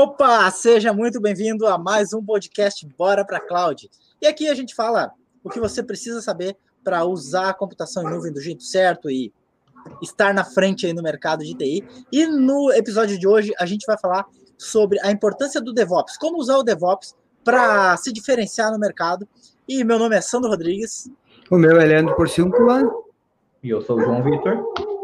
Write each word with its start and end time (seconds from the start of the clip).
Opa, 0.00 0.48
seja 0.52 0.92
muito 0.92 1.20
bem-vindo 1.20 1.66
a 1.66 1.76
mais 1.76 2.12
um 2.12 2.24
podcast 2.24 2.86
Bora 2.96 3.24
para 3.24 3.40
Cloud. 3.40 3.90
E 4.22 4.28
aqui 4.28 4.48
a 4.48 4.54
gente 4.54 4.72
fala 4.72 5.10
o 5.42 5.50
que 5.50 5.58
você 5.58 5.82
precisa 5.82 6.22
saber 6.22 6.56
para 6.84 7.04
usar 7.04 7.48
a 7.48 7.52
computação 7.52 8.04
em 8.04 8.14
nuvem 8.14 8.32
do 8.32 8.40
jeito 8.40 8.62
certo 8.62 9.10
e 9.10 9.32
estar 10.00 10.32
na 10.32 10.44
frente 10.44 10.86
aí 10.86 10.92
no 10.92 11.02
mercado 11.02 11.44
de 11.44 11.52
TI. 11.52 11.84
E 12.12 12.26
no 12.28 12.70
episódio 12.70 13.18
de 13.18 13.26
hoje 13.26 13.52
a 13.58 13.66
gente 13.66 13.84
vai 13.88 13.98
falar 13.98 14.24
sobre 14.56 15.00
a 15.00 15.10
importância 15.10 15.60
do 15.60 15.72
DevOps, 15.72 16.16
como 16.16 16.38
usar 16.38 16.58
o 16.58 16.62
DevOps 16.62 17.16
para 17.42 17.96
se 17.96 18.12
diferenciar 18.12 18.70
no 18.70 18.78
mercado. 18.78 19.26
E 19.66 19.82
meu 19.82 19.98
nome 19.98 20.14
é 20.14 20.20
Sandro 20.20 20.48
Rodrigues. 20.48 21.10
O 21.50 21.58
meu 21.58 21.72
é 21.80 21.84
Leandro 21.84 22.14
Porciúncula. 22.14 22.88
E 23.64 23.70
eu 23.70 23.82
sou 23.82 23.96
o 23.96 24.00
João 24.00 24.22
Vitor. 24.22 24.97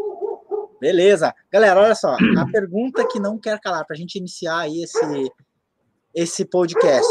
Beleza. 0.85 1.35
Galera, 1.51 1.81
olha 1.81 1.95
só. 1.95 2.15
A 2.37 2.45
pergunta 2.53 3.09
que 3.09 3.19
não 3.19 3.39
quer 3.39 3.59
calar 3.59 3.87
para 3.87 3.95
a 3.95 3.97
gente 3.97 4.17
iniciar 4.17 4.59
aí 4.59 4.83
esse, 4.83 5.33
esse 6.15 6.45
podcast. 6.45 7.09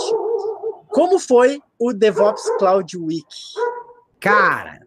Como 0.89 1.17
foi 1.17 1.59
o 1.79 1.91
DevOps 1.91 2.43
Cloud 2.59 2.95
Week? 2.95 3.25
Cara, 4.19 4.85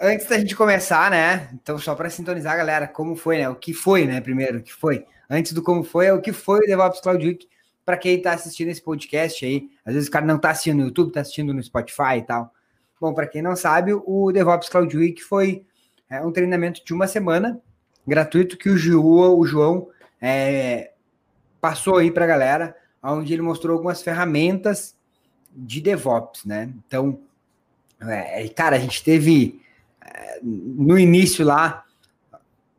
antes 0.00 0.28
da 0.28 0.38
gente 0.38 0.54
começar, 0.54 1.10
né? 1.10 1.50
Então, 1.54 1.76
só 1.76 1.96
para 1.96 2.08
sintonizar, 2.08 2.56
galera, 2.56 2.86
como 2.86 3.16
foi, 3.16 3.38
né? 3.38 3.48
O 3.48 3.56
que 3.56 3.74
foi, 3.74 4.06
né? 4.06 4.20
Primeiro, 4.20 4.58
o 4.58 4.62
que 4.62 4.72
foi? 4.72 5.04
Antes 5.28 5.52
do 5.52 5.60
como 5.60 5.82
foi, 5.82 6.06
é 6.06 6.12
o 6.12 6.20
que 6.20 6.32
foi 6.32 6.60
o 6.60 6.66
DevOps 6.68 7.00
Cloud 7.00 7.26
Week 7.26 7.48
para 7.84 7.96
quem 7.96 8.18
está 8.18 8.32
assistindo 8.32 8.68
esse 8.68 8.80
podcast 8.80 9.44
aí. 9.44 9.68
Às 9.84 9.94
vezes 9.94 10.08
o 10.08 10.12
cara 10.12 10.24
não 10.24 10.36
está 10.36 10.50
assistindo 10.50 10.76
no 10.76 10.84
YouTube, 10.84 11.08
está 11.08 11.22
assistindo 11.22 11.52
no 11.52 11.60
Spotify 11.60 12.18
e 12.18 12.22
tal. 12.22 12.52
Bom, 13.00 13.12
para 13.12 13.26
quem 13.26 13.42
não 13.42 13.56
sabe, 13.56 13.92
o 13.92 14.30
DevOps 14.30 14.68
Cloud 14.68 14.96
Week 14.96 15.20
foi 15.20 15.66
é, 16.08 16.20
um 16.20 16.30
treinamento 16.30 16.80
de 16.84 16.94
uma 16.94 17.08
semana 17.08 17.60
gratuito 18.06 18.56
que 18.56 18.68
o, 18.68 18.76
João, 18.76 19.38
o 19.38 19.46
João 19.46 19.88
é, 20.20 20.92
passou 21.60 21.96
aí 21.96 22.10
para 22.10 22.24
a 22.24 22.28
galera, 22.28 22.76
onde 23.02 23.32
ele 23.32 23.42
mostrou 23.42 23.74
algumas 23.74 24.02
ferramentas 24.02 24.94
de 25.54 25.80
DevOps, 25.80 26.44
né? 26.44 26.70
Então, 26.86 27.18
é, 28.00 28.48
cara, 28.48 28.76
a 28.76 28.78
gente 28.78 29.02
teve 29.02 29.60
é, 30.00 30.40
no 30.42 30.98
início 30.98 31.44
lá, 31.44 31.84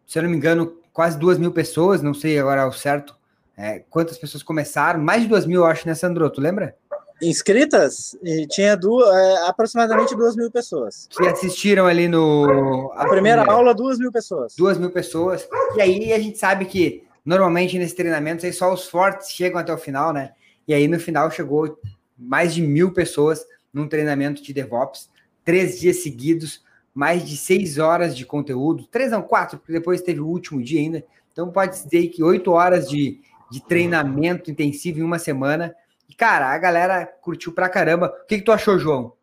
se 0.06 0.18
eu 0.18 0.24
não 0.24 0.30
me 0.30 0.38
engano, 0.38 0.78
quase 0.92 1.18
duas 1.18 1.38
mil 1.38 1.52
pessoas, 1.52 2.02
não 2.02 2.14
sei 2.14 2.40
agora 2.40 2.62
ao 2.62 2.72
certo 2.72 3.16
é, 3.58 3.80
quantas 3.90 4.18
pessoas 4.18 4.44
começaram, 4.44 5.00
mais 5.00 5.22
de 5.22 5.30
duas 5.30 5.46
mil, 5.46 5.62
eu 5.62 5.66
acho, 5.66 5.88
né, 5.88 5.96
Sandro? 5.96 6.30
Tu 6.30 6.42
lembra? 6.42 6.76
Inscritas 7.22 8.18
tinha 8.50 8.76
duas, 8.76 9.08
é, 9.16 9.48
aproximadamente 9.48 10.16
duas 10.16 10.36
mil 10.36 10.52
pessoas. 10.52 11.08
Que 11.10 11.26
assistiram 11.28 11.86
ali 11.86 12.08
no. 12.08 12.92
A, 12.94 13.04
a 13.04 13.08
primeira, 13.08 13.42
primeira 13.42 13.52
aula, 13.52 13.74
duas 13.74 13.98
mil 13.98 14.12
pessoas. 14.12 14.56
Duas 14.58 14.78
mil 14.78 14.92
pessoas. 14.92 15.48
E 15.76 15.82
aí 15.82 16.14
a 16.14 16.20
gente 16.20 16.38
sabe 16.38 16.66
que 16.66 17.04
normalmente 17.26 17.78
nesse 17.78 17.96
treinamento 17.96 18.46
aí 18.46 18.54
só 18.54 18.74
os 18.74 18.88
fortes 18.88 19.30
chegam 19.32 19.60
até 19.60 19.74
o 19.74 19.78
final, 19.78 20.14
né? 20.14 20.32
E 20.68 20.74
aí 20.74 20.88
no 20.88 21.00
final 21.00 21.30
chegou 21.32 21.80
mais 22.18 22.54
de 22.54 22.62
mil 22.62 22.92
pessoas 22.92 23.46
num 23.74 23.88
treinamento 23.88 24.42
de 24.42 24.54
DevOps, 24.54 25.10
três 25.44 25.80
dias 25.80 26.02
seguidos, 26.02 26.64
mais 26.94 27.26
de 27.26 27.36
seis 27.36 27.78
horas 27.78 28.16
de 28.16 28.26
conteúdo, 28.26 28.88
três 28.88 29.12
não, 29.12 29.22
quatro, 29.22 29.58
porque 29.58 29.74
depois 29.74 30.02
teve 30.02 30.22
o 30.22 30.28
último 30.28 30.64
dia 30.64 30.80
ainda. 30.80 31.04
Então 31.32 31.52
pode 31.52 31.84
dizer 31.84 32.08
que 32.08 32.24
oito 32.24 32.52
horas 32.52 32.90
de, 32.90 33.20
de 33.52 33.62
treinamento 33.62 34.50
intensivo 34.50 35.00
em 35.00 35.04
uma 35.04 35.20
semana 35.20 35.76
e, 36.10 36.14
cara, 36.14 36.48
a 36.48 36.58
galera 36.58 37.06
curtiu 37.06 37.54
pra 37.54 37.70
caramba. 37.70 38.14
O 38.24 38.26
que, 38.26 38.38
que 38.38 38.44
tu 38.44 38.52
achou, 38.52 38.78
João? 38.78 39.14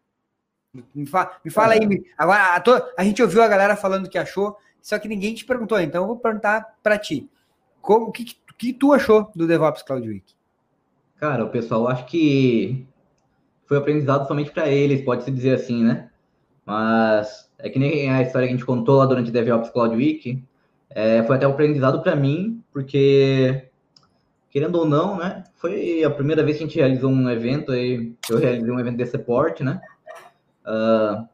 Me, 0.95 1.07
fa 1.07 1.39
me 1.45 1.51
fala 1.51 1.75
aí. 1.75 1.87
Me... 1.87 2.05
Agora, 2.17 2.55
a, 2.55 2.61
to... 2.61 2.73
a, 2.97 3.05
gente 3.05 3.23
ouviu 3.23 3.43
a 3.43 3.49
galera 3.49 3.77
falando 3.77 4.09
que 4.09 4.19
achou, 4.19 4.57
só 4.81 4.99
que 4.99 5.09
ninguém 5.09 5.35
te 5.35 5.45
perguntou, 5.45 5.79
então 5.79 6.03
eu 6.03 6.07
vou 6.07 6.19
perguntar 6.19 6.77
para 6.83 6.99
ti. 6.99 7.31
Como, 7.81 8.07
o 8.07 8.13
que, 8.13 8.25
que, 8.25 8.37
que, 8.57 8.73
tu 8.73 8.93
achou 8.93 9.31
do 9.35 9.47
DevOps 9.47 9.83
Cloud 9.83 10.09
Week? 10.09 10.35
Cara, 11.17 11.45
o 11.45 11.51
pessoal 11.51 11.89
acho 11.89 12.07
que 12.07 12.87
foi 13.67 13.77
aprendizado 13.77 14.27
somente 14.27 14.51
para 14.51 14.69
eles, 14.69 15.05
pode-se 15.05 15.31
dizer 15.31 15.55
assim, 15.55 15.85
né? 15.85 16.11
Mas 16.65 17.51
é 17.59 17.69
que 17.69 17.79
nem 17.79 18.11
a 18.11 18.23
história 18.23 18.49
que 18.49 18.55
a 18.55 18.57
gente 18.57 18.67
contou 18.67 18.97
lá 18.97 19.07
durante 19.07 19.31
o 19.31 19.33
DevOps 19.33 19.71
Cloud 19.71 19.95
Week, 19.95 20.43
é, 20.91 21.23
foi 21.25 21.37
até 21.37 21.47
um 21.47 21.53
aprendizado 21.53 22.03
para 22.03 22.17
mim, 22.17 22.63
porque 22.73 23.69
querendo 24.53 24.77
ou 24.77 24.85
não, 24.85 25.17
né? 25.17 25.45
Foi 25.55 26.05
a 26.05 26.11
primeira 26.11 26.45
vez 26.45 26.59
que 26.59 26.65
a 26.65 26.67
gente 26.67 26.79
realizou 26.79 27.11
um 27.11 27.29
evento 27.31 27.73
aí, 27.73 28.15
eu 28.29 28.39
realizei 28.39 28.71
um 28.71 28.79
evento 28.79 28.99
de 28.99 29.07
suporte, 29.07 29.65
né? 29.65 29.81
Uh, 30.65 31.27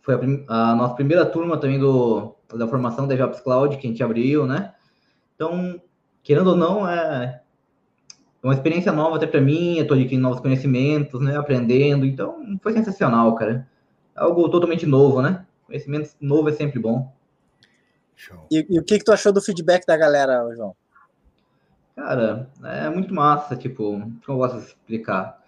foi 0.00 0.14
a, 0.14 0.70
a, 0.70 0.74
nossa 0.74 0.94
primeira 0.94 1.26
turma 1.26 1.58
também 1.58 1.78
do, 1.78 2.34
da 2.54 2.66
formação 2.66 3.06
da 3.06 3.14
DevOps 3.14 3.40
Cloud 3.40 3.76
que 3.76 3.86
a 3.86 3.90
gente 3.90 4.02
abriu, 4.02 4.46
né? 4.46 4.72
Então, 5.34 5.78
querendo 6.22 6.48
ou 6.48 6.56
não, 6.56 6.88
é 6.88 7.42
uma 8.42 8.54
experiência 8.54 8.90
nova 8.90 9.16
até 9.16 9.26
para 9.26 9.40
mim, 9.40 9.78
eu 9.78 9.86
tô 9.86 9.92
adquirindo 9.92 10.22
novos 10.22 10.40
conhecimentos, 10.40 11.20
né? 11.20 11.36
Aprendendo, 11.36 12.06
então 12.06 12.58
foi 12.62 12.72
sensacional, 12.72 13.34
cara. 13.34 13.68
Algo 14.14 14.48
totalmente 14.48 14.86
novo, 14.86 15.20
né? 15.20 15.44
Conhecimento 15.66 16.10
novo 16.22 16.48
é 16.48 16.52
sempre 16.52 16.80
bom. 16.80 17.12
E, 18.50 18.66
e 18.70 18.78
o 18.78 18.82
que, 18.82 18.98
que 18.98 19.04
tu 19.04 19.12
achou 19.12 19.30
do 19.30 19.42
feedback 19.42 19.84
da 19.84 19.94
galera, 19.94 20.42
João? 20.56 20.74
Cara, 21.96 22.50
é 22.62 22.90
muito 22.90 23.14
massa, 23.14 23.56
tipo, 23.56 23.98
como 23.98 24.22
eu 24.28 24.36
gosto 24.36 24.58
de 24.58 24.66
explicar. 24.66 25.42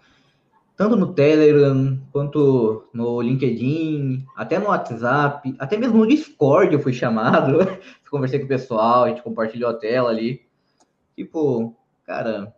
Tanto 0.75 0.95
no 0.95 1.13
Telegram, 1.13 2.01
quanto 2.11 2.89
no 2.91 3.21
LinkedIn, 3.21 4.25
até 4.35 4.57
no 4.57 4.69
WhatsApp, 4.69 5.55
até 5.59 5.77
mesmo 5.77 5.99
no 5.99 6.07
Discord 6.07 6.73
eu 6.73 6.79
fui 6.79 6.91
chamado. 6.91 7.59
Conversei 8.09 8.39
com 8.39 8.45
o 8.45 8.47
pessoal, 8.47 9.03
a 9.03 9.09
gente 9.09 9.21
compartilhou 9.21 9.69
a 9.69 9.75
tela 9.75 10.09
ali. 10.09 10.41
Tipo, 11.15 11.75
cara, 12.03 12.51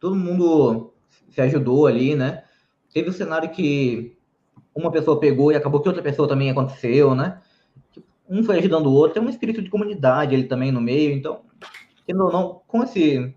todo 0.00 0.16
mundo 0.16 0.92
se 1.30 1.40
ajudou 1.40 1.86
ali, 1.86 2.16
né? 2.16 2.42
Teve 2.92 3.10
um 3.10 3.12
cenário 3.12 3.48
que 3.50 4.16
uma 4.74 4.90
pessoa 4.90 5.20
pegou 5.20 5.52
e 5.52 5.54
acabou 5.54 5.80
que 5.80 5.88
outra 5.88 6.02
pessoa 6.02 6.26
também 6.26 6.50
aconteceu, 6.50 7.14
né? 7.14 7.40
Um 8.28 8.42
foi 8.42 8.58
ajudando 8.58 8.86
o 8.86 8.92
outro, 8.92 9.14
tem 9.14 9.22
um 9.22 9.30
espírito 9.30 9.62
de 9.62 9.70
comunidade 9.70 10.34
ali 10.34 10.44
também 10.44 10.72
no 10.72 10.80
meio, 10.80 11.12
então 11.12 11.43
querendo 12.06 12.24
ou 12.24 12.32
não, 12.32 12.60
com, 12.66 12.82
esse, 12.84 13.34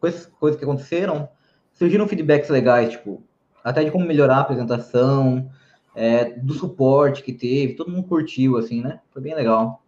com 0.00 0.06
essas 0.06 0.26
coisas 0.26 0.58
que 0.58 0.64
aconteceram, 0.64 1.28
surgiram 1.72 2.08
feedbacks 2.08 2.48
legais, 2.48 2.92
tipo, 2.92 3.22
até 3.62 3.82
de 3.84 3.90
como 3.90 4.06
melhorar 4.06 4.36
a 4.36 4.40
apresentação, 4.40 5.50
é, 5.94 6.30
do 6.38 6.54
suporte 6.54 7.22
que 7.22 7.32
teve, 7.32 7.74
todo 7.74 7.90
mundo 7.90 8.08
curtiu, 8.08 8.56
assim, 8.56 8.82
né? 8.82 9.00
Foi 9.12 9.22
bem 9.22 9.34
legal. 9.34 9.82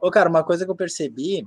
Ô, 0.00 0.10
cara, 0.10 0.28
uma 0.28 0.44
coisa 0.44 0.64
que 0.64 0.70
eu 0.70 0.76
percebi 0.76 1.46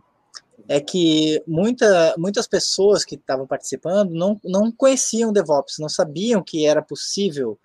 é 0.68 0.81
que 0.81 1.41
muita, 1.47 2.16
muitas 2.18 2.47
pessoas 2.47 3.06
que 3.06 3.16
estavam 3.16 3.47
participando 3.47 4.12
não, 4.12 4.39
não 4.44 4.72
conheciam 4.72 5.31
DevOps, 5.31 5.78
não 5.79 5.88
sabiam 5.88 6.44
que 6.44 6.66
era 6.66 6.81
possível 6.81 7.57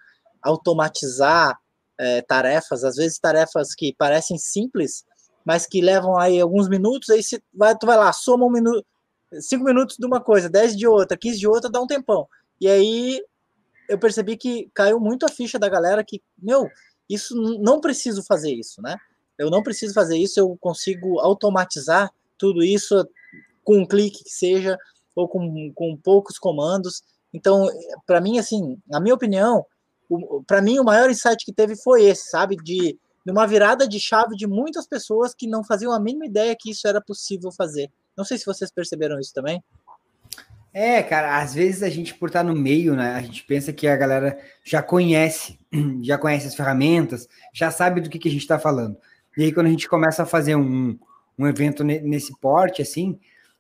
automatizar 0.43 1.59
é, 1.99 2.21
tarefas, 2.23 2.85
às 2.85 2.97
vezes 2.97 3.19
tarefas 3.19 3.75
que 3.75 3.95
parecem 3.97 4.37
simples, 4.37 5.05
mas 5.45 5.67
que 5.67 5.81
levam 5.81 6.17
aí 6.17 6.41
alguns 6.41 6.69
minutos, 6.69 7.11
aí 7.11 7.23
se 7.23 7.43
vai, 7.53 7.77
tu 7.77 7.87
vai 7.87 7.97
lá, 7.97 8.13
soma 8.13 8.47
um 8.47 8.51
minuto, 8.51 8.85
cinco 9.41 9.65
minutos 9.65 9.97
de 9.99 10.07
uma 10.07 10.21
coisa, 10.21 10.49
dez 10.49 10.77
de 10.77 10.87
outra, 10.87 11.17
quinze 11.17 11.39
de 11.39 11.47
outra, 11.47 11.71
dá 11.71 11.81
um 11.81 11.87
tempão. 11.87 12.27
E 12.61 12.69
aí 12.69 13.23
eu 13.89 13.99
percebi 13.99 14.37
que 14.37 14.71
caiu 14.73 14.99
muito 14.99 15.27
a 15.27 15.29
ficha 15.29 15.59
da 15.59 15.69
galera 15.69 16.05
que, 16.05 16.23
meu, 16.39 16.69
isso 17.09 17.35
não 17.61 17.81
preciso 17.81 18.23
fazer 18.23 18.53
isso, 18.55 18.81
né? 18.81 18.97
Eu 19.39 19.51
não 19.51 19.63
preciso 19.63 19.93
fazer 19.93 20.17
isso, 20.17 20.41
eu 20.41 20.57
consigo 20.61 21.21
automatizar 21.21 22.11
tudo 22.39 22.63
isso 22.63 23.07
com 23.63 23.79
um 23.79 23.87
clique 23.87 24.25
que 24.25 24.31
seja, 24.31 24.79
ou 25.15 25.29
com, 25.29 25.73
com 25.75 25.97
poucos 25.97 26.39
comandos. 26.39 27.03
Então, 27.33 27.69
para 28.07 28.21
mim, 28.21 28.39
assim, 28.39 28.79
na 28.87 29.01
minha 29.01 29.15
opinião, 29.15 29.67
para 30.47 30.63
mim 30.63 30.79
o 30.79 30.85
maior 30.85 31.11
insight 31.11 31.45
que 31.45 31.53
teve 31.53 31.77
foi 31.77 32.05
esse, 32.05 32.31
sabe? 32.31 32.57
De 32.57 32.99
numa 33.25 33.47
virada 33.47 33.89
de 33.89 33.99
chave 33.99 34.37
de 34.37 34.47
muitas 34.47 34.87
pessoas 34.87 35.35
que 35.35 35.47
não 35.47 35.65
faziam 35.65 35.93
a 35.93 36.01
mínima 36.01 36.27
ideia 36.27 36.57
que 36.59 36.71
isso 36.71 36.87
era 36.87 37.01
possível 37.01 37.51
fazer. 37.51 37.91
Não 38.17 38.25
sei 38.25 38.39
se 38.39 38.47
vocês 38.47 38.71
perceberam 38.71 39.19
isso 39.19 39.33
também. 39.33 39.63
É, 40.73 41.03
cara, 41.05 41.41
às 41.41 41.55
vezes 41.55 41.85
a 41.85 41.89
gente, 41.89 42.15
por 42.15 42.29
estar 42.29 42.43
no 42.43 42.55
meio, 42.55 42.97
né, 42.97 43.15
a 43.15 43.23
gente 43.23 43.45
pensa 43.45 43.73
que 43.73 43.87
a 43.87 43.97
galera 43.97 44.37
já 44.65 44.83
conhece, 44.83 45.57
já 46.03 46.19
conhece 46.19 46.49
as 46.49 46.55
ferramentas, 46.57 47.29
já 47.53 47.71
sabe 47.71 48.01
do 48.01 48.11
que, 48.11 48.19
que 48.19 48.29
a 48.29 48.31
gente 48.31 48.41
está 48.41 48.59
falando. 48.59 48.97
E 49.39 49.45
aí, 49.45 49.53
quando 49.53 49.69
a 49.69 49.71
gente 49.71 49.89
começa 49.89 50.25
a 50.25 50.27
fazer 50.27 50.57
um, 50.57 50.99
um 51.39 51.47
evento 51.47 51.85
nesse 51.85 52.37
porte, 52.41 52.83
assim, 52.83 53.19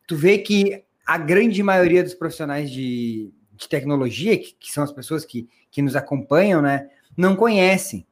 tu 0.09 0.17
vê 0.17 0.39
que 0.39 0.85
a 1.07 1.17
grande 1.17 1.63
maioria 1.63 2.03
dos 2.03 2.15
profissionais 2.15 2.69
de, 2.69 3.33
de 3.53 3.69
tecnologia, 3.69 4.37
que, 4.37 4.55
que, 4.59 4.73
são 4.73 4.83
as 4.83 4.93
pessoas 4.93 5.25
que, 5.25 5.49
que 5.71 5.83
nos 5.83 5.95
acompanham, 5.95 6.61
né, 6.61 6.89
não 7.17 7.37
conhecem. 7.37 8.05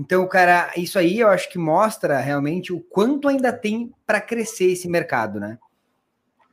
Então, 0.00 0.26
cara, 0.26 0.72
isso 0.78 0.98
aí 0.98 1.20
eu 1.20 1.28
acho 1.28 1.50
que 1.50 1.58
mostra 1.58 2.18
realmente 2.20 2.72
o 2.72 2.80
quanto 2.80 3.28
ainda 3.28 3.52
tem 3.52 3.92
para 4.06 4.18
crescer 4.18 4.72
esse 4.72 4.88
mercado, 4.88 5.38
né? 5.38 5.58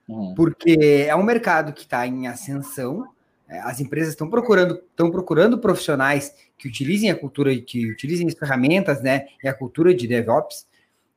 Uhum. 0.05 0.35
Porque 0.35 1.05
é 1.07 1.15
um 1.15 1.23
mercado 1.23 1.71
que 1.71 1.83
está 1.83 2.05
em 2.05 2.27
ascensão, 2.27 3.07
é, 3.47 3.59
as 3.59 3.79
empresas 3.79 4.09
estão 4.09 4.29
procurando, 4.29 4.75
estão 4.89 5.09
procurando 5.09 5.57
profissionais 5.59 6.35
que 6.57 6.67
utilizem 6.67 7.09
a 7.09 7.15
cultura, 7.15 7.55
que 7.55 7.89
utilizem 7.89 8.27
as 8.27 8.33
ferramentas, 8.33 9.01
né? 9.01 9.27
E 9.41 9.47
a 9.47 9.53
cultura 9.53 9.95
de 9.95 10.05
DevOps, 10.09 10.67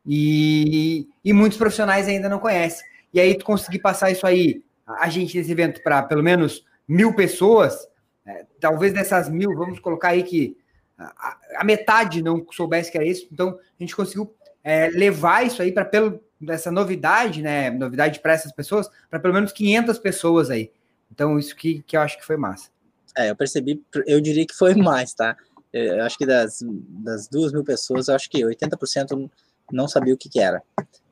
e, 0.07 1.09
e 1.25 1.33
muitos 1.33 1.59
profissionais 1.59 2.07
ainda 2.07 2.29
não 2.29 2.39
conhecem. 2.39 2.87
E 3.13 3.19
aí, 3.19 3.35
tu 3.35 3.45
conseguir 3.45 3.81
passar 3.81 4.09
isso 4.13 4.25
aí 4.25 4.63
a 4.87 5.09
gente 5.09 5.37
nesse 5.37 5.51
evento 5.51 5.83
para 5.83 6.01
pelo 6.05 6.23
menos 6.23 6.65
mil 6.87 7.13
pessoas, 7.13 7.89
é, 8.25 8.47
talvez 8.61 8.93
dessas 8.93 9.29
mil, 9.29 9.53
vamos 9.57 9.81
colocar 9.81 10.11
aí 10.11 10.23
que 10.23 10.57
a, 11.01 11.39
a, 11.57 11.65
metade 11.65 12.23
não 12.23 12.47
soubesse 12.51 12.91
que 12.91 12.99
era 12.99 13.07
isso, 13.07 13.27
então 13.33 13.59
a 13.59 13.83
gente 13.83 13.97
conseguiu 13.97 14.35
é, 14.63 14.89
levar 14.91 15.47
isso 15.47 15.63
aí 15.63 15.73
para 15.73 15.85
pelo 15.85 16.21
essa 16.49 16.71
novidade, 16.71 17.43
né? 17.43 17.71
Novidade 17.71 18.21
para 18.21 18.33
essas 18.33 18.53
pessoas, 18.53 18.89
para 19.11 19.21
pelo 19.21 19.35
menos 19.35 19.53
500 19.53 19.99
pessoas 19.99 20.51
aí. 20.51 20.71
Então, 21.13 21.39
isso 21.39 21.55
que, 21.55 21.83
que 21.83 21.97
eu 21.97 22.01
acho 22.01 22.17
que 22.17 22.25
foi 22.25 22.37
massa. 22.37 22.71
É, 23.17 23.31
eu 23.31 23.37
percebi, 23.37 23.83
eu 24.07 24.21
diria 24.21 24.47
que 24.47 24.55
foi 24.55 24.75
mais, 24.75 25.13
tá? 25.13 25.37
Eu 25.73 26.03
acho 26.03 26.17
que 26.17 26.27
das, 26.27 26.61
das 26.65 27.29
duas 27.29 27.53
mil 27.53 27.63
pessoas, 27.63 28.09
eu 28.09 28.15
acho 28.15 28.31
que 28.31 28.43
80% 28.43 29.31
não 29.71 29.87
sabia 29.87 30.15
o 30.15 30.17
que, 30.17 30.29
que 30.29 30.41
era. 30.41 30.63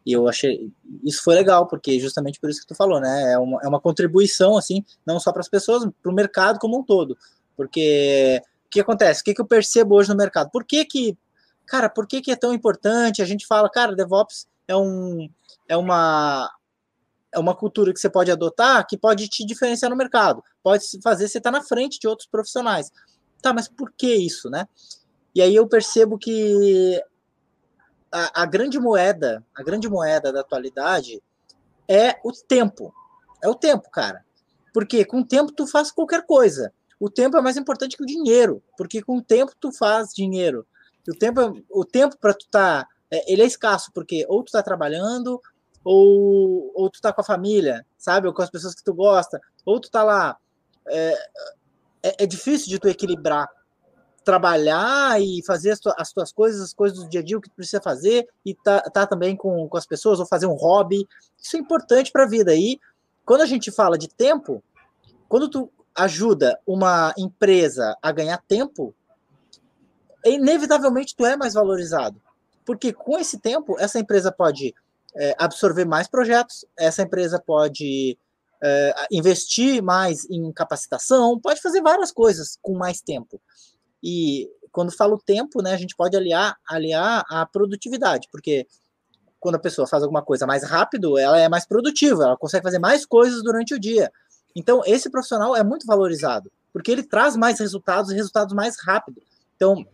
E 0.04 0.12
eu 0.12 0.26
achei, 0.26 0.70
isso 1.04 1.22
foi 1.22 1.34
legal, 1.34 1.66
porque 1.66 2.00
justamente 2.00 2.40
por 2.40 2.48
isso 2.48 2.62
que 2.62 2.66
tu 2.66 2.74
falou, 2.74 3.00
né? 3.00 3.32
É 3.32 3.38
uma, 3.38 3.60
é 3.62 3.68
uma 3.68 3.80
contribuição, 3.80 4.56
assim, 4.56 4.82
não 5.04 5.20
só 5.20 5.32
para 5.32 5.40
as 5.40 5.48
pessoas, 5.48 5.86
para 6.02 6.10
o 6.10 6.14
mercado 6.14 6.58
como 6.58 6.78
um 6.78 6.82
todo. 6.82 7.16
Porque 7.56 8.40
que 8.70 8.80
acontece? 8.80 9.20
O 9.20 9.24
que, 9.24 9.34
que 9.34 9.40
eu 9.40 9.46
percebo 9.46 9.96
hoje 9.96 10.08
no 10.08 10.16
mercado? 10.16 10.50
Por 10.50 10.64
que 10.64 10.84
que, 10.84 11.16
cara, 11.66 11.88
por 11.88 12.06
que 12.06 12.20
que 12.20 12.30
é 12.30 12.36
tão 12.36 12.52
importante? 12.52 13.22
A 13.22 13.24
gente 13.24 13.46
fala, 13.46 13.70
cara, 13.70 13.94
DevOps 13.94 14.46
é 14.66 14.76
um, 14.76 15.28
é 15.68 15.76
uma, 15.76 16.50
é 17.32 17.38
uma 17.38 17.54
cultura 17.54 17.92
que 17.92 18.00
você 18.00 18.10
pode 18.10 18.30
adotar 18.30 18.86
que 18.86 18.96
pode 18.96 19.28
te 19.28 19.44
diferenciar 19.44 19.90
no 19.90 19.96
mercado, 19.96 20.42
pode 20.62 20.84
fazer 21.02 21.28
você 21.28 21.38
estar 21.38 21.50
na 21.50 21.62
frente 21.62 21.98
de 21.98 22.08
outros 22.08 22.28
profissionais. 22.28 22.90
Tá, 23.40 23.52
mas 23.52 23.68
por 23.68 23.92
que 23.96 24.14
isso, 24.14 24.50
né? 24.50 24.66
E 25.34 25.40
aí 25.40 25.54
eu 25.54 25.68
percebo 25.68 26.18
que 26.18 27.00
a, 28.10 28.42
a 28.42 28.46
grande 28.46 28.80
moeda, 28.80 29.44
a 29.54 29.62
grande 29.62 29.88
moeda 29.88 30.32
da 30.32 30.40
atualidade 30.40 31.22
é 31.86 32.18
o 32.24 32.32
tempo. 32.32 32.92
É 33.42 33.48
o 33.48 33.54
tempo, 33.54 33.88
cara. 33.90 34.24
Porque 34.74 35.04
com 35.04 35.20
o 35.20 35.24
tempo 35.24 35.52
tu 35.52 35.66
faz 35.66 35.90
qualquer 35.90 36.26
coisa. 36.26 36.72
O 37.00 37.08
tempo 37.08 37.36
é 37.36 37.40
mais 37.40 37.56
importante 37.56 37.96
que 37.96 38.02
o 38.02 38.06
dinheiro, 38.06 38.62
porque 38.76 39.02
com 39.02 39.18
o 39.18 39.22
tempo 39.22 39.52
tu 39.58 39.72
faz 39.72 40.10
dinheiro. 40.14 40.66
O 41.08 41.14
tempo, 41.14 41.62
o 41.70 41.84
tempo 41.84 42.16
para 42.18 42.34
tu 42.34 42.46
tá, 42.50 42.86
é, 43.10 43.32
ele 43.32 43.42
é 43.42 43.46
escasso, 43.46 43.90
porque 43.94 44.26
ou 44.28 44.42
tu 44.42 44.52
tá 44.52 44.62
trabalhando, 44.62 45.40
ou, 45.84 46.72
ou 46.74 46.90
tu 46.90 47.00
tá 47.00 47.12
com 47.12 47.20
a 47.20 47.24
família, 47.24 47.86
sabe? 47.96 48.26
Ou 48.26 48.34
com 48.34 48.42
as 48.42 48.50
pessoas 48.50 48.74
que 48.74 48.84
tu 48.84 48.92
gosta, 48.92 49.40
ou 49.64 49.80
tu 49.80 49.90
tá 49.90 50.02
lá. 50.02 50.36
É, 50.88 51.12
é, 52.02 52.24
é 52.24 52.26
difícil 52.26 52.68
de 52.68 52.78
tu 52.78 52.88
equilibrar 52.88 53.48
trabalhar 54.28 55.18
e 55.22 55.42
fazer 55.46 55.70
as, 55.70 55.80
tu, 55.80 55.90
as, 55.96 56.12
tuas 56.12 56.30
coisas, 56.30 56.60
as 56.60 56.74
coisas 56.74 56.98
do 56.98 57.08
dia 57.08 57.20
a 57.20 57.22
dia, 57.22 57.38
o 57.38 57.40
que 57.40 57.48
tu 57.48 57.56
precisa 57.56 57.80
fazer, 57.80 58.28
e 58.44 58.54
tá, 58.54 58.82
tá 58.82 59.06
também 59.06 59.34
com, 59.34 59.66
com 59.66 59.76
as 59.78 59.86
pessoas, 59.86 60.20
ou 60.20 60.26
fazer 60.26 60.44
um 60.44 60.52
hobby. 60.52 61.08
Isso 61.42 61.56
é 61.56 61.60
importante 61.60 62.12
para 62.12 62.24
a 62.24 62.28
vida. 62.28 62.54
E 62.54 62.78
quando 63.24 63.40
a 63.40 63.46
gente 63.46 63.70
fala 63.70 63.96
de 63.96 64.06
tempo, 64.06 64.62
quando 65.30 65.48
tu 65.48 65.72
ajuda 65.98 66.58
uma 66.66 67.12
empresa 67.18 67.96
a 68.00 68.12
ganhar 68.12 68.42
tempo, 68.46 68.94
inevitavelmente 70.24 71.14
tu 71.16 71.26
é 71.26 71.36
mais 71.36 71.54
valorizado. 71.54 72.20
Porque 72.64 72.92
com 72.92 73.18
esse 73.18 73.38
tempo, 73.38 73.76
essa 73.78 73.98
empresa 73.98 74.30
pode 74.30 74.74
é, 75.16 75.34
absorver 75.38 75.84
mais 75.84 76.06
projetos, 76.06 76.64
essa 76.78 77.02
empresa 77.02 77.42
pode 77.44 78.16
é, 78.62 78.94
investir 79.10 79.82
mais 79.82 80.28
em 80.30 80.52
capacitação, 80.52 81.40
pode 81.40 81.60
fazer 81.60 81.80
várias 81.80 82.12
coisas 82.12 82.58
com 82.62 82.76
mais 82.76 83.00
tempo. 83.00 83.40
E 84.02 84.48
quando 84.70 84.92
falo 84.92 85.18
tempo, 85.18 85.62
né, 85.62 85.72
a 85.72 85.76
gente 85.76 85.96
pode 85.96 86.16
aliar, 86.16 86.56
aliar 86.68 87.24
a 87.28 87.46
produtividade, 87.46 88.28
porque 88.30 88.66
quando 89.40 89.54
a 89.54 89.60
pessoa 89.60 89.86
faz 89.86 90.02
alguma 90.02 90.22
coisa 90.22 90.46
mais 90.46 90.62
rápido, 90.64 91.18
ela 91.18 91.38
é 91.38 91.48
mais 91.48 91.66
produtiva, 91.66 92.24
ela 92.24 92.36
consegue 92.36 92.64
fazer 92.64 92.78
mais 92.78 93.06
coisas 93.06 93.42
durante 93.42 93.74
o 93.74 93.80
dia. 93.80 94.10
Então, 94.58 94.82
esse 94.84 95.08
profissional 95.08 95.54
é 95.54 95.62
muito 95.62 95.86
valorizado, 95.86 96.50
porque 96.72 96.90
ele 96.90 97.04
traz 97.04 97.36
mais 97.36 97.60
resultados 97.60 98.10
e 98.10 98.14
resultados 98.16 98.52
mais 98.52 98.76
rápido. 98.84 99.22
Então, 99.54 99.86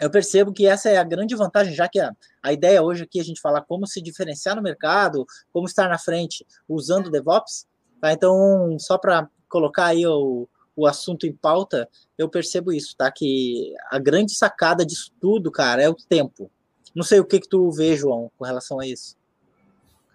eu 0.00 0.08
percebo 0.08 0.52
que 0.52 0.68
essa 0.68 0.88
é 0.88 0.96
a 0.96 1.02
grande 1.02 1.34
vantagem, 1.34 1.74
já 1.74 1.88
que 1.88 1.98
a, 1.98 2.14
a 2.40 2.52
ideia 2.52 2.80
hoje 2.80 3.02
aqui 3.02 3.18
é 3.18 3.22
a 3.22 3.24
gente 3.24 3.40
falar 3.40 3.62
como 3.62 3.88
se 3.88 4.00
diferenciar 4.00 4.54
no 4.54 4.62
mercado, 4.62 5.26
como 5.52 5.66
estar 5.66 5.88
na 5.88 5.98
frente 5.98 6.46
usando 6.68 7.10
DevOps. 7.10 7.66
Tá? 8.00 8.12
Então, 8.12 8.76
só 8.78 8.96
para 8.96 9.28
colocar 9.48 9.86
aí 9.86 10.06
o, 10.06 10.48
o 10.76 10.86
assunto 10.86 11.26
em 11.26 11.32
pauta, 11.32 11.88
eu 12.16 12.28
percebo 12.28 12.72
isso, 12.72 12.94
tá? 12.96 13.10
Que 13.10 13.74
a 13.90 13.98
grande 13.98 14.32
sacada 14.32 14.86
disso 14.86 15.10
tudo, 15.20 15.50
cara, 15.50 15.82
é 15.82 15.88
o 15.88 15.96
tempo. 15.96 16.48
Não 16.94 17.02
sei 17.02 17.18
o 17.18 17.24
que 17.24 17.40
que 17.40 17.48
tu 17.48 17.68
vê, 17.72 17.96
João, 17.96 18.30
com 18.38 18.44
relação 18.44 18.78
a 18.78 18.86
isso. 18.86 19.16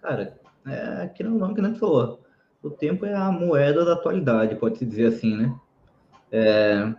Cara, 0.00 0.40
é 0.66 1.02
aquele 1.02 1.28
nome 1.28 1.54
que 1.54 1.60
não 1.60 1.74
falou. 1.74 2.23
O 2.64 2.70
tempo 2.70 3.04
é 3.04 3.14
a 3.14 3.30
moeda 3.30 3.84
da 3.84 3.92
atualidade, 3.92 4.56
pode-se 4.56 4.86
dizer 4.86 5.08
assim, 5.08 5.36
né? 5.36 5.54
É... 6.32 6.94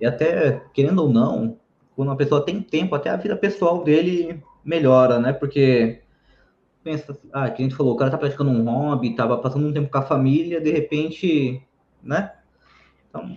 E 0.00 0.06
até, 0.06 0.62
querendo 0.72 1.02
ou 1.02 1.10
não, 1.10 1.58
quando 1.94 2.08
uma 2.08 2.16
pessoa 2.16 2.44
tem 2.44 2.62
tempo, 2.62 2.94
até 2.94 3.10
a 3.10 3.16
vida 3.16 3.36
pessoal 3.36 3.84
dele 3.84 4.42
melhora, 4.64 5.18
né? 5.18 5.34
Porque 5.34 6.00
pensa, 6.82 7.18
ah, 7.32 7.50
que 7.50 7.62
a 7.62 7.64
gente 7.64 7.74
falou, 7.74 7.94
o 7.94 7.96
cara 7.96 8.10
tá 8.10 8.16
praticando 8.16 8.50
um 8.50 8.64
hobby, 8.64 9.14
tava 9.14 9.36
passando 9.36 9.66
um 9.66 9.72
tempo 9.72 9.90
com 9.90 9.98
a 9.98 10.02
família, 10.02 10.58
de 10.58 10.70
repente, 10.70 11.62
né? 12.02 12.32
Então, 13.10 13.36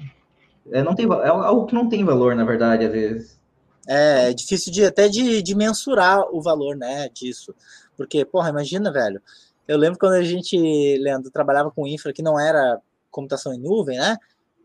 é, 0.71 0.81
não 0.81 0.95
tem, 0.95 1.05
é 1.05 1.27
algo 1.27 1.65
que 1.65 1.75
não 1.75 1.89
tem 1.89 2.05
valor, 2.05 2.33
na 2.33 2.45
verdade, 2.45 2.85
às 2.85 2.91
vezes. 2.91 3.41
É, 3.87 4.29
é 4.29 4.33
difícil 4.33 4.71
de, 4.71 4.85
até 4.85 5.09
de, 5.09 5.41
de 5.41 5.55
mensurar 5.55 6.21
o 6.31 6.41
valor, 6.41 6.77
né, 6.77 7.09
disso. 7.09 7.53
Porque, 7.97 8.23
porra, 8.23 8.49
imagina, 8.49 8.91
velho. 8.91 9.21
Eu 9.69 9.77
lembro 9.77 9.99
quando 9.99 10.13
a 10.13 10.23
gente, 10.23 10.57
Leandro, 10.97 11.29
trabalhava 11.29 11.69
com 11.69 11.85
infra 11.85 12.11
que 12.11 12.23
não 12.23 12.39
era 12.39 12.81
computação 13.11 13.53
em 13.53 13.59
nuvem, 13.59 13.99
né? 13.99 14.17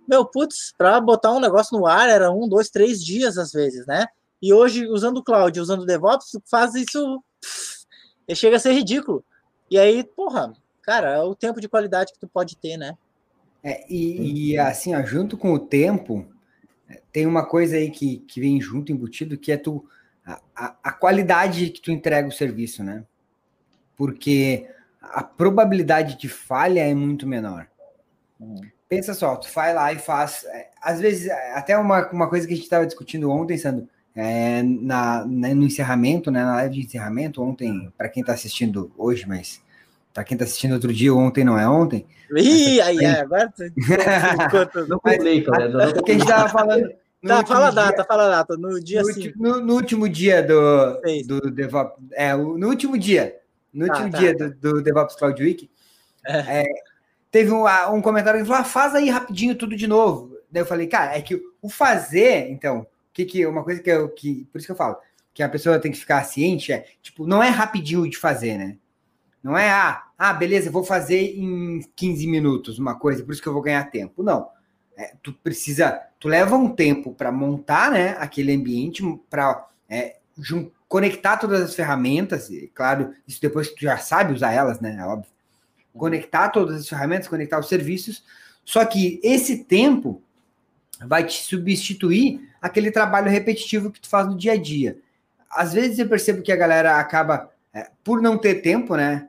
Meu, 0.08 0.24
putz, 0.24 0.72
para 0.78 0.98
botar 0.98 1.30
um 1.30 1.40
negócio 1.40 1.78
no 1.78 1.86
ar 1.86 2.08
era 2.08 2.32
um, 2.32 2.48
dois, 2.48 2.70
três 2.70 3.04
dias 3.04 3.36
às 3.36 3.52
vezes, 3.52 3.86
né? 3.86 4.06
E 4.40 4.50
hoje, 4.54 4.86
usando 4.86 5.18
o 5.18 5.22
cloud, 5.22 5.60
usando 5.60 5.82
o 5.82 5.86
DevOps, 5.86 6.38
faz 6.50 6.74
isso. 6.74 7.22
Pff, 7.38 8.34
chega 8.34 8.56
a 8.56 8.58
ser 8.58 8.72
ridículo. 8.72 9.22
E 9.70 9.78
aí, 9.78 10.02
porra, 10.02 10.54
cara, 10.80 11.16
é 11.16 11.22
o 11.22 11.34
tempo 11.34 11.60
de 11.60 11.68
qualidade 11.68 12.14
que 12.14 12.18
tu 12.18 12.26
pode 12.26 12.56
ter, 12.56 12.78
né? 12.78 12.96
É, 13.62 13.84
e, 13.86 14.52
e, 14.52 14.58
assim, 14.58 14.94
ó, 14.94 15.02
junto 15.02 15.36
com 15.36 15.52
o 15.52 15.58
tempo, 15.58 16.26
tem 17.12 17.26
uma 17.26 17.44
coisa 17.44 17.76
aí 17.76 17.90
que, 17.90 18.20
que 18.20 18.40
vem 18.40 18.58
junto, 18.58 18.90
embutido, 18.90 19.36
que 19.36 19.52
é 19.52 19.58
tu, 19.58 19.86
a, 20.24 20.74
a 20.82 20.92
qualidade 20.92 21.68
que 21.68 21.82
tu 21.82 21.92
entrega 21.92 22.26
o 22.26 22.32
serviço, 22.32 22.82
né? 22.82 23.04
Porque 23.94 24.66
a 25.12 25.22
probabilidade 25.22 26.18
de 26.18 26.28
falha 26.28 26.80
é 26.80 26.94
muito 26.94 27.26
menor. 27.26 27.66
Uhum. 28.38 28.60
Pensa 28.88 29.14
só, 29.14 29.36
tu 29.36 29.48
vai 29.52 29.74
lá 29.74 29.92
e 29.92 29.98
faz. 29.98 30.44
É, 30.44 30.70
às 30.80 31.00
vezes, 31.00 31.26
é, 31.28 31.54
até 31.54 31.76
uma, 31.76 32.08
uma 32.10 32.28
coisa 32.28 32.46
que 32.46 32.52
a 32.52 32.56
gente 32.56 32.64
estava 32.64 32.86
discutindo 32.86 33.30
ontem, 33.30 33.56
Sandro, 33.58 33.88
é, 34.14 34.62
na, 34.62 35.24
né, 35.24 35.54
no 35.54 35.64
encerramento, 35.64 36.30
né, 36.30 36.44
na 36.44 36.56
live 36.56 36.74
de 36.74 36.86
encerramento, 36.86 37.42
ontem, 37.42 37.92
para 37.96 38.08
quem 38.08 38.20
está 38.20 38.32
assistindo 38.32 38.92
hoje, 38.96 39.26
mas 39.26 39.60
para 40.12 40.22
quem 40.22 40.36
está 40.36 40.44
assistindo 40.44 40.72
outro 40.74 40.92
dia, 40.92 41.12
ontem 41.12 41.42
não 41.42 41.58
é 41.58 41.68
ontem. 41.68 42.06
Ih, 42.36 42.80
aí, 42.80 43.04
aí, 43.04 43.06
agora 43.06 43.52
tu... 43.54 43.64
não 44.88 45.00
falei, 45.00 45.42
cara. 45.42 45.92
Porque 45.92 46.12
a 46.12 46.14
gente 46.14 46.22
estava 46.22 46.48
falando. 46.48 46.88
Tá, 47.26 47.44
fala 47.44 47.68
a 47.68 47.70
data, 47.70 47.96
dia, 47.96 48.04
fala 48.04 48.26
a 48.26 48.28
data. 48.28 48.56
No 48.56 48.78
dia 48.78 49.02
no, 49.02 49.10
no, 49.36 49.60
no, 49.60 49.74
último 49.74 50.08
dia 50.08 50.42
do, 50.42 51.00
do 51.26 51.50
DevOps. 51.50 51.96
É, 52.12 52.36
no 52.36 52.68
último 52.68 52.98
dia. 52.98 53.34
No 53.74 53.86
último 53.86 54.10
tá, 54.10 54.18
dia 54.18 54.36
tá. 54.36 54.46
Do, 54.46 54.74
do, 54.74 54.82
DevOps 54.82 55.16
Cloud 55.16 55.42
Week. 55.42 55.68
É. 56.24 56.60
É, 56.60 56.64
teve 57.30 57.50
um, 57.50 57.64
um 57.92 58.00
comentário 58.00 58.40
que 58.40 58.46
falou: 58.46 58.62
ah, 58.62 58.64
faz 58.64 58.94
aí 58.94 59.10
rapidinho 59.10 59.56
tudo 59.56 59.76
de 59.76 59.86
novo. 59.86 60.38
Daí 60.50 60.62
eu 60.62 60.66
falei, 60.66 60.86
cara, 60.86 61.18
é 61.18 61.20
que 61.20 61.42
o 61.60 61.68
fazer, 61.68 62.48
então, 62.50 62.86
que, 63.12 63.24
que 63.24 63.44
uma 63.44 63.64
coisa 63.64 63.82
que 63.82 63.90
eu. 63.90 64.08
Que, 64.08 64.46
por 64.52 64.58
isso 64.58 64.66
que 64.66 64.72
eu 64.72 64.76
falo, 64.76 64.96
que 65.34 65.42
a 65.42 65.48
pessoa 65.48 65.80
tem 65.80 65.90
que 65.90 65.98
ficar 65.98 66.22
ciente 66.24 66.72
é, 66.72 66.86
tipo, 67.02 67.26
não 67.26 67.42
é 67.42 67.48
rapidinho 67.48 68.08
de 68.08 68.16
fazer, 68.16 68.56
né? 68.56 68.78
Não 69.42 69.58
é, 69.58 69.68
ah, 69.68 70.04
ah, 70.16 70.32
beleza, 70.32 70.70
vou 70.70 70.84
fazer 70.84 71.36
em 71.36 71.80
15 71.94 72.26
minutos 72.26 72.78
uma 72.78 72.98
coisa, 72.98 73.22
por 73.22 73.32
isso 73.32 73.42
que 73.42 73.48
eu 73.48 73.52
vou 73.52 73.60
ganhar 73.60 73.90
tempo. 73.90 74.22
Não. 74.22 74.48
É, 74.96 75.14
tu 75.22 75.32
precisa, 75.32 76.00
tu 76.20 76.28
leva 76.28 76.56
um 76.56 76.70
tempo 76.70 77.12
para 77.12 77.32
montar, 77.32 77.90
né, 77.90 78.16
aquele 78.20 78.54
ambiente, 78.54 79.02
para 79.28 79.68
é, 79.88 80.18
conectar 80.88 81.36
todas 81.36 81.60
as 81.60 81.74
ferramentas, 81.74 82.50
e, 82.50 82.70
claro, 82.74 83.12
isso 83.26 83.40
depois 83.40 83.68
que 83.68 83.76
tu 83.76 83.82
já 83.82 83.98
sabe 83.98 84.32
usar 84.32 84.52
elas, 84.52 84.80
né, 84.80 84.96
é 84.98 85.04
óbvio. 85.04 85.30
Conectar 85.96 86.48
todas 86.48 86.80
as 86.80 86.88
ferramentas, 86.88 87.28
conectar 87.28 87.58
os 87.58 87.68
serviços. 87.68 88.24
Só 88.64 88.84
que 88.84 89.20
esse 89.22 89.64
tempo 89.64 90.22
vai 91.06 91.24
te 91.24 91.42
substituir 91.42 92.48
aquele 92.60 92.90
trabalho 92.90 93.30
repetitivo 93.30 93.90
que 93.90 94.00
tu 94.00 94.08
faz 94.08 94.26
no 94.26 94.36
dia 94.36 94.52
a 94.52 94.56
dia. 94.56 94.98
Às 95.50 95.72
vezes 95.72 95.98
eu 95.98 96.08
percebo 96.08 96.42
que 96.42 96.50
a 96.50 96.56
galera 96.56 96.98
acaba, 96.98 97.50
é, 97.72 97.90
por 98.02 98.20
não 98.20 98.38
ter 98.38 98.56
tempo, 98.56 98.96
né, 98.96 99.28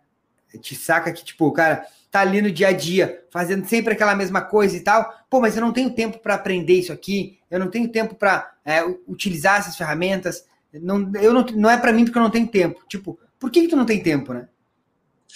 te 0.60 0.76
saca 0.76 1.12
que, 1.12 1.24
tipo, 1.24 1.46
o 1.46 1.52
cara 1.52 1.86
tá 2.10 2.22
ali 2.22 2.42
no 2.42 2.52
dia 2.52 2.70
a 2.70 2.72
dia, 2.72 3.26
fazendo 3.30 3.66
sempre 3.68 3.94
aquela 3.94 4.16
mesma 4.16 4.42
coisa 4.42 4.78
e 4.78 4.80
tal. 4.80 5.14
Pô, 5.30 5.42
mas 5.42 5.56
eu 5.56 5.62
não 5.62 5.74
tenho 5.74 5.92
tempo 5.92 6.20
para 6.20 6.36
aprender 6.36 6.76
isso 6.76 6.94
aqui, 6.94 7.38
eu 7.52 7.60
não 7.60 7.70
tenho 7.70 7.90
tempo 7.90 8.16
para 8.16 8.54
é, 8.64 8.84
utilizar 9.08 9.60
essas 9.60 9.76
ferramentas. 9.76 10.46
Não, 10.82 11.12
eu 11.16 11.34
não, 11.34 11.46
não 11.46 11.70
é 11.70 11.78
para 11.78 11.94
mim 11.94 12.06
porque 12.06 12.18
eu 12.18 12.24
não 12.24 12.32
tenho 12.32 12.48
tempo. 12.48 12.84
Tipo, 12.88 13.20
por 13.40 13.52
que, 13.52 13.62
que 13.62 13.68
tu 13.68 13.76
não 13.76 13.86
tem 13.86 14.02
tempo, 14.02 14.34
né? 14.34 14.48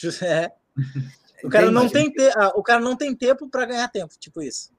É. 0.23 0.51
O 1.43 1.49
cara, 1.49 1.71
não 1.71 1.87
tem 1.89 2.11
te... 2.11 2.29
ah, 2.35 2.51
o 2.55 2.63
cara 2.63 2.81
não 2.81 2.95
tem 2.95 3.15
tempo 3.15 3.49
para 3.49 3.65
ganhar 3.65 3.87
tempo, 3.87 4.13
tipo 4.19 4.41
isso. 4.41 4.71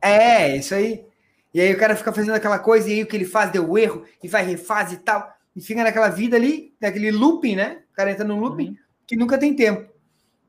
É, 0.00 0.56
isso 0.56 0.74
aí. 0.74 1.04
E 1.52 1.60
aí 1.60 1.72
o 1.72 1.78
cara 1.78 1.96
fica 1.96 2.12
fazendo 2.12 2.34
aquela 2.34 2.58
coisa, 2.58 2.88
e 2.88 2.94
aí 2.94 3.02
o 3.02 3.06
que 3.06 3.16
ele 3.16 3.24
faz 3.24 3.50
deu 3.50 3.76
erro, 3.78 4.04
e 4.22 4.28
vai 4.28 4.44
refaz 4.44 4.92
e 4.92 4.98
tal, 4.98 5.34
e 5.54 5.60
fica 5.60 5.82
naquela 5.82 6.08
vida 6.08 6.36
ali, 6.36 6.74
naquele 6.80 7.10
looping, 7.10 7.56
né? 7.56 7.82
O 7.92 7.94
cara 7.94 8.10
entra 8.10 8.24
num 8.24 8.40
looping 8.40 8.70
uhum. 8.70 8.76
que 9.06 9.16
nunca 9.16 9.38
tem 9.38 9.54
tempo. 9.54 9.90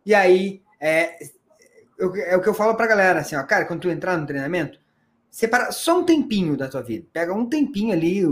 E 0.05 0.13
aí, 0.13 0.61
é, 0.79 1.17
eu, 1.97 2.13
é 2.15 2.35
o 2.35 2.41
que 2.41 2.49
eu 2.49 2.53
falo 2.53 2.75
pra 2.75 2.87
galera, 2.87 3.19
assim, 3.19 3.35
ó, 3.35 3.43
cara, 3.43 3.65
quando 3.65 3.81
tu 3.81 3.89
entrar 3.89 4.17
no 4.17 4.25
treinamento, 4.25 4.79
separa 5.35 5.69
só 5.69 5.99
um 5.99 6.05
tempinho 6.05 6.55
da 6.55 6.69
tua 6.69 6.81
vida. 6.81 7.05
Pega 7.11 7.33
um 7.33 7.45
tempinho 7.45 7.91
ali, 7.91 8.23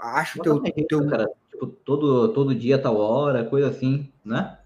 acho 0.00 0.40
o 0.40 0.42
teu, 0.42 0.60
teu... 0.60 1.08
Cara, 1.08 1.30
tipo, 1.52 1.68
todo, 1.68 2.32
todo 2.32 2.52
dia, 2.52 2.76
tal 2.76 2.96
hora, 2.96 3.44
coisa 3.44 3.68
assim, 3.68 4.12
né? 4.24 4.58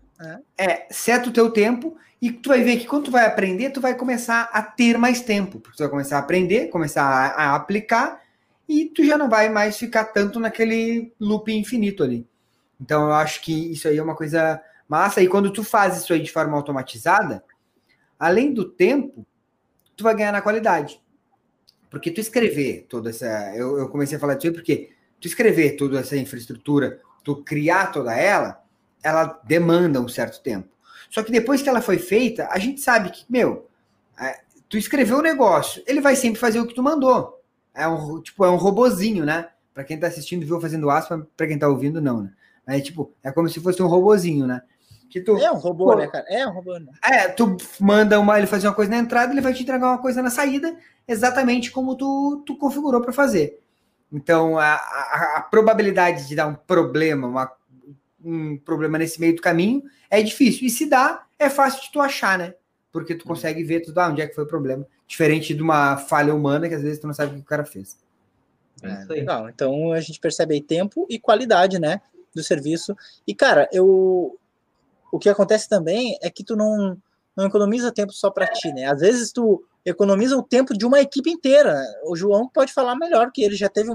É, 0.57 0.87
seta 0.91 1.29
o 1.29 1.33
teu 1.33 1.51
tempo 1.51 1.95
e 2.21 2.33
tu 2.33 2.49
vai 2.49 2.63
ver 2.63 2.79
que 2.79 2.87
quando 2.87 3.05
tu 3.05 3.11
vai 3.11 3.27
aprender, 3.27 3.69
tu 3.69 3.81
vai 3.83 3.95
começar 3.95 4.49
a 4.55 4.63
ter 4.63 4.97
mais 4.97 5.21
tempo. 5.21 5.61
Porque 5.61 5.77
tu 5.77 5.81
vai 5.81 5.91
começar 5.91 6.17
a 6.17 6.21
aprender, 6.21 6.69
começar 6.69 7.03
a, 7.03 7.27
a 7.27 7.55
aplicar 7.57 8.23
e 8.67 8.87
tu 8.87 9.05
já 9.05 9.19
não 9.19 9.29
vai 9.29 9.51
mais 9.51 9.77
ficar 9.77 10.07
tanto 10.07 10.41
naquele 10.41 11.13
loop 11.21 11.53
infinito 11.53 12.03
ali. 12.03 12.27
Então 12.81 13.03
eu 13.03 13.13
acho 13.13 13.43
que 13.43 13.71
isso 13.71 13.87
aí 13.87 13.99
é 13.99 14.03
uma 14.03 14.17
coisa 14.17 14.63
massa. 14.89 15.21
E 15.21 15.29
quando 15.29 15.51
tu 15.51 15.63
faz 15.63 15.99
isso 15.99 16.15
aí 16.15 16.23
de 16.23 16.33
forma 16.33 16.57
automatizada, 16.57 17.45
além 18.19 18.51
do 18.55 18.65
tempo, 18.65 19.27
tu 19.95 20.03
vai 20.03 20.15
ganhar 20.15 20.33
na 20.33 20.41
qualidade. 20.41 21.02
Porque 21.93 22.11
tu 22.11 22.23
escrever 22.23 22.87
toda 22.89 23.11
essa. 23.11 23.55
Eu, 23.55 23.77
eu 23.79 23.89
comecei 23.91 24.17
a 24.17 24.21
falar 24.21 24.35
disso 24.35 24.55
porque 24.55 24.93
tu 25.21 25.29
escrever 25.29 25.77
toda 25.77 26.01
essa 26.01 26.17
infraestrutura, 26.17 26.99
tu 27.23 27.45
criar 27.45 27.93
toda 27.93 28.17
ela, 28.17 28.65
ela 29.03 29.39
demanda 29.45 30.01
um 30.01 30.09
certo 30.09 30.43
tempo. 30.43 30.69
Só 31.11 31.23
que 31.23 31.31
depois 31.31 31.61
que 31.61 31.69
ela 31.69 31.83
foi 31.83 31.99
feita, 31.99 32.49
a 32.51 32.59
gente 32.59 32.81
sabe 32.81 33.11
que, 33.11 33.27
meu, 33.29 33.69
é, 34.19 34.41
tu 34.71 34.79
escreveu 34.79 35.19
o 35.19 35.23
negócio, 35.23 35.83
ele 35.87 36.01
vai 36.01 36.17
sempre 36.17 36.41
fazer 36.41 36.61
o 36.61 36.67
que 36.67 36.75
tu 36.75 36.83
mandou. 36.83 37.39
É 37.75 37.87
um, 37.87 38.23
tipo, 38.23 38.43
é 38.43 38.49
um 38.49 38.57
robozinho, 38.57 39.27
né? 39.27 39.51
Para 39.75 39.85
quem 39.85 39.99
tá 40.01 40.07
assistindo, 40.07 40.47
viu 40.47 40.59
fazendo 40.59 40.89
aspa, 40.89 41.29
para 41.37 41.47
quem 41.47 41.59
tá 41.59 41.69
ouvindo, 41.69 42.01
não, 42.01 42.23
né? 42.23 42.33
É 42.67 42.81
tipo, 42.81 43.13
é 43.23 43.31
como 43.31 43.51
se 43.51 43.61
fosse 43.61 43.83
um 43.83 43.87
robozinho, 43.87 44.47
né? 44.47 44.63
Que 45.13 45.21
tu, 45.21 45.37
é 45.37 45.53
um 45.53 45.59
robô, 45.59 45.93
pô, 45.93 45.97
né, 45.97 46.07
cara? 46.07 46.25
É 46.27 46.47
um 46.47 46.53
robô, 46.53 46.79
né? 46.79 46.91
É, 47.05 47.29
tu 47.29 47.55
manda 47.79 48.19
uma, 48.19 48.39
ele 48.39 48.47
fazer 48.47 48.67
uma 48.67 48.73
coisa 48.73 48.91
na 48.91 48.97
entrada, 48.97 49.31
ele 49.31 49.43
vai 49.43 49.53
te 49.53 49.63
entregar 49.63 49.89
uma 49.89 50.01
coisa 50.01 50.23
na 50.23 50.31
saída, 50.31 50.75
exatamente 51.07 51.71
como 51.71 51.95
tu, 51.95 52.43
tu 52.47 52.57
configurou 52.57 53.03
para 53.03 53.13
fazer. 53.13 53.61
Então, 54.11 54.59
a, 54.59 54.73
a, 54.73 55.35
a, 55.37 55.41
probabilidade 55.43 56.27
de 56.27 56.35
dar 56.35 56.47
um 56.47 56.55
problema, 56.55 57.29
uma, 57.29 57.53
um 58.25 58.57
problema 58.57 58.97
nesse 58.97 59.21
meio 59.21 59.37
do 59.37 59.43
caminho 59.43 59.83
é 60.09 60.23
difícil. 60.23 60.67
E 60.67 60.71
se 60.71 60.89
dá, 60.89 61.27
é 61.39 61.51
fácil 61.51 61.83
de 61.83 61.93
tu 61.93 62.01
achar, 62.01 62.39
né? 62.39 62.55
Porque 62.91 63.15
tu 63.15 63.27
consegue 63.27 63.63
ver 63.63 63.81
tudo, 63.81 63.99
ah, 63.99 64.09
onde 64.09 64.23
é 64.23 64.27
que 64.27 64.35
foi 64.35 64.45
o 64.45 64.49
problema. 64.49 64.87
Diferente 65.07 65.53
de 65.53 65.63
uma 65.63 65.99
falha 65.99 66.35
humana 66.35 66.71
que 66.71 66.75
às 66.75 66.83
vezes 66.83 67.01
tu 67.01 67.07
não 67.07 67.13
sabe 67.13 67.33
o 67.33 67.35
que 67.35 67.41
o 67.43 67.45
cara 67.45 67.67
fez. 67.67 67.99
É, 68.83 69.05
legal. 69.13 69.47
Então 69.51 69.93
a 69.93 70.01
gente 70.01 70.19
percebe 70.19 70.55
aí 70.55 70.63
tempo 70.63 71.07
e 71.11 71.19
qualidade, 71.19 71.79
né? 71.79 72.01
Do 72.35 72.43
serviço. 72.43 72.97
E, 73.27 73.35
cara, 73.35 73.69
eu. 73.71 74.39
O 75.13 75.19
que 75.19 75.29
acontece 75.29 75.69
também 75.69 76.19
é 76.23 76.31
que 76.31 76.43
tu 76.43 76.57
não, 76.57 76.97
não 77.37 77.47
economiza 77.47 77.93
tempo 77.93 78.13
só 78.15 78.31
para 78.31 78.47
ti, 78.47 78.73
né? 78.73 78.87
Às 78.87 79.01
vezes 79.01 79.31
tu 79.31 79.63
economiza 79.85 80.37
o 80.37 80.43
tempo 80.43 80.77
de 80.77 80.87
uma 80.87 81.01
equipe 81.01 81.31
inteira. 81.31 81.79
O 82.07 82.17
João 82.17 82.49
pode 82.49 82.73
falar 82.73 82.97
melhor, 82.97 83.31
que 83.31 83.45
ele 83.45 83.55
já 83.55 83.69
teve 83.69 83.91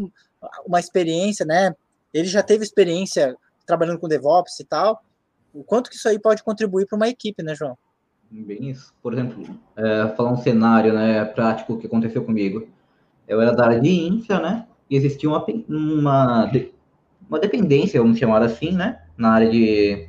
uma 0.66 0.80
experiência, 0.80 1.44
né? 1.44 1.76
Ele 2.14 2.28
já 2.28 2.44
teve 2.44 2.64
experiência 2.64 3.36
trabalhando 3.66 4.00
com 4.00 4.08
DevOps 4.08 4.60
e 4.60 4.64
tal. 4.64 5.04
O 5.52 5.64
quanto 5.64 5.90
que 5.90 5.96
isso 5.96 6.08
aí 6.08 6.20
pode 6.20 6.44
contribuir 6.44 6.86
para 6.86 6.96
uma 6.96 7.10
equipe, 7.10 7.42
né, 7.42 7.56
João? 7.56 7.76
Bem 8.30 8.70
isso. 8.70 8.94
Por 9.02 9.14
exemplo, 9.14 9.44
é, 9.76 10.08
falar 10.16 10.32
um 10.32 10.38
cenário 10.38 10.94
né, 10.94 11.26
prático 11.26 11.80
que 11.80 11.88
aconteceu 11.88 12.24
comigo. 12.24 12.68
Eu 13.28 13.42
era 13.42 13.52
da 13.54 13.66
área 13.66 13.80
de 13.80 13.90
infra, 13.90 14.40
né? 14.40 14.68
E 14.90 14.96
existia 14.96 15.28
uma, 15.28 15.44
uma, 15.68 16.52
uma 17.28 17.40
dependência, 17.40 18.00
vamos 18.00 18.20
chamar 18.20 18.44
assim, 18.44 18.72
né? 18.72 19.02
Na 19.18 19.32
área 19.32 19.50
de 19.50 20.07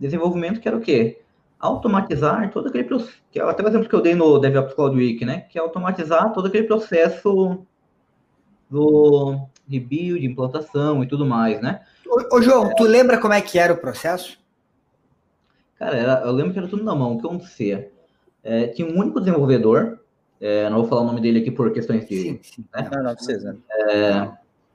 desenvolvimento, 0.00 0.60
que 0.60 0.66
era 0.66 0.76
o 0.76 0.80
quê? 0.80 1.20
Automatizar 1.58 2.50
todo 2.50 2.68
aquele 2.68 2.84
processo, 2.84 3.18
que 3.30 3.38
é 3.38 3.42
até 3.42 3.62
o 3.62 3.68
exemplo 3.68 3.88
que 3.88 3.94
eu 3.94 4.00
dei 4.00 4.14
no 4.14 4.38
DevOps 4.38 4.74
Cloud 4.74 4.96
Week, 4.96 5.24
né? 5.24 5.42
Que 5.50 5.58
é 5.58 5.60
automatizar 5.60 6.32
todo 6.32 6.46
aquele 6.46 6.66
processo 6.66 7.64
do 8.70 9.38
rebuild, 9.68 10.24
implantação 10.24 11.02
e 11.04 11.06
tudo 11.06 11.26
mais, 11.26 11.60
né? 11.60 11.82
Ô, 12.06 12.36
ô 12.36 12.42
João, 12.42 12.70
é... 12.70 12.74
tu 12.74 12.84
lembra 12.84 13.18
como 13.18 13.34
é 13.34 13.40
que 13.42 13.58
era 13.58 13.72
o 13.72 13.76
processo? 13.76 14.40
Cara, 15.78 15.96
era, 15.96 16.22
eu 16.24 16.32
lembro 16.32 16.52
que 16.52 16.58
era 16.58 16.68
tudo 16.68 16.82
na 16.82 16.94
mão. 16.94 17.14
O 17.14 17.20
que 17.20 17.26
acontecia? 17.26 17.90
É, 18.42 18.68
tinha 18.68 18.88
um 18.88 18.98
único 18.98 19.20
desenvolvedor, 19.20 20.00
é, 20.40 20.68
não 20.70 20.78
vou 20.78 20.88
falar 20.88 21.02
o 21.02 21.06
nome 21.06 21.20
dele 21.20 21.40
aqui 21.40 21.50
por 21.50 21.72
questões 21.72 22.08
de. 22.08 22.22
Sim, 22.22 22.40
sim. 22.42 22.64
Né? 22.74 22.88
Não, 22.90 23.02
não 23.02 23.14
precisa. 23.14 23.58
É, 23.70 24.30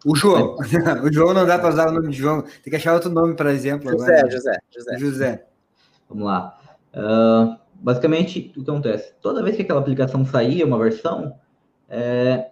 o 0.05 0.15
João. 0.15 0.55
o 1.03 1.11
João 1.11 1.33
não 1.33 1.45
dá 1.45 1.57
para 1.57 1.69
usar 1.69 1.89
o 1.89 1.91
nome 1.91 2.09
de 2.09 2.17
João. 2.17 2.43
Tem 2.43 2.69
que 2.69 2.75
achar 2.75 2.93
outro 2.93 3.09
nome, 3.09 3.35
por 3.35 3.47
exemplo. 3.47 3.89
José, 3.89 4.19
agora. 4.19 4.31
José, 4.31 4.59
José. 4.69 4.97
José. 4.99 5.45
Vamos 6.07 6.25
lá. 6.25 6.59
Uh, 6.93 7.57
basicamente, 7.73 8.53
o 8.55 8.63
que 8.63 8.69
acontece? 8.69 9.13
Toda 9.19 9.43
vez 9.43 9.55
que 9.55 9.63
aquela 9.63 9.79
aplicação 9.79 10.23
saía, 10.23 10.65
uma 10.65 10.77
versão, 10.77 11.35
é, 11.89 12.51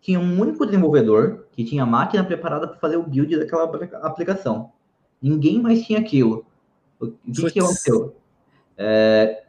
tinha 0.00 0.20
um 0.20 0.40
único 0.40 0.64
desenvolvedor 0.64 1.46
que 1.52 1.64
tinha 1.64 1.82
a 1.82 1.86
máquina 1.86 2.24
preparada 2.24 2.68
para 2.68 2.78
fazer 2.78 2.96
o 2.96 3.02
build 3.02 3.36
daquela 3.36 3.64
aplicação. 4.02 4.72
Ninguém 5.20 5.60
mais 5.60 5.84
tinha 5.84 5.98
aquilo. 5.98 6.46
O 7.00 7.10
que, 7.32 7.50
que 7.50 7.58
aconteceu? 7.58 8.16
É, 8.76 9.42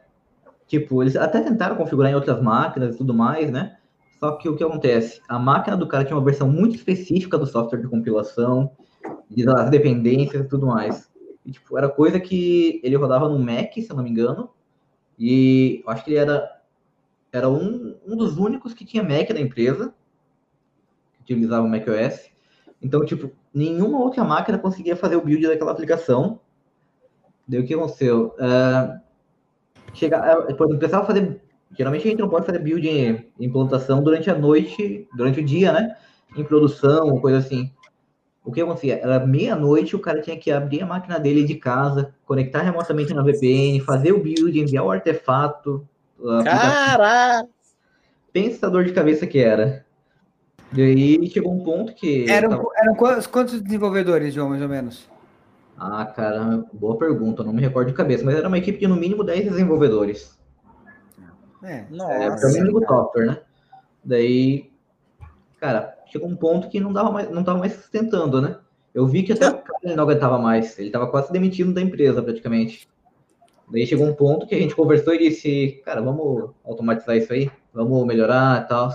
tipo, 0.66 1.02
eles 1.02 1.14
até 1.14 1.40
tentaram 1.40 1.76
configurar 1.76 2.10
em 2.10 2.14
outras 2.14 2.42
máquinas 2.42 2.94
e 2.94 2.98
tudo 2.98 3.14
mais, 3.14 3.50
né? 3.50 3.76
Só 4.20 4.32
que 4.32 4.48
o 4.48 4.54
que 4.54 4.62
acontece? 4.62 5.20
A 5.26 5.38
máquina 5.38 5.76
do 5.76 5.88
cara 5.88 6.04
tinha 6.04 6.16
uma 6.16 6.24
versão 6.24 6.46
muito 6.46 6.76
específica 6.76 7.38
do 7.38 7.46
software 7.46 7.80
de 7.80 7.88
compilação, 7.88 8.70
das 9.30 9.70
dependências 9.70 10.44
e 10.44 10.48
tudo 10.48 10.66
mais. 10.66 11.10
E, 11.44 11.50
tipo, 11.50 11.76
era 11.76 11.88
coisa 11.88 12.20
que 12.20 12.80
ele 12.84 12.96
rodava 12.96 13.28
no 13.28 13.38
Mac, 13.38 13.72
se 13.72 13.88
eu 13.90 13.96
não 13.96 14.04
me 14.04 14.10
engano, 14.10 14.50
e 15.18 15.82
acho 15.86 16.04
que 16.04 16.10
ele 16.10 16.18
era, 16.18 16.60
era 17.32 17.48
um, 17.48 17.96
um 18.06 18.16
dos 18.16 18.36
únicos 18.36 18.74
que 18.74 18.84
tinha 18.84 19.02
Mac 19.02 19.30
na 19.30 19.40
empresa, 19.40 19.94
que 21.24 21.32
utilizava 21.32 21.66
o 21.66 21.68
macOS. 21.68 22.30
Então, 22.82 23.04
tipo, 23.04 23.30
nenhuma 23.54 23.98
outra 23.98 24.22
máquina 24.22 24.58
conseguia 24.58 24.96
fazer 24.96 25.16
o 25.16 25.22
build 25.24 25.46
daquela 25.46 25.72
aplicação, 25.72 26.40
Daí 27.50 27.60
o 27.60 27.66
que 27.66 27.74
aconteceu? 27.74 28.32
Uh, 28.38 29.00
chegar, 29.92 30.38
uh, 30.38 30.78
precisava 30.78 31.04
fazer. 31.04 31.42
Geralmente 31.76 32.06
a 32.06 32.10
gente 32.10 32.20
não 32.20 32.28
pode 32.28 32.46
fazer 32.46 32.58
build 32.58 32.88
em 32.88 33.30
implantação 33.38 34.02
durante 34.02 34.28
a 34.30 34.34
noite, 34.36 35.08
durante 35.14 35.40
o 35.40 35.44
dia, 35.44 35.72
né? 35.72 35.96
Em 36.36 36.44
produção, 36.44 37.18
coisa 37.20 37.38
assim. 37.38 37.70
O 38.44 38.50
que 38.50 38.60
acontecia? 38.60 38.98
Era 39.02 39.24
meia-noite, 39.24 39.94
o 39.94 40.00
cara 40.00 40.20
tinha 40.20 40.36
que 40.36 40.50
abrir 40.50 40.82
a 40.82 40.86
máquina 40.86 41.18
dele 41.20 41.44
de 41.44 41.54
casa, 41.54 42.14
conectar 42.24 42.62
remotamente 42.62 43.14
na 43.14 43.22
VPN, 43.22 43.80
fazer 43.80 44.12
o 44.12 44.20
build, 44.20 44.58
enviar 44.58 44.84
o 44.84 44.90
artefato. 44.90 45.86
Caraca! 46.44 47.48
Pensa 48.32 48.66
a 48.66 48.70
dor 48.70 48.84
de 48.84 48.92
cabeça 48.92 49.26
que 49.26 49.38
era. 49.38 49.84
E 50.72 50.82
aí 50.82 51.30
chegou 51.30 51.52
um 51.52 51.62
ponto 51.62 51.94
que. 51.94 52.28
Eram, 52.30 52.50
tava... 52.50 52.64
eram 52.76 52.94
quantos, 52.94 53.26
quantos 53.26 53.60
desenvolvedores, 53.60 54.32
João, 54.32 54.48
mais 54.48 54.62
ou 54.62 54.68
menos? 54.68 55.08
Ah, 55.76 56.04
cara, 56.04 56.64
boa 56.72 56.96
pergunta, 56.96 57.42
não 57.42 57.52
me 57.52 57.62
recordo 57.62 57.88
de 57.88 57.94
cabeça, 57.94 58.24
mas 58.24 58.36
era 58.36 58.48
uma 58.48 58.58
equipe 58.58 58.78
de 58.78 58.86
no 58.86 58.96
mínimo 58.96 59.24
10 59.24 59.50
desenvolvedores. 59.50 60.38
É, 61.62 61.84
nossa. 61.90 62.12
É, 62.12 62.36
pelo 62.36 62.52
menos 62.52 62.72
do 62.72 62.86
software, 62.86 63.26
né? 63.26 63.38
Daí, 64.04 64.70
cara, 65.58 65.98
chegou 66.06 66.28
um 66.28 66.36
ponto 66.36 66.68
que 66.68 66.80
não 66.80 66.92
dava 66.92 67.10
mais, 67.10 67.30
não 67.30 67.44
tava 67.44 67.58
mais 67.58 67.74
sustentando, 67.74 68.40
né? 68.40 68.56
Eu 68.94 69.06
vi 69.06 69.22
que 69.22 69.32
até 69.32 69.48
o 69.48 69.58
cara 69.58 69.94
não 69.94 70.04
aguentava 70.04 70.38
mais, 70.38 70.78
ele 70.78 70.90
tava 70.90 71.06
quase 71.06 71.32
demitido 71.32 71.72
da 71.72 71.80
empresa, 71.80 72.22
praticamente. 72.22 72.88
Daí 73.70 73.86
chegou 73.86 74.06
um 74.06 74.14
ponto 74.14 74.46
que 74.46 74.54
a 74.54 74.58
gente 74.58 74.74
conversou 74.74 75.14
e 75.14 75.18
disse, 75.18 75.80
cara, 75.84 76.00
vamos 76.00 76.50
automatizar 76.64 77.16
isso 77.16 77.32
aí, 77.32 77.50
vamos 77.72 78.04
melhorar 78.04 78.64
e 78.64 78.68
tal. 78.68 78.90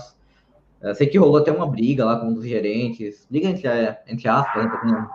Eu 0.82 0.94
sei 0.94 1.06
que 1.06 1.16
rolou 1.16 1.38
até 1.38 1.50
uma 1.50 1.66
briga 1.66 2.04
lá 2.04 2.20
com 2.20 2.26
um 2.26 2.34
dos 2.34 2.44
gerentes, 2.44 3.26
briga 3.30 3.48
entre, 3.48 3.68
entre 4.06 4.28
aspas, 4.28 4.64
né, 4.64 5.08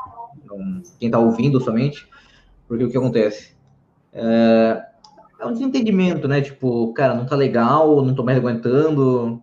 então, 0.43 0.81
quem 0.99 1.07
está 1.07 1.19
ouvindo 1.19 1.61
somente, 1.61 2.09
porque 2.67 2.83
o 2.83 2.89
que 2.89 2.97
acontece? 2.97 3.55
É, 4.11 4.83
é, 5.41 5.45
um 5.45 5.53
desentendimento, 5.53 6.27
né? 6.27 6.41
Tipo, 6.41 6.93
cara, 6.93 7.15
não 7.15 7.25
tá 7.25 7.35
legal, 7.35 8.03
não 8.03 8.13
tô 8.13 8.23
mais 8.23 8.37
aguentando. 8.37 9.41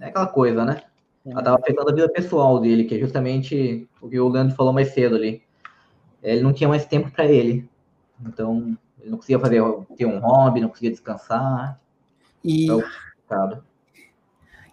É 0.00 0.06
aquela 0.06 0.26
coisa, 0.26 0.64
né? 0.64 0.82
Ela 1.24 1.42
tava 1.42 1.56
afetando 1.56 1.90
a 1.90 1.94
vida 1.94 2.08
pessoal 2.08 2.60
dele, 2.60 2.84
que 2.84 2.96
é 2.96 2.98
justamente 2.98 3.88
o 4.02 4.08
que 4.08 4.20
o 4.20 4.28
Leandro 4.28 4.56
falou 4.56 4.72
mais 4.72 4.88
cedo 4.92 5.14
ali. 5.14 5.42
Ele 6.22 6.42
não 6.42 6.52
tinha 6.52 6.68
mais 6.68 6.84
tempo 6.84 7.10
para 7.10 7.24
ele. 7.26 7.68
Então, 8.26 8.76
ele 9.00 9.10
não 9.10 9.18
conseguia 9.18 9.38
fazer 9.38 9.62
ter 9.96 10.04
um 10.04 10.18
hobby, 10.18 10.60
não 10.60 10.68
conseguia 10.68 10.90
descansar. 10.90 11.80
E, 12.44 12.64
então, 12.64 13.62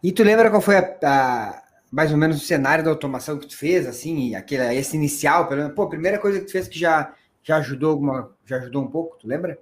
e 0.04 0.12
tu 0.12 0.24
lembra 0.24 0.50
qual 0.50 0.62
foi 0.62 0.78
a, 0.78 0.98
a, 1.04 1.64
mais 1.92 2.12
ou 2.12 2.18
menos 2.18 2.38
o 2.38 2.46
cenário 2.46 2.84
da 2.84 2.90
automação 2.90 3.38
que 3.38 3.48
tu 3.48 3.56
fez, 3.56 3.88
assim, 3.88 4.36
aquele, 4.36 4.74
esse 4.76 4.98
inicial, 4.98 5.48
pelo 5.48 5.62
menos, 5.62 5.76
pô, 5.76 5.84
a 5.84 5.90
primeira 5.90 6.18
coisa 6.18 6.40
que 6.40 6.46
tu 6.46 6.52
fez 6.52 6.68
que 6.68 6.80
já, 6.80 7.14
já 7.44 7.58
ajudou 7.58 7.92
alguma, 7.92 8.32
já 8.46 8.58
ajudou 8.58 8.84
um 8.84 8.88
pouco, 8.88 9.18
tu 9.20 9.28
lembra? 9.28 9.58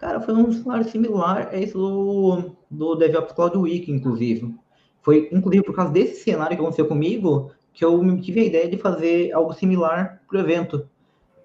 Cara, 0.00 0.18
foi 0.18 0.32
um 0.32 0.50
cenário 0.50 0.88
similar 0.88 1.50
a 1.52 1.60
esse 1.60 1.74
do, 1.74 2.56
do 2.70 2.94
DevOps 2.94 3.34
Cloud 3.34 3.58
Week, 3.58 3.92
inclusive. 3.92 4.54
Foi, 5.02 5.28
inclusive, 5.30 5.62
por 5.62 5.74
causa 5.74 5.92
desse 5.92 6.22
cenário 6.22 6.56
que 6.56 6.62
aconteceu 6.62 6.88
comigo, 6.88 7.52
que 7.74 7.84
eu 7.84 8.18
tive 8.18 8.40
a 8.40 8.44
ideia 8.44 8.66
de 8.66 8.78
fazer 8.78 9.30
algo 9.32 9.52
similar 9.52 10.22
para 10.26 10.38
o 10.38 10.40
evento. 10.40 10.88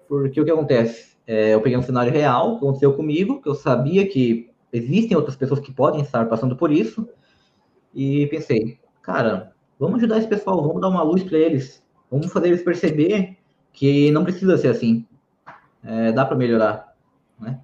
Porque 0.08 0.40
o 0.40 0.44
que 0.44 0.50
acontece? 0.50 1.18
É, 1.26 1.52
eu 1.52 1.60
peguei 1.60 1.76
um 1.76 1.82
cenário 1.82 2.10
real 2.10 2.52
que 2.52 2.64
aconteceu 2.64 2.94
comigo, 2.94 3.42
que 3.42 3.48
eu 3.48 3.54
sabia 3.54 4.08
que 4.08 4.48
existem 4.72 5.14
outras 5.14 5.36
pessoas 5.36 5.60
que 5.60 5.70
podem 5.70 6.00
estar 6.00 6.26
passando 6.26 6.56
por 6.56 6.72
isso, 6.72 7.06
e 7.94 8.26
pensei, 8.28 8.78
cara, 9.02 9.52
vamos 9.78 9.98
ajudar 9.98 10.16
esse 10.16 10.28
pessoal, 10.28 10.62
vamos 10.62 10.80
dar 10.80 10.88
uma 10.88 11.02
luz 11.02 11.22
para 11.22 11.36
eles, 11.36 11.84
vamos 12.10 12.32
fazer 12.32 12.48
eles 12.48 12.62
perceber 12.62 13.36
que 13.70 14.10
não 14.12 14.24
precisa 14.24 14.56
ser 14.56 14.68
assim, 14.68 15.06
é, 15.84 16.10
dá 16.10 16.24
para 16.24 16.36
melhorar, 16.36 16.96
né? 17.38 17.60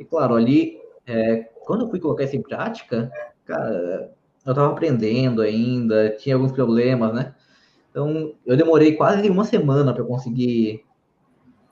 E 0.00 0.04
claro, 0.04 0.34
ali, 0.34 0.80
é, 1.06 1.50
quando 1.66 1.82
eu 1.82 1.90
fui 1.90 2.00
colocar 2.00 2.24
isso 2.24 2.34
em 2.34 2.40
prática, 2.40 3.12
cara, 3.44 4.10
eu 4.46 4.50
estava 4.50 4.72
aprendendo 4.72 5.42
ainda, 5.42 6.08
tinha 6.16 6.34
alguns 6.34 6.52
problemas, 6.52 7.12
né? 7.12 7.34
Então, 7.90 8.34
eu 8.46 8.56
demorei 8.56 8.96
quase 8.96 9.28
uma 9.28 9.44
semana 9.44 9.92
para 9.92 10.02
conseguir 10.02 10.82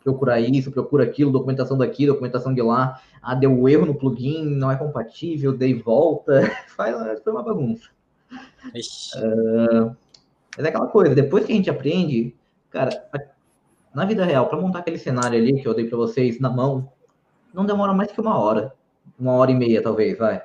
procurar 0.04 0.40
isso, 0.40 0.70
procura 0.70 1.04
aquilo, 1.04 1.32
documentação 1.32 1.78
daqui, 1.78 2.06
documentação 2.06 2.52
de 2.52 2.60
lá. 2.60 3.00
Ah, 3.22 3.34
deu 3.34 3.66
erro 3.66 3.86
no 3.86 3.94
plugin, 3.94 4.44
não 4.44 4.70
é 4.70 4.76
compatível, 4.76 5.56
dei 5.56 5.72
volta. 5.72 6.42
Faz, 6.76 7.22
foi 7.22 7.32
uma 7.32 7.42
bagunça. 7.42 7.88
Uh, 9.16 9.96
mas 10.54 10.66
é 10.66 10.68
aquela 10.68 10.88
coisa, 10.88 11.14
depois 11.14 11.46
que 11.46 11.52
a 11.52 11.56
gente 11.56 11.70
aprende, 11.70 12.36
cara, 12.68 12.90
na 13.94 14.04
vida 14.04 14.22
real, 14.22 14.48
para 14.48 14.60
montar 14.60 14.80
aquele 14.80 14.98
cenário 14.98 15.38
ali 15.38 15.62
que 15.62 15.66
eu 15.66 15.72
dei 15.72 15.86
para 15.86 15.96
vocês 15.96 16.38
na 16.38 16.50
mão, 16.50 16.92
não 17.52 17.66
demora 17.66 17.92
mais 17.92 18.10
que 18.12 18.20
uma 18.20 18.38
hora. 18.38 18.72
Uma 19.18 19.32
hora 19.32 19.50
e 19.50 19.54
meia, 19.54 19.82
talvez, 19.82 20.16
vai. 20.16 20.42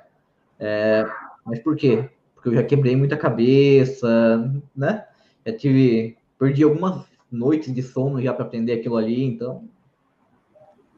É, 0.60 1.06
mas 1.46 1.60
por 1.60 1.76
quê? 1.76 2.10
Porque 2.34 2.50
eu 2.50 2.54
já 2.56 2.64
quebrei 2.64 2.96
muita 2.96 3.18
cabeça, 3.18 4.52
né? 4.76 5.06
Já 5.46 5.56
tive. 5.56 6.18
Perdi 6.38 6.64
algumas 6.64 7.06
noites 7.32 7.74
de 7.74 7.82
sono 7.82 8.22
já 8.22 8.34
para 8.34 8.46
aprender 8.46 8.74
aquilo 8.74 8.98
ali, 8.98 9.24
então. 9.24 9.68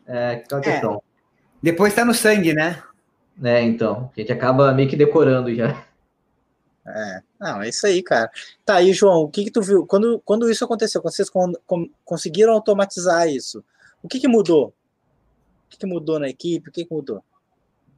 É 0.06 0.32
aquela 0.32 0.62
é. 0.62 0.64
questão. 0.64 0.96
É. 0.96 1.00
Depois 1.62 1.94
tá 1.94 2.06
no 2.06 2.14
sangue, 2.14 2.54
né? 2.54 2.82
É, 3.44 3.62
então. 3.62 4.12
A 4.16 4.20
gente 4.20 4.32
acaba 4.32 4.74
meio 4.74 4.90
que 4.90 4.96
decorando 4.96 5.54
já. 5.54 5.86
É, 6.88 7.22
não, 7.40 7.64
é 7.64 7.70
isso 7.70 7.88
aí, 7.88 8.04
cara. 8.04 8.30
Tá, 8.64 8.76
aí, 8.76 8.94
João, 8.94 9.24
o 9.24 9.30
que 9.30 9.46
que 9.46 9.52
tu 9.52 9.62
viu? 9.62 9.86
Quando, 9.88 10.22
quando 10.24 10.50
isso 10.50 10.64
aconteceu, 10.64 11.02
quando 11.02 11.16
vocês 11.16 11.30
con, 11.30 11.52
con, 11.66 11.88
conseguiram 12.04 12.54
automatizar 12.54 13.28
isso, 13.28 13.64
o 14.04 14.08
que 14.08 14.20
que 14.20 14.28
mudou? 14.28 14.74
O 15.66 15.70
que 15.70 15.78
que 15.78 15.86
mudou 15.86 16.20
na 16.20 16.30
equipe? 16.30 16.70
O 16.70 16.72
que 16.72 16.86
que 16.86 16.94
mudou? 16.94 17.24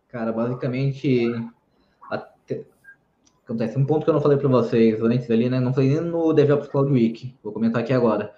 Cara, 0.07 0.31
basicamente, 0.31 1.27
acontece 3.43 3.77
um 3.77 3.85
ponto 3.85 4.03
que 4.03 4.09
eu 4.09 4.13
não 4.13 4.21
falei 4.21 4.37
para 4.37 4.47
vocês 4.47 5.01
antes 5.01 5.29
ali, 5.29 5.49
né? 5.49 5.59
Não 5.59 5.73
falei 5.73 5.89
nem 5.89 6.01
no 6.01 6.33
DevOps 6.33 6.67
Cloud 6.67 6.91
Week. 6.91 7.35
Vou 7.43 7.53
comentar 7.53 7.81
aqui 7.81 7.93
agora. 7.93 8.33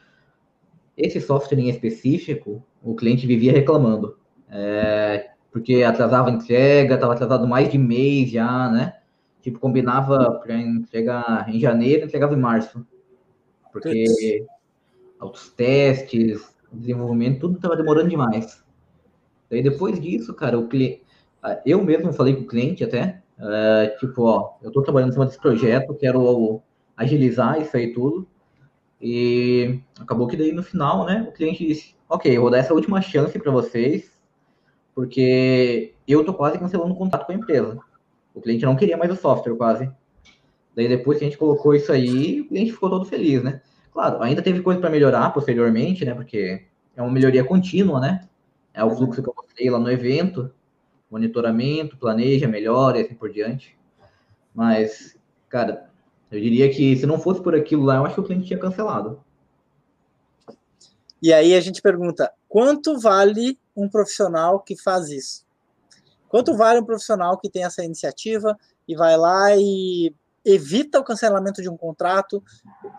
Esse 0.98 1.22
software 1.22 1.60
em 1.60 1.70
específico, 1.70 2.64
o 2.84 2.96
cliente 2.96 3.26
vivia 3.26 3.52
reclamando. 3.52 4.18
É, 4.50 5.32
porque 5.52 5.84
atrasava 5.84 6.30
a 6.30 6.34
entrega, 6.34 6.96
estava 6.96 7.14
atrasado 7.14 7.48
mais 7.48 7.72
de 7.72 7.78
mês 7.78 8.32
já, 8.32 8.70
né? 8.70 9.00
Tipo, 9.42 9.60
combinava 9.60 10.40
para 10.44 10.56
entregar 10.56 11.48
em 11.50 11.60
janeiro, 11.60 12.06
entregava 12.06 12.34
em 12.34 12.40
março. 12.40 12.86
Porque 13.72 14.46
os 15.22 15.50
testes, 15.52 16.54
desenvolvimento, 16.72 17.40
tudo 17.40 17.56
estava 17.56 17.76
demorando 17.76 18.10
demais. 18.10 18.64
Daí 19.50 19.62
depois 19.64 20.00
disso, 20.00 20.34
cara, 20.34 20.58
o 20.60 20.68
cliente, 20.68 21.04
eu 21.66 21.84
mesmo 21.84 22.14
falei 22.14 22.36
com 22.36 22.42
o 22.42 22.48
cliente 22.48 22.84
até, 22.84 23.22
Uh, 23.40 23.98
tipo, 23.98 24.24
ó, 24.24 24.58
eu 24.62 24.68
estou 24.68 24.84
trabalhando 24.84 25.12
em 25.12 25.14
cima 25.14 25.26
desse 25.26 25.40
projeto, 25.40 25.96
quero 25.96 26.62
agilizar 26.96 27.60
isso 27.62 27.76
aí 27.76 27.94
tudo. 27.94 28.28
E 29.02 29.80
acabou 29.98 30.28
que 30.28 30.36
daí 30.36 30.52
no 30.52 30.62
final, 30.62 31.06
né, 31.06 31.26
o 31.30 31.32
cliente 31.32 31.66
disse, 31.66 31.96
ok, 32.10 32.36
eu 32.36 32.42
vou 32.42 32.52
dar 32.52 32.58
essa 32.58 32.74
última 32.74 33.02
chance 33.02 33.40
para 33.40 33.52
vocês, 33.52 34.12
porque 34.94 35.94
eu 36.06 36.26
tô 36.26 36.34
quase 36.34 36.60
cancelando 36.60 36.94
o 36.94 36.98
contrato 36.98 37.26
com 37.26 37.32
a 37.32 37.36
empresa. 37.36 37.80
O 38.34 38.42
cliente 38.42 38.66
não 38.66 38.76
queria 38.76 38.98
mais 38.98 39.12
o 39.12 39.16
software, 39.16 39.56
quase. 39.56 39.90
Daí 40.76 40.90
depois 40.90 41.18
que 41.18 41.24
a 41.24 41.28
gente 41.30 41.38
colocou 41.38 41.74
isso 41.74 41.94
aí, 41.94 42.42
o 42.42 42.48
cliente 42.50 42.74
ficou 42.74 42.90
todo 42.90 43.06
feliz, 43.06 43.42
né? 43.42 43.62
Claro, 43.94 44.22
ainda 44.22 44.42
teve 44.42 44.62
coisa 44.62 44.82
para 44.82 44.90
melhorar 44.90 45.34
posteriormente, 45.34 46.04
né? 46.04 46.14
Porque 46.14 46.66
é 46.96 47.02
uma 47.02 47.12
melhoria 47.12 47.44
contínua, 47.44 48.02
né? 48.02 48.29
É 48.74 48.84
o 48.84 48.96
fluxo 48.96 49.22
que 49.22 49.30
eu 49.30 49.36
mostrei 49.36 49.70
lá 49.70 49.80
no 49.80 49.92
evento 49.92 50.52
monitoramento, 51.10 51.98
planeja, 51.98 52.48
melhora 52.48 53.00
e 53.00 53.02
assim 53.02 53.16
por 53.16 53.32
diante. 53.32 53.78
Mas, 54.54 55.18
cara, 55.48 55.90
eu 56.32 56.40
diria 56.40 56.70
que 56.70 56.96
se 56.96 57.06
não 57.06 57.20
fosse 57.20 57.42
por 57.42 57.56
aquilo 57.56 57.84
lá, 57.84 57.96
eu 57.96 58.06
acho 58.06 58.16
que 58.16 58.22
o 58.22 58.24
cliente 58.24 58.48
tinha 58.48 58.60
cancelado. 58.60 59.24
E 61.22 61.34
aí 61.34 61.56
a 61.56 61.62
gente 61.62 61.82
pergunta: 61.82 62.32
quanto 62.48 63.00
vale 63.00 63.58
um 63.76 63.90
profissional 63.90 64.60
que 64.60 64.76
faz 64.76 65.10
isso? 65.10 65.46
Quanto 66.28 66.56
vale 66.56 66.80
um 66.80 66.86
profissional 66.86 67.38
que 67.38 67.50
tem 67.50 67.64
essa 67.64 67.84
iniciativa 67.84 68.58
e 68.88 68.96
vai 68.96 69.18
lá 69.18 69.56
e 69.56 70.14
evita 70.46 71.00
o 71.00 71.04
cancelamento 71.04 71.62
de 71.62 71.70
um 71.70 71.76
contrato, 71.76 72.42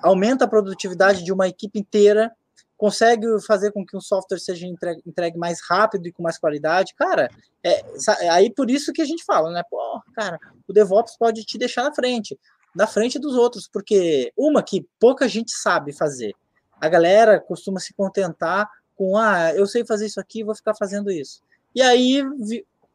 aumenta 0.02 0.44
a 0.44 0.48
produtividade 0.48 1.24
de 1.24 1.32
uma 1.32 1.48
equipe 1.48 1.78
inteira 1.78 2.32
consegue 2.80 3.26
fazer 3.46 3.72
com 3.72 3.84
que 3.84 3.94
o 3.94 4.00
software 4.00 4.38
seja 4.38 4.66
entregue, 4.66 5.02
entregue 5.06 5.36
mais 5.36 5.60
rápido 5.68 6.06
e 6.06 6.12
com 6.12 6.22
mais 6.22 6.38
qualidade, 6.38 6.94
cara, 6.94 7.28
é, 7.62 7.84
é, 8.22 8.28
aí 8.30 8.50
por 8.50 8.70
isso 8.70 8.90
que 8.90 9.02
a 9.02 9.04
gente 9.04 9.22
fala, 9.22 9.50
né? 9.52 9.62
Pô, 9.70 10.00
cara, 10.14 10.40
o 10.66 10.72
DevOps 10.72 11.14
pode 11.18 11.44
te 11.44 11.58
deixar 11.58 11.84
na 11.84 11.94
frente, 11.94 12.40
na 12.74 12.86
frente 12.86 13.18
dos 13.18 13.34
outros, 13.34 13.68
porque 13.70 14.32
uma 14.34 14.62
que 14.62 14.88
pouca 14.98 15.28
gente 15.28 15.52
sabe 15.52 15.92
fazer. 15.92 16.32
A 16.80 16.88
galera 16.88 17.38
costuma 17.38 17.78
se 17.78 17.92
contentar 17.92 18.66
com, 18.96 19.14
ah, 19.18 19.52
eu 19.54 19.66
sei 19.66 19.84
fazer 19.84 20.06
isso 20.06 20.18
aqui, 20.18 20.42
vou 20.42 20.54
ficar 20.54 20.74
fazendo 20.74 21.10
isso. 21.10 21.42
E 21.74 21.82
aí 21.82 22.24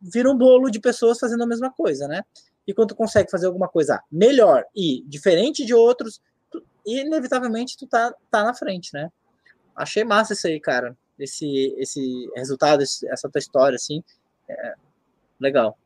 vira 0.01 0.31
um 0.31 0.35
bolo 0.35 0.71
de 0.71 0.79
pessoas 0.79 1.19
fazendo 1.19 1.43
a 1.43 1.47
mesma 1.47 1.71
coisa, 1.71 2.07
né? 2.07 2.23
E 2.65 2.73
quando 2.73 2.89
tu 2.89 2.95
consegue 2.95 3.29
fazer 3.29 3.45
alguma 3.45 3.67
coisa 3.67 4.01
melhor 4.11 4.65
e 4.75 5.03
diferente 5.05 5.63
de 5.63 5.75
outros, 5.75 6.19
tu, 6.49 6.63
inevitavelmente 6.83 7.77
tu 7.77 7.85
tá, 7.85 8.11
tá 8.31 8.43
na 8.43 8.55
frente, 8.55 8.89
né? 8.91 9.11
Achei 9.75 10.03
massa 10.03 10.33
isso 10.33 10.47
aí, 10.47 10.59
cara. 10.59 10.95
Esse, 11.17 11.75
esse 11.77 12.29
resultado, 12.35 12.83
essa 12.83 13.29
tua 13.29 13.39
história, 13.39 13.75
assim. 13.75 14.03
É 14.49 14.73
legal. 15.39 15.77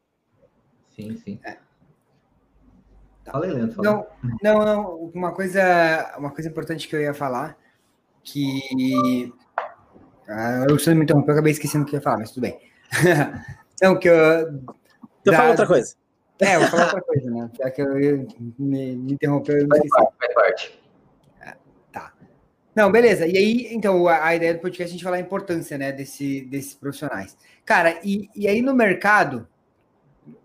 Sim, 0.96 1.18
sim. 1.18 1.40
É. 1.44 1.58
Fala 3.26 3.46
aí, 3.46 3.52
Leandro. 3.52 3.82
Não, 3.82 4.08
não, 4.42 4.66
não, 4.66 4.96
uma 5.14 5.32
coisa, 5.34 6.16
uma 6.18 6.32
coisa 6.32 6.50
importante 6.50 6.88
que 6.88 6.96
eu 6.96 7.02
ia 7.02 7.14
falar, 7.14 7.58
que 8.24 9.32
ah, 10.28 10.66
eu 10.70 10.78
só 10.80 10.94
me 10.94 11.04
interrompeu, 11.04 11.34
eu 11.34 11.38
acabei 11.38 11.52
esquecendo 11.52 11.84
o 11.84 11.88
que 11.88 11.96
eu 11.96 12.00
ia 12.00 12.04
falar, 12.04 12.18
mas 12.18 12.32
tudo 12.32 12.42
bem. 12.42 12.60
não, 13.82 13.98
que 13.98 14.10
eu. 14.10 14.16
Eu 15.26 15.34
falo 15.34 15.50
outra 15.50 15.68
coisa. 15.68 15.96
É, 16.40 16.56
eu 16.56 16.62
vou 16.62 16.70
falar 16.70 16.86
outra 16.86 17.02
coisa, 17.02 17.30
né? 17.30 17.50
Já 17.58 17.70
que 17.70 17.82
eu, 17.82 17.94
me, 18.58 18.96
me 18.96 19.14
interrompeu, 19.14 19.58
eu 19.58 19.68
não 19.68 19.76
esqueci. 19.78 20.08
Faz 20.20 20.34
parte. 20.34 20.82
Não, 22.80 22.90
beleza. 22.90 23.28
E 23.28 23.38
aí, 23.38 23.68
então, 23.72 24.08
a, 24.08 24.28
a, 24.28 24.36
ideia 24.38 24.54
do 24.54 24.62
podcast 24.62 24.84
é 24.84 24.86
a 24.86 24.92
gente 24.94 25.04
falar 25.04 25.18
a 25.18 25.20
importância, 25.20 25.78
né, 25.78 25.92
desse, 25.92 26.46
desses 26.46 26.74
profissionais. 26.74 27.36
Cara, 27.66 28.00
e, 28.06 28.30
e 28.34 28.48
aí 28.48 28.62
no 28.62 28.74
mercado, 28.74 29.46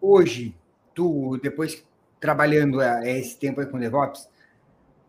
hoje, 0.01 0.53
tu, 0.93 1.39
depois 1.41 1.87
trabalhando 2.19 2.81
é, 2.81 3.21
esse 3.21 3.39
tempo 3.39 3.61
aí 3.61 3.69
com 3.69 3.79
DevOps, 3.79 4.29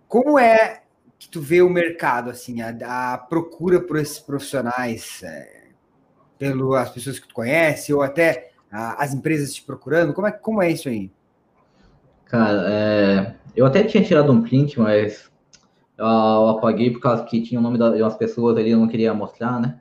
como 0.07 0.37
é 0.37 0.83
que 1.17 1.27
tu 1.27 1.41
vê 1.41 1.63
o 1.63 1.69
mercado, 1.69 2.29
assim, 2.29 2.61
a, 2.61 3.13
a 3.13 3.17
procura 3.17 3.81
por 3.81 3.97
esses 3.97 4.19
profissionais, 4.19 5.23
é, 5.23 5.69
pelas 6.37 6.91
pessoas 6.91 7.17
que 7.17 7.27
tu 7.27 7.33
conhece, 7.33 7.91
ou 7.91 8.03
até 8.03 8.51
a, 8.71 9.03
as 9.03 9.15
empresas 9.15 9.51
te 9.51 9.63
procurando? 9.63 10.13
Como 10.13 10.27
é, 10.27 10.31
como 10.31 10.61
é 10.61 10.69
isso 10.69 10.87
aí? 10.87 11.11
Cara, 12.25 12.65
é, 12.67 13.35
eu 13.55 13.65
até 13.65 13.83
tinha 13.83 14.03
tirado 14.03 14.31
um 14.31 14.43
print, 14.43 14.79
mas 14.79 15.33
eu 15.97 16.49
apaguei 16.49 16.91
por 16.91 16.99
causa 16.99 17.23
que 17.23 17.41
tinha 17.41 17.59
o 17.59 17.63
nome 17.63 17.77
de 17.77 18.01
umas 18.01 18.15
pessoas 18.15 18.57
ali, 18.57 18.71
eu 18.71 18.79
não 18.79 18.87
queria 18.87 19.13
mostrar, 19.13 19.59
né? 19.61 19.79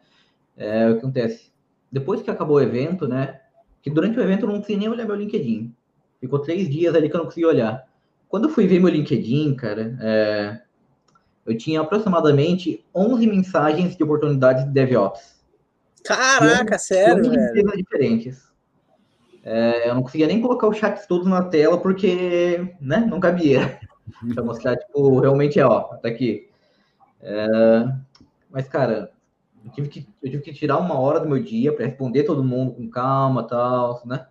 É, 0.56 0.88
o 0.88 0.92
que 0.92 0.98
acontece? 0.98 1.50
Depois 1.90 2.22
que 2.22 2.30
acabou 2.30 2.56
o 2.56 2.60
evento, 2.60 3.08
né? 3.08 3.40
Que 3.82 3.90
durante 3.90 4.18
o 4.18 4.22
evento 4.22 4.42
eu 4.42 4.48
não 4.48 4.58
consegui 4.58 4.78
nem 4.78 4.88
olhar 4.88 5.06
meu 5.06 5.16
LinkedIn. 5.16 5.74
Ficou 6.20 6.38
três 6.38 6.68
dias 6.68 6.94
ali 6.94 7.08
que 7.08 7.16
eu 7.16 7.18
não 7.18 7.26
consegui 7.26 7.46
olhar. 7.46 7.84
Quando 8.28 8.44
eu 8.44 8.50
fui 8.50 8.66
ver 8.66 8.80
meu 8.80 8.88
LinkedIn, 8.88 9.54
cara, 9.56 9.96
é, 10.00 10.60
eu 11.44 11.56
tinha 11.58 11.80
aproximadamente 11.80 12.84
11 12.94 13.26
mensagens 13.26 13.96
de 13.96 14.02
oportunidades 14.02 14.64
de 14.64 14.70
DevOps. 14.70 15.34
Caraca, 16.04 16.78
sério, 16.78 17.30
velho? 17.30 17.76
diferentes. 17.76 18.44
É, 19.42 19.90
eu 19.90 19.94
não 19.94 20.02
conseguia 20.02 20.26
nem 20.26 20.40
colocar 20.40 20.68
os 20.68 20.76
chats 20.76 21.06
todos 21.06 21.26
na 21.26 21.42
tela 21.42 21.78
porque, 21.78 22.74
né, 22.80 23.06
não 23.08 23.20
cabia 23.20 23.78
para 24.34 24.44
mostrar, 24.44 24.76
tipo, 24.76 25.20
realmente 25.20 25.58
é, 25.60 25.66
ó, 25.66 25.82
tá 25.96 26.08
aqui. 26.08 26.48
É, 27.20 27.48
mas, 28.50 28.68
cara, 28.68 29.12
Eu 29.64 29.70
tive 29.72 29.88
que, 29.88 30.08
eu 30.22 30.30
tive 30.30 30.42
que 30.42 30.52
tirar 30.52 30.78
uma 30.78 30.98
hora 30.98 31.20
do 31.20 31.28
meu 31.28 31.42
dia 31.42 31.72
para 31.74 31.86
responder 31.86 32.24
todo 32.24 32.44
mundo 32.44 32.74
com 32.74 32.88
calma 32.90 33.46
tal, 33.46 34.02
né? 34.06 34.26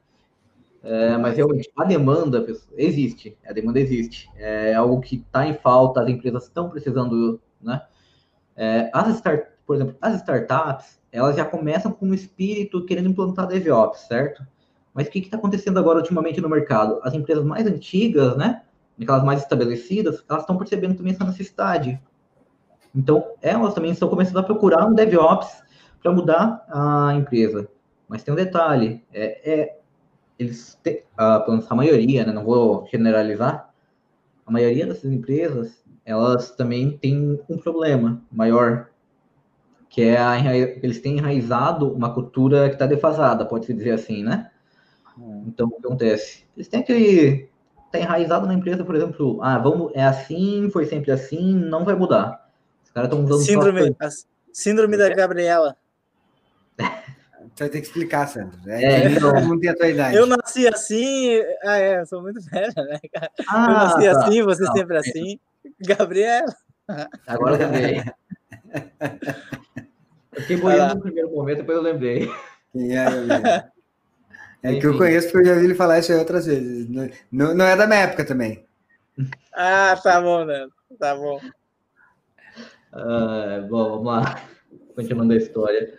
É, 0.84 1.18
mas 1.18 1.38
realmente 1.38 1.72
a 1.78 1.86
demanda 1.86 2.46
existe, 2.78 3.38
a 3.48 3.54
demanda 3.54 3.80
existe. 3.80 4.30
É 4.36 4.74
algo 4.76 5.00
que 5.02 5.18
está 5.18 5.48
em 5.48 5.56
falta, 5.56 6.02
as 6.02 6.10
empresas 6.10 6.44
estão 6.46 6.70
precisando, 6.70 7.42
né? 7.62 7.82
É, 8.56 8.90
as 8.94 9.16
start, 9.16 9.48
por 9.66 9.76
exemplo, 9.76 9.96
as 10.02 10.16
startups, 10.18 11.00
elas 11.12 11.36
já 11.36 11.46
começam 11.46 11.92
com 11.92 12.06
um 12.08 12.14
espírito 12.14 12.86
querendo 12.86 13.10
implantar 13.10 13.48
DevOps, 13.48 14.02
certo? 14.08 14.46
Mas 14.94 15.08
o 15.08 15.12
que 15.12 15.20
está 15.20 15.38
acontecendo 15.38 15.80
agora 15.80 16.00
ultimamente 16.00 16.42
no 16.42 16.50
mercado? 16.50 17.00
As 17.04 17.14
empresas 17.14 17.46
mais 17.46 17.66
antigas, 17.68 18.38
né? 18.38 18.64
Aquelas 19.04 19.24
mais 19.24 19.42
estabelecidas, 19.42 20.24
elas 20.30 20.44
estão 20.44 20.58
percebendo 20.58 20.96
também 20.96 21.14
essa 21.14 21.24
necessidade. 21.24 22.02
Então, 22.96 23.26
elas 23.42 23.74
também 23.74 23.92
estão 23.92 24.10
começando 24.10 24.38
a 24.38 24.44
procurar 24.44 24.86
um 24.86 24.94
DevOps 24.94 25.64
para 26.02 26.12
mudar 26.12 26.66
a 26.70 27.14
empresa. 27.16 27.68
Mas 28.08 28.24
tem 28.24 28.34
um 28.34 28.38
detalhe, 28.38 29.04
é, 29.14 29.52
é 29.52 29.80
eles 30.38 30.78
têm, 30.84 31.04
a, 31.18 31.46
a 31.70 31.76
maioria, 31.76 32.26
né, 32.26 32.34
não 32.34 32.44
vou 32.44 32.88
generalizar, 32.92 33.74
a 34.46 34.52
maioria 34.52 34.86
dessas 34.86 35.12
empresas, 35.12 35.84
elas 36.06 36.52
também 36.52 36.98
têm 36.98 37.40
um 37.50 37.58
problema 37.58 38.22
maior, 38.32 38.90
que 39.90 40.02
é 40.02 40.18
a, 40.18 40.56
eles 40.56 41.00
têm 41.00 41.18
enraizado 41.18 41.92
uma 41.92 42.14
cultura 42.14 42.68
que 42.68 42.76
está 42.76 42.86
defasada, 42.86 43.46
pode-se 43.46 43.74
dizer 43.74 43.92
assim, 43.92 44.24
né? 44.24 44.52
Hum. 45.18 45.46
Então, 45.48 45.68
o 45.68 45.72
que 45.72 45.86
acontece? 45.88 46.44
Eles 46.56 46.68
têm 46.68 46.84
que 46.84 47.50
tá 47.94 48.00
enraizado 48.00 48.48
na 48.48 48.56
empresa, 48.56 48.84
por 48.84 48.96
exemplo, 48.96 49.40
ah, 49.44 49.60
vamos, 49.60 49.92
é 49.94 50.04
assim, 50.04 50.68
foi 50.72 50.86
sempre 50.86 51.12
assim, 51.12 51.54
não 51.54 51.86
vai 51.86 51.94
mudar. 51.96 52.50
Os 52.84 52.90
caras 52.92 53.08
estão 53.08 53.24
usando 53.24 53.46
síndrome, 53.46 53.96
síndrome 54.52 54.98
da 54.98 55.14
Gabriela. 55.14 55.78
Você 56.76 57.66
vai 57.66 57.70
ter 57.70 57.82
que 57.82 57.88
explicar, 57.88 58.28
Sandro. 58.28 58.58
É, 58.66 58.84
é 58.84 59.12
então... 59.12 59.32
não 59.42 59.60
tem 59.60 59.70
a 59.70 59.76
tua 59.76 59.88
idade. 59.88 60.16
Eu 60.16 60.26
nasci 60.26 60.68
assim. 60.68 61.40
Ah, 61.64 61.78
é, 61.78 62.00
eu 62.02 62.06
sou 62.08 62.22
muito 62.24 62.42
velha, 62.50 62.74
né, 62.76 63.00
cara? 63.14 63.32
Ah, 63.48 63.66
eu 63.68 63.74
nasci 63.74 64.04
tá. 64.06 64.20
assim, 64.20 64.42
você 64.42 64.64
não, 64.64 64.74
sempre 64.74 64.96
é. 64.96 65.00
assim. 65.00 65.40
Gabriela. 65.82 66.56
Agora 67.28 67.56
eu 67.56 67.60
lembrei. 67.60 68.04
Eu 70.36 70.42
fiquei 70.42 70.58
boiando 70.58 70.96
no 70.96 71.02
primeiro 71.02 71.30
momento, 71.30 71.58
depois 71.58 71.78
eu 71.78 71.84
lembrei. 71.84 72.28
É, 74.64 74.80
que 74.80 74.88
eu 74.88 74.98
conheço 74.98 75.30
porque 75.32 75.50
eu 75.50 75.54
já 75.54 75.60
vi 75.60 75.66
ele 75.66 75.76
falar 75.76 76.00
isso 76.00 76.12
aí 76.12 76.18
outras 76.18 76.46
vezes. 76.46 76.90
Não, 77.32 77.54
não 77.54 77.66
é 77.66 77.76
da 77.76 77.86
minha 77.86 78.00
época 78.00 78.26
também. 78.26 78.66
Ah, 79.54 80.00
tá 80.02 80.20
bom, 80.22 80.46
né? 80.46 80.68
Tá 80.98 81.16
bom. 81.16 81.40
Uh, 82.94 83.68
bom, 83.70 83.90
vamos 83.90 84.06
lá. 84.06 84.42
Continuando 84.96 85.34
a 85.34 85.38
história. 85.38 85.94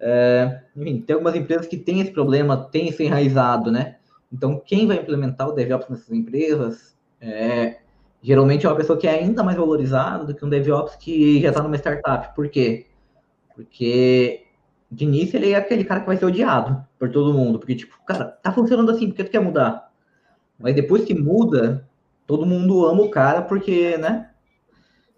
É, 0.00 0.62
enfim, 0.74 1.02
tem 1.02 1.14
algumas 1.14 1.36
empresas 1.36 1.66
que 1.66 1.76
têm 1.76 2.00
esse 2.00 2.10
problema, 2.10 2.68
têm 2.72 2.88
esse 2.88 3.04
enraizado, 3.04 3.70
né? 3.70 3.96
Então, 4.32 4.58
quem 4.58 4.86
vai 4.86 4.96
implementar 4.96 5.48
o 5.48 5.52
DevOps 5.52 5.90
nessas 5.90 6.10
empresas 6.10 6.96
é, 7.20 7.80
geralmente 8.22 8.64
é 8.64 8.68
uma 8.68 8.76
pessoa 8.76 8.98
que 8.98 9.06
é 9.06 9.10
ainda 9.10 9.42
mais 9.42 9.58
valorizada 9.58 10.24
do 10.24 10.34
que 10.34 10.44
um 10.44 10.48
DevOps 10.48 10.96
que 10.96 11.40
já 11.42 11.50
está 11.50 11.62
numa 11.62 11.76
startup. 11.76 12.34
Por 12.34 12.48
quê? 12.48 12.86
Porque 13.54 14.46
de 14.90 15.04
início 15.04 15.36
ele 15.36 15.52
é 15.52 15.56
aquele 15.56 15.84
cara 15.84 16.00
que 16.00 16.06
vai 16.06 16.16
ser 16.16 16.24
odiado 16.24 16.84
por 16.98 17.10
todo 17.10 17.32
mundo, 17.34 17.58
porque 17.58 17.74
tipo, 17.74 17.96
cara, 18.04 18.24
tá 18.24 18.52
funcionando 18.52 18.90
assim, 18.90 19.08
por 19.08 19.16
que 19.16 19.24
tu 19.24 19.30
quer 19.30 19.40
mudar? 19.40 19.90
Mas 20.58 20.74
depois 20.74 21.04
que 21.04 21.14
muda, 21.14 21.88
todo 22.26 22.44
mundo 22.44 22.84
ama 22.86 23.02
o 23.02 23.10
cara 23.10 23.42
porque, 23.42 23.96
né? 23.96 24.30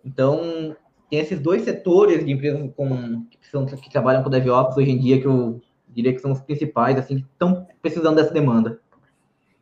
Então, 0.04 0.76
tem 1.08 1.18
esses 1.18 1.40
dois 1.40 1.62
setores 1.62 2.24
de 2.24 2.32
empresas 2.32 2.70
com, 2.76 3.24
que, 3.30 3.38
são, 3.50 3.66
que 3.66 3.90
trabalham 3.90 4.22
com 4.22 4.30
DevOps 4.30 4.76
hoje 4.76 4.90
em 4.90 4.98
dia 4.98 5.20
que 5.20 5.26
eu 5.26 5.60
diria 5.88 6.12
que 6.12 6.20
são 6.20 6.32
os 6.32 6.40
principais, 6.40 6.98
assim, 6.98 7.18
que 7.18 7.26
estão 7.32 7.66
precisando 7.80 8.16
dessa 8.16 8.32
demanda. 8.32 8.80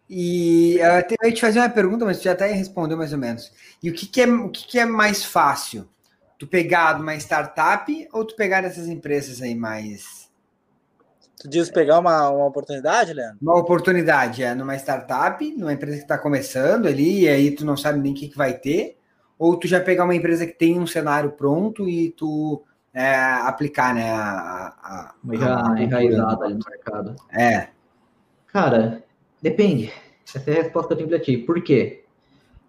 E 0.08 0.76
eu 0.78 1.28
ia 1.28 1.32
te 1.32 1.40
fazer 1.40 1.60
uma 1.60 1.68
pergunta, 1.68 2.04
mas 2.04 2.18
tu 2.18 2.24
já 2.24 2.32
até 2.32 2.52
respondeu 2.52 2.96
mais 2.96 3.12
ou 3.12 3.18
menos. 3.18 3.52
E 3.82 3.90
o 3.90 3.94
que, 3.94 4.06
que 4.06 4.20
é, 4.20 4.26
o 4.26 4.48
que, 4.48 4.66
que 4.66 4.78
é 4.78 4.84
mais 4.84 5.24
fácil? 5.24 5.88
Tu 6.40 6.46
pegar 6.48 7.00
uma 7.00 7.14
startup 7.14 8.08
ou 8.12 8.24
tu 8.24 8.34
pegar 8.34 8.64
essas 8.64 8.88
empresas 8.88 9.40
aí 9.40 9.54
mais. 9.54 10.28
Tu 11.40 11.48
diz 11.48 11.70
pegar 11.70 12.00
uma, 12.00 12.30
uma 12.30 12.46
oportunidade, 12.46 13.12
Leandro? 13.12 13.38
Uma 13.40 13.56
oportunidade, 13.56 14.42
é, 14.42 14.54
numa 14.56 14.74
startup, 14.74 15.48
numa 15.56 15.72
empresa 15.72 15.98
que 15.98 16.02
está 16.02 16.18
começando 16.18 16.88
ali, 16.88 17.20
e 17.20 17.28
aí 17.28 17.50
tu 17.52 17.64
não 17.64 17.76
sabe 17.76 18.00
nem 18.00 18.12
o 18.12 18.14
que, 18.16 18.28
que 18.28 18.36
vai 18.36 18.54
ter 18.54 18.98
ou 19.40 19.56
tu 19.56 19.66
já 19.66 19.80
pegar 19.80 20.04
uma 20.04 20.14
empresa 20.14 20.46
que 20.46 20.52
tem 20.52 20.78
um 20.78 20.86
cenário 20.86 21.30
pronto 21.30 21.88
e 21.88 22.10
tu 22.10 22.62
é, 22.92 23.14
aplicar, 23.14 23.94
né? 23.94 24.12
A, 24.12 24.66
a, 24.82 25.14
já 25.34 25.72
a, 25.72 25.82
enraizada 25.82 26.44
ali 26.44 26.54
no 26.54 26.60
mercado. 26.68 27.16
É. 27.32 27.68
Cara, 28.48 29.02
depende. 29.40 29.90
Essa 30.26 30.50
é 30.50 30.60
a 30.60 30.62
resposta 30.62 30.88
que 30.88 30.92
eu 30.92 30.96
tenho 30.98 31.08
pra 31.08 31.18
ti. 31.18 31.38
Por 31.38 31.62
quê? 31.62 32.04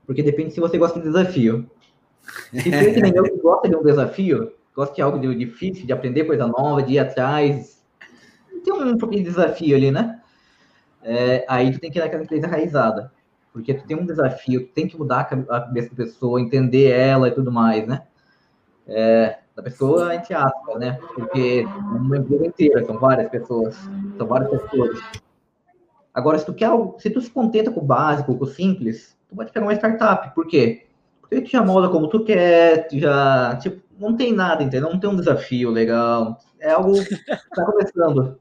Porque 0.05 0.23
depende 0.23 0.53
se 0.53 0.61
você 0.61 0.77
gosta 0.77 0.97
de 0.97 1.07
desafio. 1.07 1.69
Se 2.53 2.69
você 2.69 2.93
que 2.93 3.01
nem 3.01 3.15
eu 3.15 3.23
que 3.23 3.37
gosta 3.37 3.69
de 3.69 3.75
um 3.75 3.83
desafio, 3.83 4.53
gosta 4.75 4.95
de 4.95 5.01
algo 5.01 5.19
de 5.19 5.35
difícil, 5.35 5.85
de 5.85 5.93
aprender 5.93 6.25
coisa 6.25 6.47
nova, 6.47 6.83
de 6.83 6.93
ir 6.93 6.99
atrás, 6.99 7.83
tem 8.63 8.73
um 8.73 8.97
pouquinho 8.97 9.23
de 9.23 9.29
desafio 9.29 9.75
ali, 9.75 9.91
né? 9.91 10.19
É, 11.03 11.45
aí 11.47 11.71
tu 11.71 11.79
tem 11.79 11.89
que 11.89 11.97
ir 11.97 12.01
naquela 12.01 12.23
empresa 12.23 12.45
enraizada 12.47 13.11
porque 13.53 13.73
tu 13.73 13.85
tem 13.85 13.97
um 13.97 14.05
desafio, 14.05 14.65
tu 14.65 14.73
tem 14.73 14.87
que 14.87 14.97
mudar 14.97 15.21
a 15.21 15.25
cabeça 15.25 15.89
da 15.89 15.95
pessoa, 15.95 16.39
entender 16.39 16.89
ela 16.89 17.27
e 17.27 17.31
tudo 17.31 17.51
mais, 17.51 17.85
né? 17.85 18.03
É, 18.87 19.39
da 19.55 19.61
pessoa, 19.61 20.15
entre 20.15 20.33
aspas, 20.33 20.79
né? 20.79 20.97
Porque 21.13 21.63
uma 21.63 22.17
empresa 22.17 22.47
inteira, 22.47 22.85
são 22.85 22.97
várias 22.97 23.29
pessoas, 23.29 23.75
são 24.17 24.27
várias 24.27 24.49
pessoas. 24.49 24.99
Agora, 26.13 26.37
se 26.37 26.45
tu 26.45 26.53
quer 26.53 26.65
algo, 26.65 26.95
se 26.99 27.09
tu 27.09 27.21
se 27.21 27.29
contenta 27.29 27.71
com 27.71 27.81
o 27.81 27.85
básico, 27.85 28.35
com 28.37 28.43
o 28.43 28.47
simples, 28.47 29.17
tu 29.29 29.35
pode 29.35 29.51
pegar 29.51 29.65
uma 29.65 29.75
startup, 29.75 30.33
por 30.33 30.47
quê? 30.47 30.87
Porque 31.31 31.45
tu 31.45 31.51
já 31.51 31.63
molda 31.63 31.87
como 31.87 32.09
tu 32.09 32.25
quer, 32.25 32.89
já, 32.91 33.55
tipo, 33.55 33.81
não 33.97 34.17
tem 34.17 34.33
nada, 34.33 34.61
entendeu? 34.61 34.91
Não 34.91 34.99
tem 34.99 35.09
um 35.09 35.15
desafio 35.15 35.69
legal, 35.69 36.37
é 36.59 36.71
algo 36.71 37.01
que 37.05 37.15
tá 37.25 37.65
começando. 37.65 38.37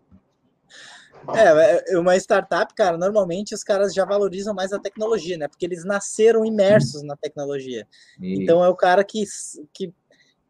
É, 1.37 1.94
é, 1.94 1.98
uma 2.00 2.16
startup, 2.16 2.74
cara, 2.74 2.98
normalmente 2.98 3.55
os 3.55 3.62
caras 3.62 3.94
já 3.94 4.05
valorizam 4.05 4.53
mais 4.53 4.72
a 4.72 4.79
tecnologia, 4.81 5.38
né? 5.38 5.46
Porque 5.46 5.64
eles 5.64 5.85
nasceram 5.85 6.44
imersos 6.44 7.05
na 7.05 7.14
tecnologia. 7.14 7.87
Então 8.20 8.64
é 8.64 8.68
o 8.68 8.74
cara 8.74 9.05
que, 9.05 9.22
que, 9.72 9.94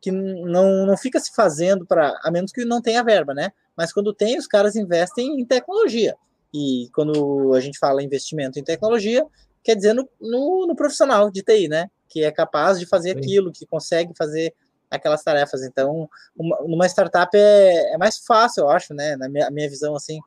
que 0.01 0.11
não, 0.11 0.87
não 0.87 0.97
fica 0.97 1.21
se 1.21 1.35
fazendo 1.35 1.85
para. 1.85 2.19
A 2.23 2.31
menos 2.31 2.53
que 2.53 2.65
não 2.65 2.81
tenha 2.81 3.05
verba, 3.05 3.35
né? 3.35 3.53
Mas 3.77 3.93
quando 3.93 4.15
tem, 4.15 4.39
os 4.39 4.47
caras 4.47 4.77
investem 4.77 5.39
em 5.39 5.45
tecnologia. 5.45 6.17
E 6.55 6.89
quando 6.95 7.53
a 7.53 7.61
gente 7.61 7.79
fala 7.79 8.03
investimento 8.03 8.59
em 8.59 8.65
tecnologia, 8.65 9.27
quer 9.63 9.75
dizer 9.75 9.95
no, 9.95 10.09
no, 10.21 10.67
no 10.67 10.77
profissional 10.77 11.31
de 11.31 11.43
TI, 11.43 11.69
né? 11.69 11.91
Que 12.09 12.25
é 12.25 12.31
capaz 12.31 12.79
de 12.79 12.87
fazer 12.87 13.13
Sim. 13.13 13.19
aquilo, 13.19 13.53
que 13.53 13.67
consegue 13.67 14.13
fazer 14.17 14.55
aquelas 14.91 15.23
tarefas. 15.23 15.63
Então, 15.63 16.09
uma, 16.37 16.59
numa 16.63 16.87
startup 16.87 17.37
é, 17.37 17.95
é 17.95 17.99
mais 17.99 18.19
fácil, 18.19 18.63
eu 18.63 18.71
acho, 18.71 18.93
né? 18.93 19.17
Na 19.17 19.29
minha, 19.29 19.51
minha 19.51 19.69
visão, 19.69 19.95
assim, 19.95 20.19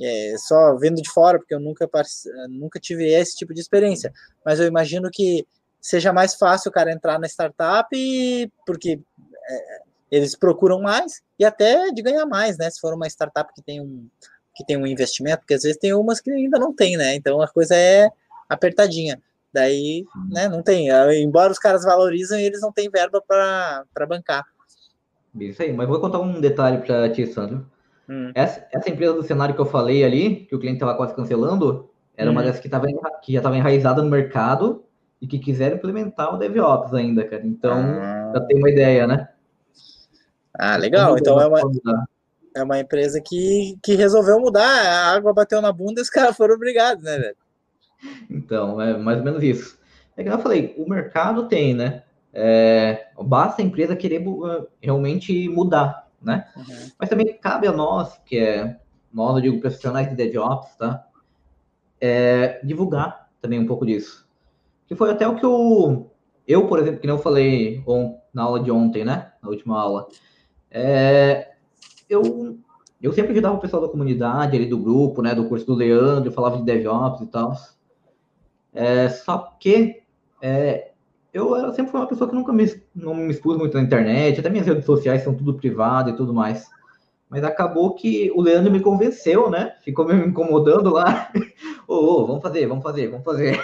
é, 0.00 0.34
só 0.38 0.76
vendo 0.76 1.00
de 1.00 1.10
fora, 1.10 1.38
porque 1.38 1.54
eu 1.54 1.60
nunca, 1.60 1.88
nunca 2.48 2.80
tive 2.80 3.08
esse 3.12 3.36
tipo 3.36 3.54
de 3.54 3.60
experiência, 3.60 4.12
mas 4.44 4.60
eu 4.60 4.66
imagino 4.66 5.10
que 5.10 5.46
seja 5.80 6.12
mais 6.12 6.34
fácil 6.34 6.70
o 6.70 6.72
cara 6.72 6.92
entrar 6.92 7.18
na 7.18 7.26
startup, 7.26 7.88
porque 8.66 9.00
é, 9.48 9.78
eles 10.10 10.36
procuram 10.36 10.80
mais 10.80 11.20
e 11.38 11.44
até 11.44 11.90
de 11.90 12.02
ganhar 12.02 12.26
mais, 12.26 12.56
né? 12.56 12.70
Se 12.70 12.80
for 12.80 12.94
uma 12.94 13.06
startup 13.06 13.52
que 13.54 13.62
tem 13.62 13.80
um, 13.80 14.08
que 14.54 14.64
tem 14.64 14.76
um 14.76 14.86
investimento, 14.86 15.40
porque 15.40 15.54
às 15.54 15.62
vezes 15.62 15.78
tem 15.78 15.92
umas 15.92 16.20
que 16.20 16.30
ainda 16.30 16.58
não 16.58 16.74
tem, 16.74 16.96
né? 16.96 17.14
Então 17.14 17.40
a 17.42 17.48
coisa 17.48 17.74
é 17.74 18.08
apertadinha. 18.48 19.20
Daí, 19.52 20.04
né, 20.30 20.48
não 20.48 20.62
tem. 20.62 20.88
Embora 21.22 21.52
os 21.52 21.58
caras 21.58 21.84
valorizam, 21.84 22.38
eles 22.38 22.60
não 22.60 22.72
têm 22.72 22.90
verba 22.90 23.22
para 23.26 24.06
bancar. 24.08 24.44
Isso 25.38 25.62
aí, 25.62 25.72
mas 25.72 25.88
vou 25.88 26.00
contar 26.00 26.20
um 26.20 26.40
detalhe 26.40 26.78
para 26.78 27.08
ti, 27.10 27.26
Sandro. 27.26 27.66
Hum. 28.08 28.32
Essa, 28.34 28.66
essa, 28.72 28.90
empresa 28.90 29.14
do 29.14 29.22
cenário 29.22 29.54
que 29.54 29.60
eu 29.60 29.66
falei 29.66 30.04
ali, 30.04 30.46
que 30.46 30.54
o 30.54 30.58
cliente 30.58 30.76
estava 30.76 30.96
quase 30.96 31.14
cancelando, 31.14 31.88
era 32.16 32.28
hum. 32.28 32.32
uma 32.32 32.42
dessas 32.42 32.60
que, 32.60 32.68
tava, 32.68 32.86
que 33.22 33.32
já 33.32 33.38
estava 33.38 33.56
enraizada 33.56 34.02
no 34.02 34.10
mercado 34.10 34.84
e 35.20 35.26
que 35.26 35.38
quiseram 35.38 35.76
implementar 35.76 36.34
o 36.34 36.38
DevOps 36.38 36.92
ainda, 36.92 37.24
cara. 37.24 37.46
Então, 37.46 37.78
ah. 37.78 38.32
já 38.34 38.40
tem 38.40 38.58
uma 38.58 38.70
ideia, 38.70 39.06
né? 39.06 39.28
Ah, 40.52 40.76
legal. 40.76 41.18
Então 41.18 41.40
é 41.40 41.46
uma, 41.46 41.60
é 42.54 42.62
uma 42.62 42.78
empresa 42.78 43.20
que, 43.20 43.76
que 43.82 43.94
resolveu 43.94 44.38
mudar. 44.38 44.62
A 44.62 45.14
água 45.14 45.32
bateu 45.32 45.60
na 45.60 45.72
bunda 45.72 46.00
e 46.00 46.02
os 46.02 46.10
caras 46.10 46.36
foram 46.36 46.54
obrigados, 46.54 47.02
né, 47.02 47.18
velho? 47.18 47.36
Então, 48.30 48.80
é 48.80 48.96
mais 48.96 49.18
ou 49.18 49.24
menos 49.24 49.42
isso. 49.42 49.78
É 50.16 50.22
que 50.22 50.28
eu 50.28 50.38
falei, 50.38 50.74
o 50.78 50.88
mercado 50.88 51.48
tem, 51.48 51.74
né? 51.74 52.02
É, 52.32 53.06
basta 53.20 53.62
a 53.62 53.64
empresa 53.64 53.94
querer 53.94 54.24
realmente 54.80 55.48
mudar 55.48 56.04
né? 56.24 56.46
Uhum. 56.56 56.90
Mas 56.98 57.08
também 57.08 57.38
cabe 57.38 57.68
a 57.68 57.72
nós, 57.72 58.18
que 58.24 58.38
é, 58.38 58.78
nós, 59.12 59.36
eu 59.36 59.42
digo, 59.42 59.60
profissionais 59.60 60.08
de 60.08 60.16
DevOps, 60.16 60.74
tá? 60.76 61.06
É, 62.00 62.60
divulgar 62.64 63.30
também 63.40 63.60
um 63.60 63.66
pouco 63.66 63.86
disso. 63.86 64.26
Que 64.86 64.94
foi 64.94 65.10
até 65.10 65.28
o 65.28 65.36
que 65.36 65.44
eu, 65.44 66.10
eu 66.48 66.66
por 66.66 66.78
exemplo, 66.78 67.00
que 67.00 67.06
não 67.06 67.18
falei 67.18 67.82
on, 67.86 68.18
na 68.32 68.42
aula 68.42 68.60
de 68.60 68.70
ontem, 68.70 69.04
né? 69.04 69.32
Na 69.42 69.50
última 69.50 69.80
aula. 69.80 70.08
É, 70.70 71.52
eu, 72.08 72.58
eu 73.00 73.12
sempre 73.12 73.32
ajudava 73.32 73.56
o 73.56 73.60
pessoal 73.60 73.82
da 73.82 73.88
comunidade, 73.88 74.56
ali 74.56 74.66
do 74.66 74.78
grupo, 74.78 75.22
né, 75.22 75.34
do 75.34 75.48
curso 75.48 75.66
do 75.66 75.74
Leandro, 75.74 76.32
falava 76.32 76.56
de 76.56 76.64
DevOps 76.64 77.20
e 77.20 77.26
tal. 77.26 77.54
É, 78.74 79.08
só 79.08 79.56
que 79.58 80.02
é, 80.42 80.90
eu 81.32 81.72
sempre 81.72 81.90
fui 81.90 82.00
uma 82.00 82.06
pessoa 82.06 82.28
que 82.28 82.36
nunca 82.36 82.52
me, 82.52 82.64
não 82.94 83.14
me 83.14 83.30
expus 83.30 83.56
muito 83.56 83.76
na 83.76 83.82
internet, 83.82 84.38
até 84.38 84.50
minhas 84.50 84.66
redes 84.66 84.84
sociais 84.84 85.22
são 85.22 85.34
tudo 85.34 85.54
privado 85.54 86.10
e 86.10 86.16
tudo 86.16 86.34
mais. 86.34 86.68
Mas 87.28 87.42
acabou 87.42 87.94
que 87.94 88.30
o 88.34 88.42
Leandro 88.42 88.70
me 88.70 88.80
convenceu, 88.80 89.50
né? 89.50 89.74
Ficou 89.82 90.06
me 90.06 90.14
incomodando 90.26 90.90
lá. 90.90 91.30
Ô, 91.88 91.94
oh, 91.94 92.22
oh, 92.22 92.26
vamos 92.26 92.42
fazer, 92.42 92.66
vamos 92.66 92.84
fazer, 92.84 93.08
vamos 93.08 93.24
fazer. 93.24 93.58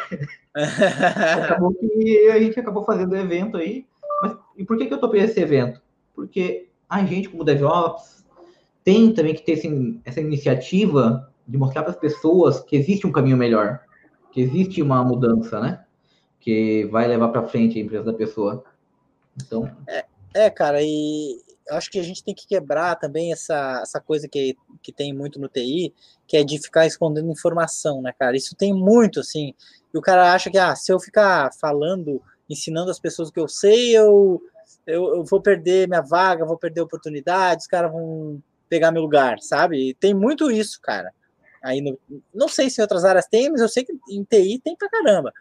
acabou 1.44 1.72
que 1.74 2.28
a 2.30 2.40
gente 2.40 2.58
acabou 2.58 2.84
fazendo 2.84 3.12
o 3.12 3.16
evento 3.16 3.56
aí. 3.56 3.86
Mas 4.22 4.36
e 4.56 4.64
por 4.64 4.76
que, 4.76 4.86
que 4.86 4.94
eu 4.94 4.98
topei 4.98 5.20
esse 5.22 5.40
evento? 5.40 5.80
Porque 6.14 6.68
a 6.88 7.04
gente, 7.04 7.28
como 7.28 7.44
DevOps, 7.44 8.24
tem 8.82 9.12
também 9.12 9.34
que 9.34 9.42
ter 9.42 9.52
esse, 9.52 10.00
essa 10.04 10.20
iniciativa 10.20 11.30
de 11.46 11.56
mostrar 11.56 11.82
para 11.82 11.92
as 11.92 11.98
pessoas 11.98 12.60
que 12.60 12.76
existe 12.76 13.06
um 13.06 13.12
caminho 13.12 13.36
melhor, 13.36 13.80
que 14.32 14.40
existe 14.40 14.82
uma 14.82 15.04
mudança, 15.04 15.60
né? 15.60 15.84
Que 16.40 16.84
vai 16.86 17.06
levar 17.06 17.28
para 17.28 17.46
frente 17.46 17.78
a 17.78 17.82
empresa 17.82 18.04
da 18.04 18.14
pessoa. 18.14 18.64
Então. 19.36 19.70
É, 19.86 20.04
é, 20.34 20.50
cara, 20.50 20.80
e 20.82 21.40
acho 21.70 21.90
que 21.90 21.98
a 21.98 22.02
gente 22.02 22.24
tem 22.24 22.34
que 22.34 22.46
quebrar 22.46 22.96
também 22.96 23.32
essa, 23.32 23.80
essa 23.82 24.00
coisa 24.00 24.28
que, 24.28 24.56
que 24.82 24.92
tem 24.92 25.12
muito 25.12 25.40
no 25.40 25.48
TI, 25.48 25.94
que 26.26 26.36
é 26.36 26.44
de 26.44 26.58
ficar 26.58 26.86
escondendo 26.86 27.30
informação, 27.30 28.02
né, 28.02 28.12
cara? 28.18 28.36
Isso 28.36 28.56
tem 28.56 28.72
muito, 28.72 29.20
assim. 29.20 29.54
E 29.92 29.98
o 29.98 30.00
cara 30.00 30.32
acha 30.32 30.50
que, 30.50 30.58
ah, 30.58 30.74
se 30.74 30.92
eu 30.92 30.98
ficar 30.98 31.52
falando, 31.60 32.22
ensinando 32.48 32.90
as 32.90 32.98
pessoas 32.98 33.28
o 33.28 33.32
que 33.32 33.40
eu 33.40 33.48
sei, 33.48 33.96
eu, 33.96 34.40
eu, 34.86 35.16
eu 35.16 35.24
vou 35.24 35.40
perder 35.40 35.88
minha 35.88 36.02
vaga, 36.02 36.44
vou 36.44 36.58
perder 36.58 36.80
oportunidades, 36.80 37.64
os 37.64 37.68
caras 37.68 37.92
vão 37.92 38.42
pegar 38.68 38.92
meu 38.92 39.02
lugar, 39.02 39.38
sabe? 39.40 39.90
E 39.90 39.94
tem 39.94 40.14
muito 40.14 40.50
isso, 40.50 40.80
cara. 40.80 41.12
Aí 41.62 41.80
no, 41.80 41.98
não 42.34 42.48
sei 42.48 42.70
se 42.70 42.80
em 42.80 42.82
outras 42.82 43.04
áreas 43.04 43.26
tem, 43.26 43.50
mas 43.50 43.60
eu 43.60 43.68
sei 43.68 43.84
que 43.84 43.92
em 44.08 44.24
TI 44.24 44.60
tem 44.62 44.76
pra 44.76 44.88
caramba. 44.88 45.32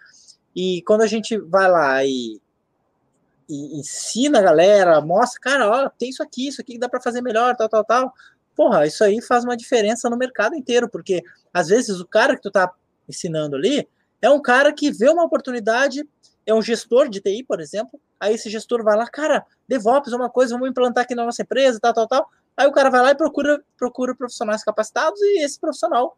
E 0.55 0.81
quando 0.83 1.01
a 1.01 1.07
gente 1.07 1.37
vai 1.37 1.69
lá 1.69 2.03
e 2.03 2.41
e 3.49 3.79
ensina 3.79 4.37
a 4.39 4.43
galera, 4.43 5.01
mostra, 5.01 5.41
cara, 5.41 5.67
ó, 5.67 5.89
tem 5.89 6.09
isso 6.09 6.21
aqui, 6.21 6.47
isso 6.47 6.61
aqui 6.61 6.73
que 6.73 6.79
dá 6.79 6.87
para 6.87 7.01
fazer 7.01 7.19
melhor, 7.19 7.55
tal, 7.55 7.67
tal, 7.67 7.83
tal. 7.83 8.13
Porra, 8.55 8.85
isso 8.85 9.03
aí 9.03 9.19
faz 9.21 9.43
uma 9.43 9.57
diferença 9.57 10.07
no 10.07 10.15
mercado 10.15 10.55
inteiro, 10.55 10.87
porque 10.87 11.23
às 11.51 11.69
vezes 11.69 11.99
o 11.99 12.05
cara 12.05 12.35
que 12.35 12.43
tu 12.43 12.51
tá 12.51 12.71
ensinando 13.07 13.55
ali 13.55 13.87
é 14.21 14.29
um 14.29 14.39
cara 14.39 14.71
que 14.71 14.91
vê 14.91 15.09
uma 15.09 15.23
oportunidade, 15.23 16.07
é 16.45 16.53
um 16.53 16.61
gestor 16.61 17.09
de 17.09 17.21
TI, 17.21 17.43
por 17.43 17.59
exemplo, 17.59 17.99
aí 18.19 18.35
esse 18.35 18.49
gestor 18.51 18.83
vai 18.83 18.95
lá, 18.95 19.07
cara, 19.07 19.43
DevOps 19.67 20.13
é 20.13 20.15
uma 20.15 20.29
coisa, 20.29 20.53
vamos 20.53 20.69
implantar 20.69 21.03
aqui 21.03 21.15
na 21.15 21.25
nossa 21.25 21.41
empresa, 21.41 21.79
tal, 21.81 21.93
tal, 21.93 22.07
tal. 22.07 22.29
Aí 22.55 22.67
o 22.67 22.71
cara 22.71 22.89
vai 22.89 23.01
lá 23.01 23.11
e 23.11 23.15
procura, 23.15 23.63
procura 23.77 24.15
profissionais 24.15 24.63
capacitados 24.63 25.19
e 25.21 25.43
esse 25.43 25.59
profissional 25.59 26.17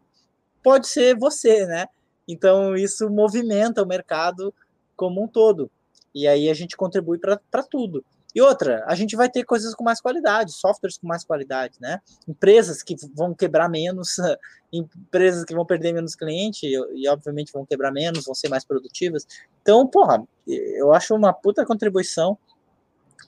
pode 0.63 0.87
ser 0.87 1.17
você, 1.17 1.65
né? 1.65 1.87
Então 2.27 2.75
isso 2.75 3.09
movimenta 3.09 3.83
o 3.83 3.87
mercado 3.87 4.53
como 4.95 5.23
um 5.23 5.27
todo. 5.27 5.69
E 6.13 6.27
aí 6.27 6.49
a 6.49 6.53
gente 6.53 6.75
contribui 6.75 7.17
para 7.17 7.63
tudo. 7.63 8.03
E 8.33 8.41
outra, 8.41 8.83
a 8.87 8.95
gente 8.95 9.15
vai 9.15 9.29
ter 9.29 9.43
coisas 9.43 9.75
com 9.75 9.83
mais 9.83 9.99
qualidade, 9.99 10.53
softwares 10.53 10.97
com 10.97 11.05
mais 11.05 11.23
qualidade, 11.23 11.75
né? 11.81 11.99
Empresas 12.27 12.81
que 12.81 12.95
vão 13.13 13.33
quebrar 13.33 13.69
menos, 13.69 14.15
empresas 14.71 15.43
que 15.43 15.53
vão 15.53 15.65
perder 15.65 15.93
menos 15.93 16.15
cliente 16.15 16.65
e, 16.65 16.73
e, 16.95 17.09
obviamente 17.09 17.51
vão 17.51 17.65
quebrar 17.65 17.91
menos, 17.91 18.25
vão 18.25 18.33
ser 18.33 18.47
mais 18.47 18.63
produtivas. 18.63 19.27
Então, 19.61 19.85
porra, 19.85 20.23
eu 20.47 20.93
acho 20.93 21.13
uma 21.13 21.33
puta 21.33 21.65
contribuição 21.65 22.37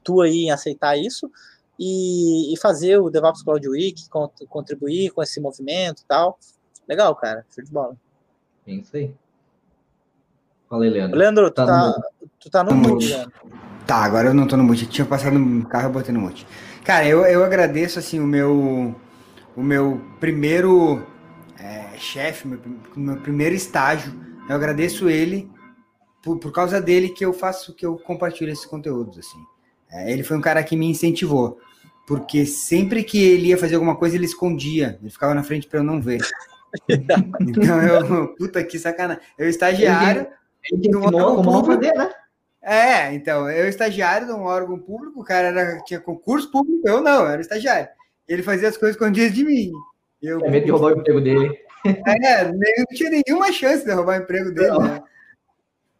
tua 0.03 0.25
aí 0.25 0.45
em 0.45 0.51
aceitar 0.51 0.97
isso 0.97 1.29
e, 1.83 2.53
e 2.53 2.57
fazer 2.57 2.97
o 2.97 3.09
DevOps 3.09 3.43
Cloud 3.43 3.67
Week, 3.67 4.07
contribuir 4.47 5.11
com 5.11 5.21
esse 5.21 5.41
movimento 5.41 6.01
e 6.01 6.05
tal. 6.05 6.39
Legal, 6.87 7.13
cara, 7.15 7.45
show 7.53 7.63
de 7.63 7.71
bola. 7.71 7.97
É 8.65 8.71
isso 8.71 8.95
aí. 8.95 9.13
Fala 10.69 10.85
aí, 10.85 10.89
Leandro. 10.89 11.17
Leandro, 11.17 11.51
tu 11.51 11.55
tá, 11.55 11.65
tá, 11.65 12.01
tu 12.39 12.49
tá 12.49 12.63
no 12.63 12.73
mute, 12.73 13.07
Leandro. 13.07 13.33
Tá, 13.85 13.97
agora 13.97 14.29
eu 14.29 14.33
não 14.33 14.47
tô 14.47 14.55
no 14.55 14.63
mute. 14.63 14.85
Tinha 14.85 15.05
passado 15.05 15.37
no 15.37 15.67
carro, 15.67 15.87
eu 15.87 15.91
botei 15.91 16.13
no 16.13 16.21
mute. 16.21 16.47
Cara, 16.85 17.05
eu, 17.05 17.25
eu 17.25 17.43
agradeço, 17.43 17.99
assim, 17.99 18.19
o 18.19 18.25
meu, 18.25 18.95
o 19.57 19.61
meu 19.61 20.01
primeiro 20.21 21.05
é, 21.59 21.97
chefe, 21.97 22.47
meu, 22.47 22.59
meu 22.95 23.17
primeiro 23.17 23.53
estágio. 23.53 24.13
Eu 24.47 24.55
agradeço 24.55 25.09
ele 25.09 25.51
por, 26.23 26.39
por 26.39 26.53
causa 26.53 26.81
dele 26.81 27.09
que 27.09 27.25
eu 27.25 27.33
faço, 27.33 27.73
que 27.73 27.85
eu 27.85 27.97
compartilho 27.97 28.51
esses 28.51 28.65
conteúdos, 28.65 29.19
assim. 29.19 29.43
É, 29.91 30.11
ele 30.11 30.23
foi 30.23 30.35
um 30.37 30.41
cara 30.41 30.63
que 30.63 30.75
me 30.75 30.87
incentivou, 30.87 31.59
porque 32.05 32.45
sempre 32.45 33.03
que 33.03 33.23
ele 33.23 33.47
ia 33.47 33.57
fazer 33.57 33.75
alguma 33.75 33.95
coisa, 33.95 34.15
ele 34.15 34.25
escondia. 34.25 34.97
Ele 35.01 35.09
ficava 35.09 35.33
na 35.33 35.43
frente 35.43 35.67
para 35.67 35.79
eu 35.79 35.83
não 35.83 36.01
ver. 36.01 36.21
então 37.39 37.81
eu, 37.81 38.27
puta 38.35 38.63
que 38.63 38.79
sacanagem. 38.79 39.23
Eu 39.37 39.49
estagiário... 39.49 40.27
Ele 40.71 40.87
ensinou 40.87 41.35
como 41.35 41.51
não 41.51 41.65
fazer, 41.65 41.93
né? 41.93 42.09
É, 42.61 43.13
então, 43.13 43.49
eu 43.51 43.67
estagiário 43.67 44.25
de 44.25 44.31
um 44.31 44.43
órgão 44.43 44.79
público, 44.79 45.19
o 45.19 45.23
cara 45.23 45.49
era, 45.49 45.83
tinha 45.83 45.99
concurso 45.99 46.49
público, 46.49 46.87
eu 46.87 47.01
não, 47.01 47.23
eu 47.23 47.27
era 47.27 47.41
estagiário. 47.41 47.89
Ele 48.25 48.41
fazia 48.41 48.69
as 48.69 48.77
coisas 48.77 48.95
escondidas 48.95 49.33
de 49.33 49.43
mim. 49.43 49.69
Eu, 50.21 50.39
é 50.45 50.49
medo 50.49 50.65
de 50.65 50.71
roubar 50.71 50.93
o 50.93 50.99
emprego 50.99 51.19
dele. 51.19 51.59
É, 51.85 52.45
não 52.45 52.85
tinha 52.93 53.09
nenhuma 53.09 53.51
chance 53.51 53.83
de 53.83 53.91
roubar 53.91 54.17
o 54.17 54.23
emprego 54.23 54.53
dele, 54.53 54.79
né? 54.79 55.03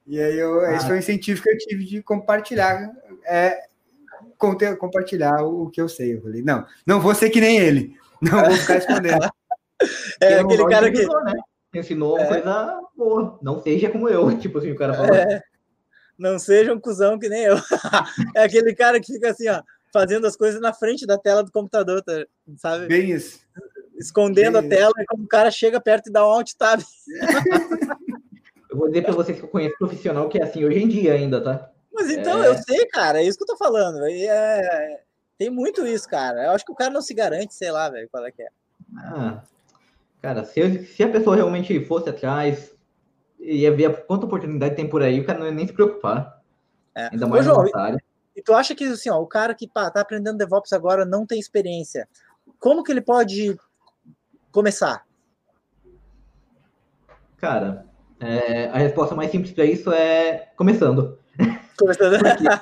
E 0.08 0.22
aí 0.22 0.40
eu, 0.40 0.62
ah. 0.62 0.74
esse 0.74 0.86
foi 0.86 0.96
o 0.96 1.00
incentivo 1.00 1.44
que 1.44 1.50
eu 1.50 1.58
tive 1.58 1.84
de 1.84 2.02
compartilhar, 2.02 2.90
é, 3.26 3.58
compartilhar 4.38 5.44
o, 5.44 5.64
o, 5.64 5.70
que 5.70 5.82
eu 5.82 5.90
sei. 5.90 6.16
Eu 6.16 6.22
falei, 6.22 6.42
não, 6.42 6.66
não 6.86 7.00
vou 7.00 7.14
ser 7.16 7.30
que 7.30 7.42
nem 7.42 7.58
ele, 7.58 7.96
não 8.22 8.44
vou 8.44 8.56
ficar 8.56 8.78
escondendo. 8.78 9.30
É, 10.22 10.36
aquele 10.36 10.66
cara 10.68 10.90
que... 10.90 11.06
Né? 11.06 11.34
ensinou 11.80 12.16
uma 12.16 12.24
é. 12.24 12.28
coisa 12.28 12.82
boa. 12.96 13.40
Não 13.42 13.62
seja 13.62 13.90
como 13.90 14.08
eu, 14.10 14.36
tipo 14.40 14.58
assim, 14.58 14.72
o 14.72 14.78
cara 14.78 14.94
falou. 14.94 15.16
É. 15.16 15.42
Não 16.18 16.38
seja 16.38 16.74
um 16.74 16.80
cuzão 16.80 17.18
que 17.18 17.28
nem 17.28 17.44
eu. 17.44 17.58
é 18.36 18.44
aquele 18.44 18.74
cara 18.76 19.00
que 19.00 19.14
fica 19.14 19.32
assim, 19.32 19.50
ó, 19.50 19.62
fazendo 19.92 20.28
as 20.28 20.36
coisas 20.36 20.62
na 20.62 20.74
frente 20.74 21.06
da 21.06 21.18
tela 21.18 21.44
do 21.44 21.52
computador, 21.52 22.02
tá, 22.04 22.26
sabe? 22.58 22.88
Bem 22.88 23.12
isso. 23.12 23.40
Escondendo 23.98 24.62
Bem 24.62 24.68
a 24.68 24.76
tela, 24.76 24.94
e 25.00 25.06
quando 25.06 25.24
o 25.24 25.28
cara 25.28 25.50
chega 25.52 25.82
perto 25.82 26.10
e 26.10 26.12
dá 26.12 26.26
um 26.26 26.32
alt 26.32 26.52
tab. 26.58 26.82
eu 28.70 28.78
vou 28.78 28.88
dizer 28.88 29.04
para 29.04 29.14
vocês 29.14 29.38
que 29.38 29.44
eu 29.44 29.50
conheço 29.50 29.78
profissional 29.78 30.30
que 30.30 30.38
é 30.38 30.44
assim 30.44 30.64
hoje 30.66 30.80
em 30.80 30.88
dia 30.88 31.14
ainda, 31.14 31.42
tá? 31.42 31.70
Mas 31.94 32.10
então, 32.10 32.44
é... 32.44 32.48
eu 32.48 32.58
sei, 32.58 32.86
cara, 32.88 33.22
é 33.22 33.24
isso 33.24 33.38
que 33.38 33.44
eu 33.44 33.48
tô 33.48 33.58
falando. 33.58 34.04
É... 34.06 35.02
Tem 35.38 35.50
muito 35.50 35.86
isso, 35.86 36.08
cara. 36.08 36.46
Eu 36.46 36.52
acho 36.52 36.66
que 36.66 36.72
o 36.72 36.76
cara 36.76 36.92
não 36.92 37.02
se 37.02 37.14
garante, 37.14 37.54
sei 37.54 37.72
lá, 37.72 37.90
velho, 37.90 38.10
qual 38.10 38.26
é 38.26 38.32
que 38.32 38.42
é. 38.42 38.48
Ah, 38.98 39.42
Cara, 40.24 40.46
se, 40.46 40.86
se 40.86 41.04
a 41.04 41.12
pessoa 41.12 41.36
realmente 41.36 41.84
fosse 41.84 42.10
atrás, 42.10 42.74
ia 43.38 43.76
ver 43.76 44.06
quanta 44.06 44.26
oportunidade 44.26 44.74
tem 44.74 44.88
por 44.88 45.04
aí, 45.04 45.20
o 45.20 45.26
cara 45.26 45.38
não 45.38 45.48
ia 45.48 45.52
nem 45.52 45.68
se 45.68 45.74
preocupar. 45.74 46.42
É. 46.96 47.10
Ainda 47.12 47.28
mais 47.28 47.46
Ô, 47.46 47.52
João, 47.52 47.68
e, 47.68 47.98
e 48.38 48.42
tu 48.42 48.54
acha 48.54 48.74
que 48.74 48.86
assim, 48.86 49.10
ó, 49.10 49.20
o 49.20 49.28
cara 49.28 49.54
que 49.54 49.68
pá, 49.68 49.92
tá 49.92 50.00
aprendendo 50.00 50.38
DevOps 50.38 50.72
agora 50.72 51.04
não 51.04 51.26
tem 51.26 51.38
experiência, 51.38 52.08
como 52.58 52.86
que 52.86 52.92
ele 52.94 53.02
pode 53.02 53.60
começar? 54.50 55.06
Cara, 57.36 57.86
é, 58.18 58.70
a 58.70 58.78
resposta 58.78 59.14
mais 59.14 59.30
simples 59.30 59.52
para 59.52 59.66
isso 59.66 59.92
é 59.92 60.54
começando. 60.56 61.20
Começando. 61.84 62.18
porque, 62.18 62.62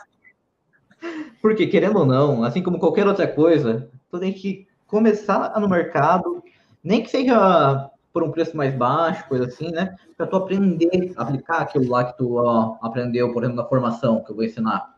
porque, 1.41 1.67
querendo 1.67 1.99
ou 1.99 2.05
não, 2.05 2.43
assim 2.43 2.63
como 2.63 2.79
qualquer 2.79 3.05
outra 3.05 3.27
coisa, 3.27 3.87
tu 4.09 4.19
tem 4.19 4.33
que 4.33 4.67
começar 4.87 5.59
no 5.59 5.69
mercado, 5.69 6.43
nem 6.83 7.03
que 7.03 7.09
seja 7.11 7.87
por 8.11 8.23
um 8.23 8.31
preço 8.31 8.57
mais 8.57 8.73
baixo, 8.75 9.27
coisa 9.27 9.45
assim, 9.45 9.71
né? 9.71 9.95
Para 10.17 10.25
tu 10.25 10.35
aprender 10.35 11.13
a 11.15 11.21
aplicar 11.21 11.61
aquilo 11.61 11.87
lá 11.87 12.03
que 12.03 12.17
tu 12.17 12.37
ó, 12.37 12.77
aprendeu, 12.81 13.31
por 13.31 13.43
exemplo, 13.43 13.61
na 13.61 13.69
formação 13.69 14.23
que 14.23 14.31
eu 14.31 14.35
vou 14.35 14.43
ensinar. 14.43 14.95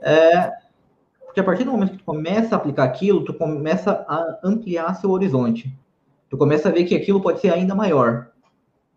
É, 0.00 0.52
porque 1.24 1.38
a 1.38 1.44
partir 1.44 1.62
do 1.62 1.70
momento 1.70 1.92
que 1.92 1.98
tu 1.98 2.04
começa 2.04 2.56
a 2.56 2.58
aplicar 2.58 2.82
aquilo, 2.82 3.24
tu 3.24 3.32
começa 3.32 4.04
a 4.08 4.40
ampliar 4.42 4.94
seu 4.96 5.10
horizonte. 5.10 5.72
Tu 6.28 6.36
começa 6.36 6.68
a 6.68 6.72
ver 6.72 6.84
que 6.84 6.96
aquilo 6.96 7.22
pode 7.22 7.40
ser 7.40 7.52
ainda 7.52 7.76
maior, 7.76 8.32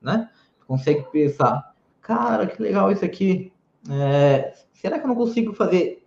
né? 0.01 0.27
Tu 0.59 0.65
consegue 0.65 1.03
pensar, 1.11 1.71
cara, 2.01 2.47
que 2.47 2.59
legal 2.61 2.91
isso 2.91 3.05
aqui. 3.05 3.53
É, 3.89 4.53
será 4.73 4.97
que 4.97 5.05
eu 5.05 5.07
não 5.07 5.15
consigo 5.15 5.53
fazer? 5.53 6.03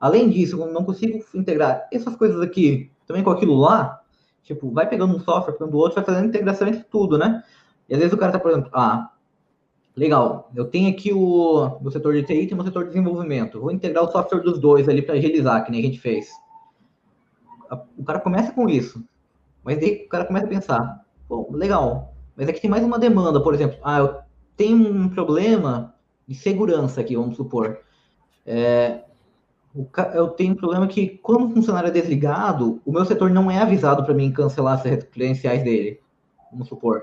Além 0.00 0.28
disso, 0.28 0.60
eu 0.60 0.72
não 0.72 0.84
consigo 0.84 1.24
integrar 1.34 1.88
essas 1.92 2.16
coisas 2.16 2.40
aqui 2.40 2.90
também 3.06 3.22
com 3.22 3.30
aquilo 3.30 3.54
lá? 3.54 4.00
Tipo, 4.42 4.70
vai 4.70 4.88
pegando 4.88 5.16
um 5.16 5.20
software, 5.20 5.54
pegando 5.54 5.76
outro, 5.76 5.94
vai 5.94 6.04
fazendo 6.04 6.28
integração 6.28 6.66
entre 6.66 6.82
tudo, 6.84 7.16
né? 7.16 7.42
E 7.88 7.94
às 7.94 8.00
vezes 8.00 8.12
o 8.12 8.18
cara 8.18 8.32
tá, 8.32 8.38
por 8.38 8.50
exemplo, 8.50 8.70
ah, 8.74 9.12
legal, 9.94 10.50
eu 10.54 10.64
tenho 10.64 10.90
aqui 10.90 11.12
o 11.12 11.78
meu 11.80 11.90
setor 11.90 12.14
de 12.14 12.24
TI 12.24 12.48
e 12.50 12.54
o 12.54 12.64
setor 12.64 12.84
de 12.84 12.90
desenvolvimento. 12.90 13.60
Vou 13.60 13.70
integrar 13.70 14.04
o 14.04 14.10
software 14.10 14.40
dos 14.40 14.58
dois 14.58 14.88
ali 14.88 15.02
para 15.02 15.14
agilizar, 15.14 15.64
que 15.64 15.70
nem 15.70 15.80
a 15.80 15.84
gente 15.84 16.00
fez. 16.00 16.30
O 17.96 18.04
cara 18.04 18.18
começa 18.20 18.52
com 18.52 18.68
isso. 18.68 19.02
Mas 19.62 19.78
daí 19.78 20.04
o 20.04 20.08
cara 20.08 20.24
começa 20.24 20.46
a 20.46 20.48
pensar, 20.48 21.04
pô, 21.28 21.48
legal, 21.52 22.14
mas 22.36 22.48
aqui 22.48 22.60
tem 22.60 22.70
mais 22.70 22.82
uma 22.82 22.98
demanda, 22.98 23.40
por 23.40 23.54
exemplo, 23.54 23.78
ah, 23.84 23.98
eu 23.98 24.18
tenho 24.56 24.76
um 24.76 25.08
problema 25.08 25.94
de 26.26 26.34
segurança 26.34 27.00
aqui, 27.00 27.16
vamos 27.16 27.36
supor. 27.36 27.80
É, 28.46 29.02
eu 30.14 30.28
tenho 30.28 30.52
um 30.52 30.56
problema 30.56 30.86
que, 30.86 31.18
quando 31.22 31.46
o 31.46 31.50
funcionário 31.50 31.88
é 31.88 31.92
desligado, 31.92 32.80
o 32.84 32.92
meu 32.92 33.04
setor 33.04 33.30
não 33.30 33.50
é 33.50 33.58
avisado 33.58 34.04
para 34.04 34.14
mim 34.14 34.32
cancelar 34.32 34.74
as 34.74 35.04
credenciais 35.04 35.64
dele. 35.64 36.00
Vamos 36.50 36.68
supor. 36.68 37.02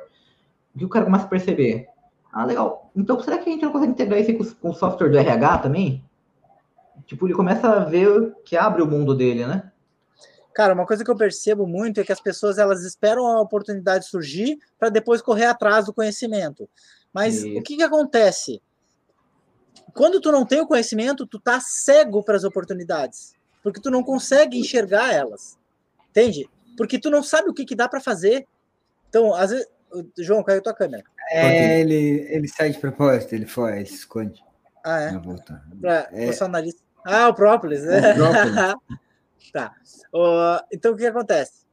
O 0.76 0.80
que 0.80 0.86
o 0.86 0.90
cara 0.90 1.06
começa 1.06 1.26
a 1.26 1.30
perceber? 1.30 1.88
Ah, 2.32 2.46
legal. 2.46 2.92
Então, 2.96 3.20
será 3.20 3.40
que 3.40 3.50
a 3.50 3.52
gente 3.52 3.64
não 3.64 3.72
consegue 3.72 3.92
integrar 3.92 4.20
isso 4.20 4.56
com 4.58 4.70
o 4.70 4.74
software 4.74 5.10
do 5.10 5.18
RH 5.18 5.58
também? 5.60 6.04
Tipo, 7.08 7.26
ele 7.26 7.34
começa 7.34 7.68
a 7.68 7.80
ver 7.80 8.36
que 8.46 8.56
abre 8.56 8.84
o 8.84 8.88
mundo 8.88 9.16
dele, 9.16 9.48
né? 9.48 9.72
Cara, 10.54 10.74
uma 10.74 10.86
coisa 10.86 11.04
que 11.04 11.10
eu 11.10 11.16
percebo 11.16 11.66
muito 11.66 12.00
é 12.00 12.04
que 12.04 12.12
as 12.12 12.22
pessoas 12.22 12.58
elas 12.58 12.84
esperam 12.84 13.26
a 13.26 13.42
oportunidade 13.42 14.06
surgir 14.06 14.60
para 14.78 14.90
depois 14.90 15.22
correr 15.22 15.46
atrás 15.46 15.86
do 15.86 15.94
conhecimento. 15.94 16.70
Mas 17.12 17.38
isso. 17.38 17.58
o 17.58 17.64
que, 17.64 17.78
que 17.78 17.84
acontece? 17.84 18.62
Quando 20.00 20.22
tu 20.22 20.32
não 20.32 20.46
tem 20.46 20.62
o 20.62 20.66
conhecimento, 20.66 21.28
tu 21.28 21.38
tá 21.38 21.60
cego 21.60 22.24
para 22.24 22.38
as 22.38 22.46
oportunidades, 22.46 23.34
porque 23.62 23.82
tu 23.82 23.92
não 23.92 24.02
consegue 24.02 24.58
enxergar 24.58 25.14
elas. 25.14 25.58
Entende? 26.10 26.50
Porque 26.78 26.98
tu 26.98 27.10
não 27.10 27.22
sabe 27.22 27.50
o 27.50 27.54
que, 27.54 27.66
que 27.66 27.76
dá 27.76 27.86
para 27.90 28.00
fazer. 28.00 28.48
Então, 29.10 29.36
às 29.36 29.50
vezes, 29.50 29.68
João, 30.18 30.42
caiu 30.42 30.62
tua 30.62 30.74
câmera. 30.74 31.04
É, 31.30 31.82
ele, 31.82 32.26
ele 32.30 32.48
sai 32.48 32.70
de 32.70 32.80
propósito, 32.80 33.36
ele 33.36 33.46
foi, 33.46 33.86
se 33.86 33.96
esconde. 33.96 34.42
Ah, 34.86 35.02
é? 35.02 35.20
Pra 35.82 36.08
é. 36.14 36.44
o 36.46 36.48
nariz. 36.48 36.76
Ah, 37.06 37.28
o 37.28 37.34
própolis. 37.34 37.84
Né? 37.84 38.14
O 38.14 38.16
própolis. 38.16 38.56
tá. 39.52 39.74
Uh, 40.14 40.66
então, 40.72 40.94
o 40.94 40.96
que 40.96 41.08
acontece? 41.08 41.66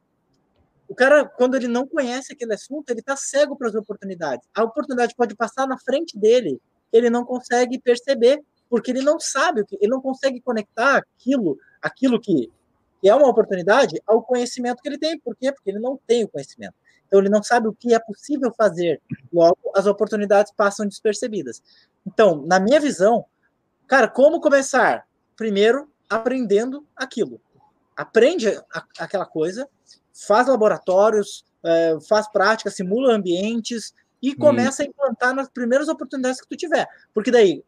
O 0.85 0.93
cara, 0.93 1.23
quando 1.23 1.55
ele 1.55 1.69
não 1.69 1.87
conhece 1.87 2.33
aquele 2.33 2.55
assunto, 2.55 2.89
ele 2.89 3.01
tá 3.01 3.15
cego 3.15 3.55
para 3.55 3.69
as 3.69 3.75
oportunidades. 3.75 4.45
A 4.53 4.63
oportunidade 4.63 5.15
pode 5.15 5.33
passar 5.33 5.65
na 5.65 5.77
frente 5.77 6.19
dele, 6.19 6.59
ele 6.91 7.09
não 7.09 7.25
consegue 7.25 7.79
perceber, 7.79 8.41
porque 8.69 8.91
ele 8.91 9.01
não 9.01 9.19
sabe, 9.19 9.63
ele 9.79 9.91
não 9.91 10.01
consegue 10.01 10.41
conectar 10.41 10.97
aquilo, 10.97 11.57
aquilo 11.81 12.19
que, 12.19 12.51
é 13.03 13.13
uma 13.13 13.27
oportunidade 13.27 14.01
ao 14.05 14.21
conhecimento 14.21 14.81
que 14.81 14.89
ele 14.89 14.97
tem. 14.97 15.19
Por 15.19 15.35
quê? 15.35 15.51
Porque 15.51 15.69
ele 15.69 15.79
não 15.79 15.99
tem 16.07 16.23
o 16.23 16.27
conhecimento. 16.27 16.73
Então, 17.05 17.19
ele 17.19 17.29
não 17.29 17.41
sabe 17.41 17.67
o 17.67 17.73
que 17.73 17.93
é 17.93 17.99
possível 17.99 18.51
fazer. 18.53 19.01
Logo, 19.31 19.57
as 19.75 19.85
oportunidades 19.85 20.51
passam 20.51 20.85
despercebidas. 20.85 21.61
Então, 22.05 22.43
na 22.45 22.59
minha 22.59 22.79
visão, 22.79 23.25
cara, 23.87 24.07
como 24.07 24.41
começar? 24.41 25.07
Primeiro, 25.35 25.89
aprendendo 26.09 26.85
aquilo. 26.95 27.39
Aprende 27.95 28.49
a, 28.49 28.83
aquela 28.99 29.25
coisa, 29.25 29.69
faz 30.13 30.47
laboratórios, 30.47 31.45
é, 31.63 31.97
faz 32.07 32.27
prática, 32.29 32.69
simula 32.69 33.13
ambientes 33.13 33.93
e 34.27 34.35
começa 34.35 34.83
a 34.83 34.85
implantar 34.85 35.33
nas 35.33 35.47
primeiras 35.47 35.87
oportunidades 35.87 36.41
que 36.41 36.49
tu 36.49 36.57
tiver. 36.57 36.85
Porque 37.13 37.31
daí, 37.31 37.63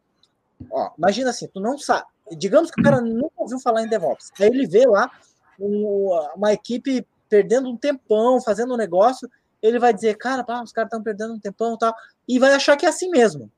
ó, 0.70 0.90
imagina 0.98 1.30
assim, 1.30 1.48
tu 1.48 1.58
não 1.58 1.78
sabe. 1.78 2.06
Digamos 2.36 2.70
que 2.70 2.78
o 2.78 2.84
cara 2.84 3.00
nunca 3.00 3.32
ouviu 3.38 3.58
falar 3.58 3.82
em 3.82 3.88
DevOps. 3.88 4.30
Aí 4.38 4.48
ele 4.48 4.66
vê 4.66 4.86
lá 4.86 5.10
um, 5.58 6.10
uma 6.36 6.52
equipe 6.52 7.06
perdendo 7.30 7.70
um 7.70 7.76
tempão, 7.78 8.42
fazendo 8.42 8.74
um 8.74 8.76
negócio, 8.76 9.30
ele 9.62 9.78
vai 9.78 9.94
dizer, 9.94 10.18
cara, 10.18 10.44
pá, 10.44 10.62
os 10.62 10.70
caras 10.70 10.88
estão 10.88 11.02
perdendo 11.02 11.32
um 11.32 11.40
tempão 11.40 11.74
e 11.74 11.78
tal, 11.78 11.94
e 12.28 12.38
vai 12.38 12.52
achar 12.52 12.76
que 12.76 12.84
é 12.84 12.88
assim 12.90 13.08
mesmo. 13.08 13.50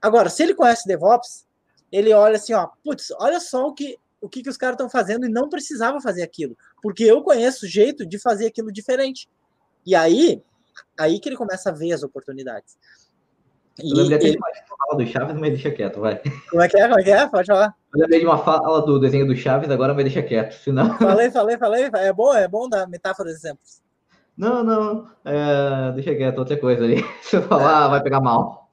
Agora, 0.00 0.30
se 0.30 0.42
ele 0.42 0.54
conhece 0.54 0.86
DevOps, 0.86 1.44
ele 1.90 2.12
olha 2.12 2.36
assim, 2.36 2.52
ó, 2.52 2.68
putz, 2.84 3.10
olha 3.18 3.40
só 3.40 3.66
o 3.66 3.72
que, 3.72 3.98
o 4.20 4.28
que, 4.28 4.42
que 4.42 4.50
os 4.50 4.56
caras 4.56 4.74
estão 4.74 4.88
fazendo 4.88 5.26
e 5.26 5.28
não 5.28 5.48
precisava 5.48 6.00
fazer 6.00 6.22
aquilo, 6.22 6.56
porque 6.80 7.02
eu 7.02 7.22
conheço 7.22 7.64
o 7.64 7.68
jeito 7.68 8.06
de 8.06 8.18
fazer 8.18 8.46
aquilo 8.46 8.70
diferente. 8.70 9.28
E 9.84 9.94
aí, 9.94 10.42
aí 10.98 11.18
que 11.20 11.28
ele 11.28 11.36
começa 11.36 11.70
a 11.70 11.72
ver 11.72 11.92
as 11.92 12.02
oportunidades. 12.02 12.76
E, 13.82 13.90
eu 13.90 14.04
lembrei 14.04 14.30
ele... 14.30 14.30
de 14.32 14.38
uma 14.38 14.76
fala 14.78 14.98
do 14.98 15.06
Chaves, 15.06 15.36
mas 15.36 15.50
deixa 15.50 15.70
quieto, 15.70 16.00
vai. 16.00 16.20
Como 16.50 16.62
é 16.62 16.68
que 16.68 16.78
é? 16.78 16.88
Como 16.88 17.00
é 17.00 17.02
que 17.02 17.10
é? 17.10 17.26
Pode 17.26 17.46
falar. 17.46 17.74
Eu 17.92 18.00
lembrei 18.00 18.20
de 18.20 18.26
uma 18.26 18.38
fala 18.38 18.82
do 18.82 19.00
desenho 19.00 19.26
do 19.26 19.34
Chaves, 19.34 19.70
agora 19.70 19.94
vai 19.94 20.04
deixar 20.04 20.22
quieto, 20.22 20.52
senão... 20.52 20.96
Falei, 20.98 21.30
falei, 21.30 21.58
falei. 21.58 21.90
É 21.92 22.12
bom, 22.12 22.34
é 22.34 22.46
bom 22.46 22.68
dar 22.68 22.88
metáforas 22.88 23.32
e 23.32 23.36
exemplos. 23.36 23.82
Não, 24.36 24.64
não, 24.64 25.08
é, 25.24 25.92
deixa 25.92 26.14
quieto, 26.14 26.38
outra 26.38 26.56
coisa 26.56 26.84
ali. 26.84 27.04
Se 27.22 27.36
eu 27.36 27.42
falar, 27.42 27.88
vai 27.88 28.02
pegar 28.02 28.20
mal. 28.20 28.68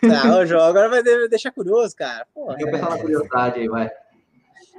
Tá, 0.00 0.38
o 0.38 0.46
João 0.46 0.64
agora 0.64 0.88
vai 0.88 1.02
deixar 1.02 1.50
curioso, 1.50 1.94
cara. 1.96 2.26
Porra, 2.34 2.56
eu 2.58 2.70
pensar 2.70 2.90
na 2.90 2.98
curiosidade 2.98 3.60
aí, 3.60 3.68
vai. 3.68 3.90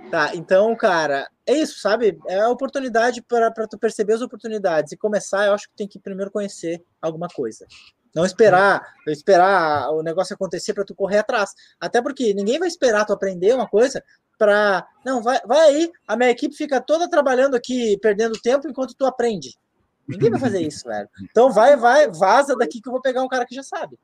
Tá, 0.09 0.35
então, 0.35 0.75
cara, 0.75 1.27
é 1.47 1.53
isso, 1.53 1.79
sabe? 1.79 2.19
É 2.27 2.41
a 2.41 2.49
oportunidade 2.49 3.21
para 3.21 3.67
tu 3.67 3.77
perceber 3.77 4.13
as 4.13 4.21
oportunidades 4.21 4.91
e 4.91 4.97
começar. 4.97 5.45
Eu 5.45 5.53
acho 5.53 5.69
que 5.69 5.75
tem 5.75 5.87
que 5.87 5.97
primeiro 5.97 6.29
conhecer 6.29 6.83
alguma 7.01 7.27
coisa. 7.29 7.65
Não 8.13 8.25
esperar, 8.25 8.95
esperar 9.07 9.89
o 9.91 10.03
negócio 10.03 10.33
acontecer 10.33 10.73
para 10.73 10.83
tu 10.83 10.93
correr 10.93 11.19
atrás. 11.19 11.53
Até 11.79 12.01
porque 12.01 12.33
ninguém 12.33 12.59
vai 12.59 12.67
esperar 12.67 13.05
tu 13.05 13.13
aprender 13.13 13.53
uma 13.53 13.67
coisa 13.67 14.03
para. 14.37 14.85
Não, 15.05 15.21
vai, 15.21 15.39
vai 15.45 15.59
aí, 15.69 15.91
a 16.05 16.17
minha 16.17 16.29
equipe 16.29 16.53
fica 16.53 16.81
toda 16.81 17.09
trabalhando 17.09 17.55
aqui, 17.55 17.97
perdendo 18.01 18.39
tempo 18.41 18.67
enquanto 18.67 18.93
tu 18.93 19.05
aprende. 19.05 19.57
Ninguém 20.07 20.29
vai 20.29 20.39
fazer 20.39 20.61
isso, 20.61 20.87
velho. 20.87 21.09
Então 21.29 21.51
vai, 21.51 21.77
vai, 21.77 22.09
vaza 22.09 22.55
daqui 22.55 22.81
que 22.81 22.89
eu 22.89 22.93
vou 22.93 23.01
pegar 23.01 23.23
um 23.23 23.27
cara 23.27 23.45
que 23.45 23.55
já 23.55 23.63
sabe. 23.63 23.97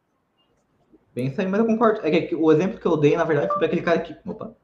Pensa 1.13 1.41
aí, 1.41 1.47
mas 1.47 1.59
eu 1.59 1.65
concordo. 1.65 2.05
É 2.05 2.21
que 2.21 2.35
o 2.35 2.51
exemplo 2.51 2.79
que 2.79 2.85
eu 2.85 2.97
dei, 2.97 3.17
na 3.17 3.23
verdade, 3.23 3.49
foi 3.49 3.57
para 3.57 3.67
aquele 3.67 3.81
cara 3.81 3.99
que, 3.99 4.15
opa, 4.25 4.55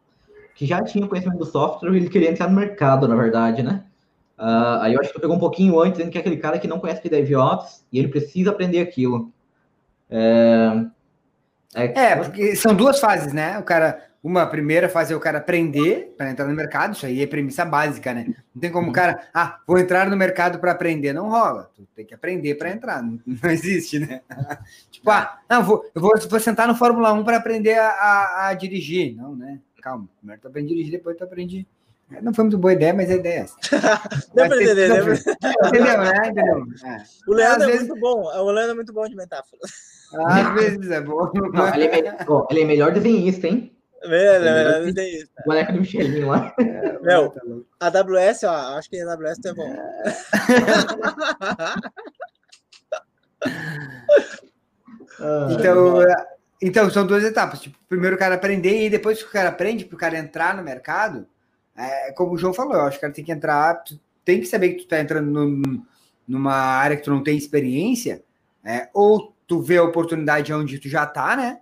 que 0.60 0.66
já 0.66 0.84
tinha 0.84 1.08
conhecimento 1.08 1.38
do 1.38 1.46
software 1.46 1.96
ele 1.96 2.10
queria 2.10 2.30
entrar 2.30 2.50
no 2.50 2.60
mercado, 2.60 3.08
na 3.08 3.16
verdade, 3.16 3.64
né? 3.64 3.82
Uh, 4.38 4.82
aí 4.82 4.94
eu 4.94 5.00
acho 5.00 5.14
que 5.14 5.18
pegou 5.20 5.38
um 5.38 5.40
pouquinho 5.40 5.80
antes, 5.80 5.94
dizendo 5.94 6.12
que 6.12 6.18
é 6.18 6.22
aquele 6.22 6.36
cara 6.36 6.60
que 6.60 6.68
não 6.68 6.82
conhece 6.82 7.02
de 7.02 7.08
DevOps 7.08 7.86
e 7.90 7.98
ele 7.98 8.10
precisa 8.10 8.50
aprender 8.50 8.82
aquilo. 8.82 9.32
É, 10.10 10.86
é, 11.74 11.86
é, 11.86 12.16
porque 12.18 12.58
são 12.58 12.76
duas 12.76 13.00
fases, 13.00 13.32
né? 13.32 13.58
O 13.58 13.64
cara, 13.64 14.04
uma 14.22 14.46
primeira 14.48 14.88
é 14.88 14.90
fazer 14.90 15.16
o 15.16 15.20
cara 15.22 15.38
aprender 15.38 16.14
para 16.18 16.30
entrar 16.30 16.46
no 16.46 16.54
mercado, 16.54 16.94
isso 16.94 17.06
aí 17.06 17.22
é 17.22 17.26
premissa 17.28 17.64
básica, 17.64 18.14
né? 18.14 18.26
Não 18.54 18.60
tem 18.60 18.70
como 18.70 18.90
o 18.90 18.94
cara, 18.94 19.30
ah, 19.34 19.62
vou 19.66 19.80
entrar 19.80 20.10
no 20.10 20.18
mercado 20.18 20.60
para 20.60 20.74
aprender, 20.74 21.14
não 21.14 21.30
rola. 21.30 21.72
Tu 21.74 21.88
tem 21.96 22.06
que 22.06 22.14
aprender 22.14 22.56
para 22.56 22.70
entrar, 22.70 23.02
não, 23.02 23.18
não, 23.26 23.50
existe, 23.50 23.98
né? 23.98 24.20
tipo, 24.92 25.10
ah, 25.10 25.40
não, 25.50 25.64
vou, 25.64 25.90
eu 25.96 26.02
vou, 26.02 26.12
vou 26.30 26.40
sentar 26.42 26.68
no 26.68 26.76
Fórmula 26.76 27.14
1 27.14 27.24
para 27.24 27.38
aprender 27.38 27.80
a, 27.80 27.88
a, 27.88 28.48
a, 28.48 28.54
dirigir, 28.54 29.16
não, 29.16 29.38
né? 29.38 29.58
Calma, 29.82 30.08
primeiro 30.18 30.42
tu 30.42 30.48
aprende 30.48 30.68
a 30.68 30.76
dirigir, 30.76 30.92
depois 30.92 31.18
tu 31.18 31.24
aprende 31.24 31.68
não 32.22 32.34
foi 32.34 32.46
muito 32.46 32.58
boa 32.58 32.74
ideia, 32.74 32.92
mas 32.92 33.12
a 33.12 33.16
ideia 33.16 33.34
é 33.34 33.42
essa. 33.42 33.56
deu 34.34 34.48
para 34.48 34.64
entender, 34.64 34.88
deu 34.88 35.14
Entendeu, 35.14 35.98
né? 36.00 36.28
Entendeu? 36.28 36.66
É. 36.84 37.04
O 37.28 37.34
Leandro 37.34 37.64
Às 37.64 37.70
é 37.70 37.72
vezes... 37.72 37.88
muito 37.88 38.02
bom. 38.02 38.24
O 38.24 38.52
Leandro 38.52 38.72
é 38.72 38.76
muito 38.76 38.94
bom 38.94 39.08
de 39.08 39.16
metáforas. 39.16 39.72
Às 40.26 40.54
vezes 40.56 40.90
é 40.90 41.02
bom. 41.02 41.32
Não, 41.54 41.74
ele, 41.76 41.86
é 41.86 41.92
melhor, 41.92 42.48
ele 42.50 42.62
é 42.62 42.66
melhor 42.66 42.92
desenhista, 42.92 43.48
hein? 43.48 43.76
É, 44.02 44.36
é 44.36 44.40
melhor 44.40 44.86
desenhista. 44.92 45.44
Boneca 45.46 45.72
do 45.72 45.80
Michelinho 45.80 46.30
lá. 46.30 46.52
É, 46.60 47.00
Meu, 47.00 47.32
a 47.80 47.88
AWS, 47.88 48.44
ó, 48.44 48.78
acho 48.78 48.90
que 48.90 49.00
a 49.00 49.14
AWS 49.14 49.38
é 49.46 49.54
bom. 49.54 49.76
então, 55.52 56.02
então, 56.62 56.90
são 56.90 57.08
duas 57.08 57.24
etapas. 57.24 57.62
Tipo, 57.62 57.78
primeiro 57.88 58.16
o 58.16 58.20
cara 58.20 58.36
aprender 58.36 58.86
e 58.86 58.90
depois 58.90 59.22
que 59.22 59.30
o 59.30 59.32
cara 59.32 59.50
aprende, 59.50 59.86
para 59.86 59.96
o 59.96 60.00
cara 60.00 60.18
entrar 60.18 60.56
no 60.56 60.64
mercado, 60.64 61.26
é, 61.76 62.12
como 62.12 62.34
o 62.34 62.38
João 62.38 62.54
falou, 62.54 62.74
eu 62.74 62.82
acho 62.82 62.92
que 62.92 62.98
o 62.98 63.02
cara 63.02 63.14
tem 63.14 63.24
que 63.24 63.32
entrar, 63.32 63.82
tem 64.26 64.42
que 64.42 64.46
saber 64.46 64.70
que 64.70 64.80
tu 64.80 64.84
está 64.84 65.00
entrando 65.00 65.86
numa 66.28 66.54
área 66.54 66.98
que 66.98 67.04
tu 67.04 67.12
não 67.12 67.24
tem 67.24 67.38
experiência, 67.38 68.22
é, 68.64 68.90
ou 68.94 69.34
tu 69.48 69.62
vê 69.62 69.78
a 69.78 69.84
oportunidade 69.84 70.54
onde 70.54 70.78
tu 70.78 70.90
já 70.90 71.06
está, 71.06 71.36
né? 71.36 71.62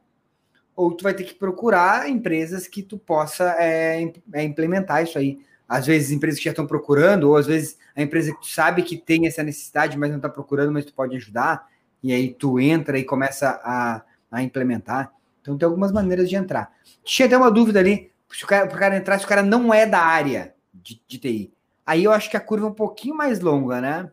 Ou 0.76 0.92
tu 0.92 1.04
vai 1.04 1.14
ter 1.14 1.24
que 1.24 1.36
procurar 1.36 2.10
empresas 2.10 2.68
que 2.68 2.82
tu 2.82 2.98
possa 2.98 3.56
é, 3.60 4.12
é, 4.34 4.44
implementar 4.44 5.04
isso 5.04 5.18
aí. 5.18 5.40
Às 5.70 5.86
vezes 5.86 6.12
empresas 6.12 6.40
que 6.40 6.46
já 6.46 6.52
estão 6.52 6.68
procurando, 6.68 7.26
ou 7.30 7.36
às 7.36 7.46
vezes 7.46 7.78
a 7.96 8.02
empresa 8.02 8.34
que 8.34 8.42
tu 8.42 8.48
sabe 8.48 8.82
que 8.82 8.98
tem 8.98 9.28
essa 9.28 9.44
necessidade, 9.44 9.98
mas 9.98 10.10
não 10.10 10.18
está 10.18 10.30
procurando, 10.30 10.72
mas 10.72 10.86
tu 10.86 10.94
pode 10.94 11.16
ajudar, 11.16 11.68
e 12.02 12.12
aí 12.12 12.34
tu 12.34 12.60
entra 12.60 12.98
e 12.98 13.04
começa 13.04 13.60
a, 13.64 14.02
a 14.32 14.44
implementar. 14.44 15.14
Então 15.42 15.58
tem 15.58 15.66
algumas 15.66 15.92
maneiras 15.92 16.30
de 16.30 16.36
entrar. 16.36 16.72
Tinha 17.04 17.26
até 17.26 17.38
uma 17.38 17.52
dúvida 17.52 17.80
ali, 17.80 18.12
se 18.32 18.44
o 18.44 18.48
cara, 18.48 18.68
cara 18.68 18.98
entrar, 18.98 19.18
se 19.18 19.26
o 19.26 19.28
cara 19.28 19.42
não 19.42 19.74
é 19.74 19.86
da 19.86 20.00
área 20.00 20.54
de, 20.74 21.02
de 21.08 21.18
TI. 21.18 21.54
Aí 21.86 22.04
eu 22.04 22.12
acho 22.12 22.30
que 22.30 22.36
a 22.36 22.42
curva 22.42 22.68
é 22.68 22.70
um 22.70 22.74
pouquinho 22.74 23.16
mais 23.16 23.40
longa, 23.40 23.80
né? 23.80 24.12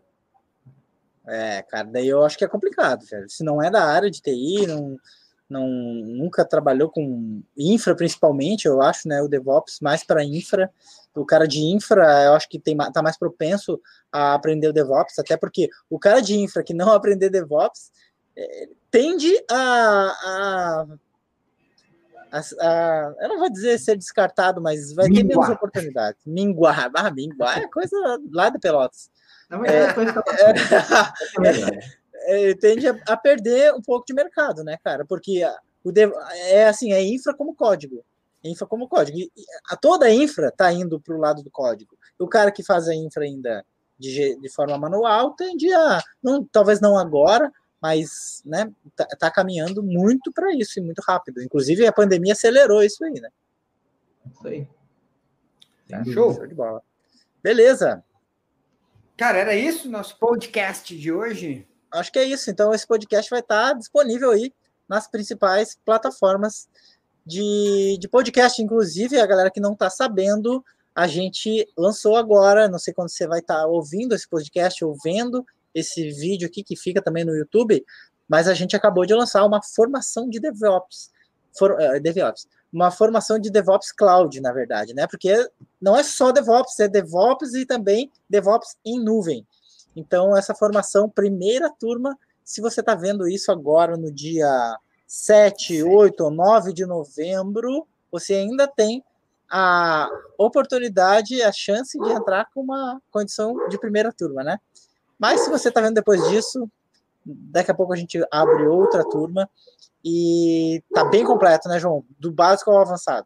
É, 1.26 1.62
cara, 1.62 1.88
daí 1.88 2.06
eu 2.06 2.22
acho 2.22 2.36
que 2.38 2.44
é 2.44 2.48
complicado, 2.48 3.04
velho. 3.04 3.28
Se 3.28 3.42
não 3.42 3.60
é 3.60 3.70
da 3.70 3.84
área 3.84 4.10
de 4.10 4.20
TI, 4.20 4.66
não, 4.66 4.96
não 5.48 5.68
nunca 5.68 6.44
trabalhou 6.44 6.90
com 6.90 7.42
infra 7.56 7.96
principalmente, 7.96 8.66
eu 8.66 8.80
acho, 8.80 9.08
né? 9.08 9.20
O 9.22 9.28
DevOps 9.28 9.80
mais 9.80 10.04
para 10.04 10.24
infra. 10.24 10.70
O 11.14 11.24
cara 11.24 11.46
de 11.46 11.60
infra, 11.60 12.04
eu 12.24 12.34
acho 12.34 12.48
que 12.48 12.58
tem, 12.58 12.76
tá 12.76 13.02
mais 13.02 13.16
propenso 13.16 13.80
a 14.12 14.34
aprender 14.34 14.68
o 14.68 14.72
DevOps, 14.72 15.18
até 15.18 15.36
porque 15.36 15.68
o 15.88 15.98
cara 15.98 16.20
de 16.20 16.36
infra 16.36 16.62
que 16.62 16.74
não 16.74 16.90
aprender 16.94 17.30
DevOps 17.30 17.90
é, 18.36 18.68
tende 18.94 19.34
a, 19.50 20.16
a 20.24 20.86
a, 22.30 22.40
a, 22.60 23.14
eu 23.20 23.28
não 23.28 23.38
vou 23.38 23.50
dizer 23.50 23.76
ser 23.78 23.96
descartado, 23.96 24.60
mas 24.60 24.92
vai 24.92 25.08
minguar. 25.08 25.22
ter 25.22 25.36
menos 25.36 25.48
oportunidades. 25.48 26.20
Minguar, 26.24 26.90
ah, 26.94 27.10
minguar 27.10 27.58
é 27.58 27.66
coisa 27.66 27.96
lá 28.32 28.50
de 28.50 28.58
Pelotas. 28.60 29.10
Não, 29.50 29.64
é, 29.64 29.86
é, 31.42 32.46
é, 32.46 32.50
é, 32.50 32.54
tende 32.54 32.88
a, 32.88 32.96
a, 33.08 33.16
perder 33.16 33.74
um 33.74 33.82
pouco 33.82 34.06
de 34.06 34.14
mercado, 34.14 34.62
né, 34.62 34.78
cara? 34.82 35.04
Porque 35.04 35.42
o 35.82 35.90
dev, 35.90 36.12
é 36.46 36.66
assim, 36.66 36.92
é 36.92 37.02
infra 37.02 37.34
como 37.34 37.54
código. 37.54 38.04
infra 38.44 38.66
como 38.66 38.88
código. 38.88 39.18
E 39.18 39.30
a, 39.70 39.76
toda 39.76 40.06
a 40.06 40.14
infra 40.14 40.48
está 40.48 40.72
indo 40.72 41.00
para 41.00 41.16
o 41.16 41.20
lado 41.20 41.42
do 41.42 41.50
código. 41.50 41.96
O 42.16 42.28
cara 42.28 42.52
que 42.52 42.62
faz 42.62 42.88
a 42.88 42.94
infra 42.94 43.24
ainda 43.24 43.64
de, 43.98 44.38
de 44.40 44.48
forma 44.52 44.78
manual 44.78 45.32
tende 45.32 45.72
a, 45.72 46.00
não, 46.22 46.44
talvez 46.44 46.80
não 46.80 46.96
agora, 46.96 47.52
mas 47.84 48.40
né, 48.46 48.72
tá, 48.96 49.04
tá 49.04 49.30
caminhando 49.30 49.82
muito 49.82 50.32
para 50.32 50.54
isso 50.54 50.78
e 50.78 50.82
muito 50.82 51.02
rápido. 51.06 51.42
Inclusive 51.42 51.86
a 51.86 51.92
pandemia 51.92 52.32
acelerou 52.32 52.82
isso 52.82 53.04
aí, 53.04 53.20
né? 53.20 53.28
Isso 54.32 54.48
aí. 54.48 54.66
Tá, 55.86 56.02
show. 56.02 56.32
show 56.32 56.46
de 56.46 56.54
bola. 56.54 56.82
Beleza. 57.42 58.02
Cara, 59.18 59.36
era 59.36 59.54
isso 59.54 59.90
nosso 59.90 60.18
podcast 60.18 60.96
de 60.96 61.12
hoje? 61.12 61.68
Acho 61.92 62.10
que 62.10 62.18
é 62.18 62.24
isso. 62.24 62.50
Então 62.50 62.72
esse 62.72 62.86
podcast 62.86 63.28
vai 63.28 63.40
estar 63.40 63.74
disponível 63.74 64.30
aí 64.30 64.50
nas 64.88 65.06
principais 65.06 65.78
plataformas 65.84 66.66
de, 67.26 67.98
de 68.00 68.08
podcast. 68.08 68.62
Inclusive, 68.62 69.20
a 69.20 69.26
galera 69.26 69.50
que 69.50 69.60
não 69.60 69.74
está 69.74 69.90
sabendo, 69.90 70.64
a 70.94 71.06
gente 71.06 71.70
lançou 71.76 72.16
agora, 72.16 72.66
não 72.66 72.78
sei 72.78 72.94
quando 72.94 73.10
você 73.10 73.26
vai 73.26 73.40
estar 73.40 73.56
tá 73.58 73.66
ouvindo 73.66 74.14
esse 74.14 74.26
podcast 74.26 74.82
ou 74.82 74.96
vendo 75.04 75.44
esse 75.74 76.10
vídeo 76.10 76.46
aqui 76.46 76.62
que 76.62 76.76
fica 76.76 77.02
também 77.02 77.24
no 77.24 77.34
YouTube, 77.34 77.84
mas 78.28 78.48
a 78.48 78.54
gente 78.54 78.76
acabou 78.76 79.04
de 79.04 79.14
lançar 79.14 79.44
uma 79.44 79.62
formação 79.62 80.28
de 80.28 80.40
DevOps, 80.40 81.10
for, 81.56 81.72
uh, 81.72 82.00
DevOps, 82.00 82.46
uma 82.72 82.90
formação 82.90 83.38
de 83.38 83.50
DevOps 83.50 83.92
Cloud, 83.92 84.40
na 84.40 84.52
verdade, 84.52 84.94
né? 84.94 85.06
Porque 85.06 85.48
não 85.80 85.96
é 85.96 86.02
só 86.02 86.32
DevOps, 86.32 86.80
é 86.80 86.88
DevOps 86.88 87.54
e 87.54 87.64
também 87.64 88.10
DevOps 88.28 88.76
em 88.84 89.02
nuvem. 89.02 89.46
Então, 89.94 90.36
essa 90.36 90.54
formação, 90.54 91.08
primeira 91.08 91.70
turma, 91.70 92.18
se 92.44 92.60
você 92.60 92.80
está 92.80 92.94
vendo 92.94 93.28
isso 93.28 93.52
agora 93.52 93.96
no 93.96 94.10
dia 94.10 94.76
7, 95.06 95.82
8 95.82 96.24
ou 96.24 96.30
9 96.30 96.72
de 96.72 96.84
novembro, 96.84 97.86
você 98.10 98.34
ainda 98.34 98.66
tem 98.66 99.04
a 99.48 100.08
oportunidade, 100.36 101.40
a 101.42 101.52
chance 101.52 101.96
de 101.98 102.10
entrar 102.10 102.50
com 102.52 102.60
uma 102.60 103.00
condição 103.10 103.68
de 103.68 103.78
primeira 103.78 104.12
turma, 104.12 104.42
né? 104.42 104.58
Mas 105.18 105.40
se 105.40 105.50
você 105.50 105.68
está 105.68 105.80
vendo 105.80 105.94
depois 105.94 106.22
disso, 106.28 106.68
daqui 107.24 107.70
a 107.70 107.74
pouco 107.74 107.92
a 107.92 107.96
gente 107.96 108.22
abre 108.30 108.66
outra 108.66 109.04
turma 109.08 109.48
e 110.04 110.82
tá 110.92 111.04
bem 111.04 111.24
completo, 111.24 111.68
né, 111.68 111.78
João? 111.78 112.04
Do 112.18 112.30
básico 112.30 112.70
ao 112.70 112.82
avançado. 112.82 113.24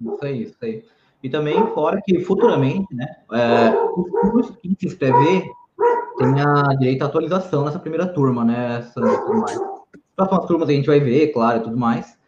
Isso 0.00 0.24
aí, 0.24 0.42
isso 0.42 0.56
aí. 0.62 0.84
E 1.22 1.30
também, 1.30 1.66
fora 1.72 2.02
que 2.04 2.20
futuramente, 2.20 2.94
né, 2.94 3.06
é, 3.32 3.70
os 3.96 4.10
cursos 4.10 4.56
que 4.56 4.76
se 4.78 4.86
inscrever 4.86 5.50
tenha 6.18 6.62
direito 6.78 7.02
à 7.02 7.06
atualização 7.06 7.64
nessa 7.64 7.78
primeira 7.78 8.06
turma, 8.06 8.44
né, 8.44 8.82
Sandra, 8.92 9.16
tudo 9.18 9.40
mais. 9.40 9.58
Próximas 10.14 10.46
turmas 10.46 10.68
a 10.68 10.72
gente 10.72 10.86
vai 10.86 11.00
ver, 11.00 11.28
claro, 11.28 11.62
tudo 11.62 11.78
mais. 11.78 12.18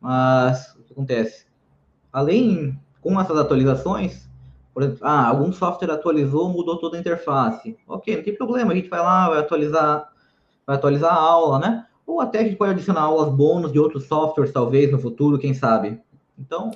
Mas 0.00 0.74
o 0.74 0.82
que 0.82 0.92
acontece? 0.92 1.46
Além, 2.12 2.78
com 3.00 3.20
essas 3.20 3.38
atualizações, 3.38 4.28
por 4.72 4.82
exemplo, 4.82 5.00
ah, 5.02 5.26
algum 5.26 5.52
software 5.52 5.90
atualizou, 5.90 6.48
mudou 6.48 6.78
toda 6.78 6.96
a 6.96 7.00
interface. 7.00 7.76
Ok, 7.86 8.16
não 8.16 8.22
tem 8.22 8.36
problema, 8.36 8.72
a 8.72 8.74
gente 8.74 8.88
vai 8.88 9.00
lá, 9.00 9.28
vai 9.28 9.38
atualizar, 9.38 10.12
vai 10.66 10.76
atualizar 10.76 11.12
a 11.12 11.20
aula, 11.20 11.58
né? 11.58 11.86
Ou 12.06 12.20
até 12.20 12.40
a 12.40 12.42
gente 12.42 12.56
pode 12.56 12.72
adicionar 12.72 13.02
aulas 13.02 13.32
bônus 13.32 13.72
de 13.72 13.78
outros 13.78 14.06
softwares, 14.06 14.52
talvez, 14.52 14.90
no 14.90 14.98
futuro, 14.98 15.38
quem 15.38 15.54
sabe. 15.54 16.00
Então. 16.38 16.70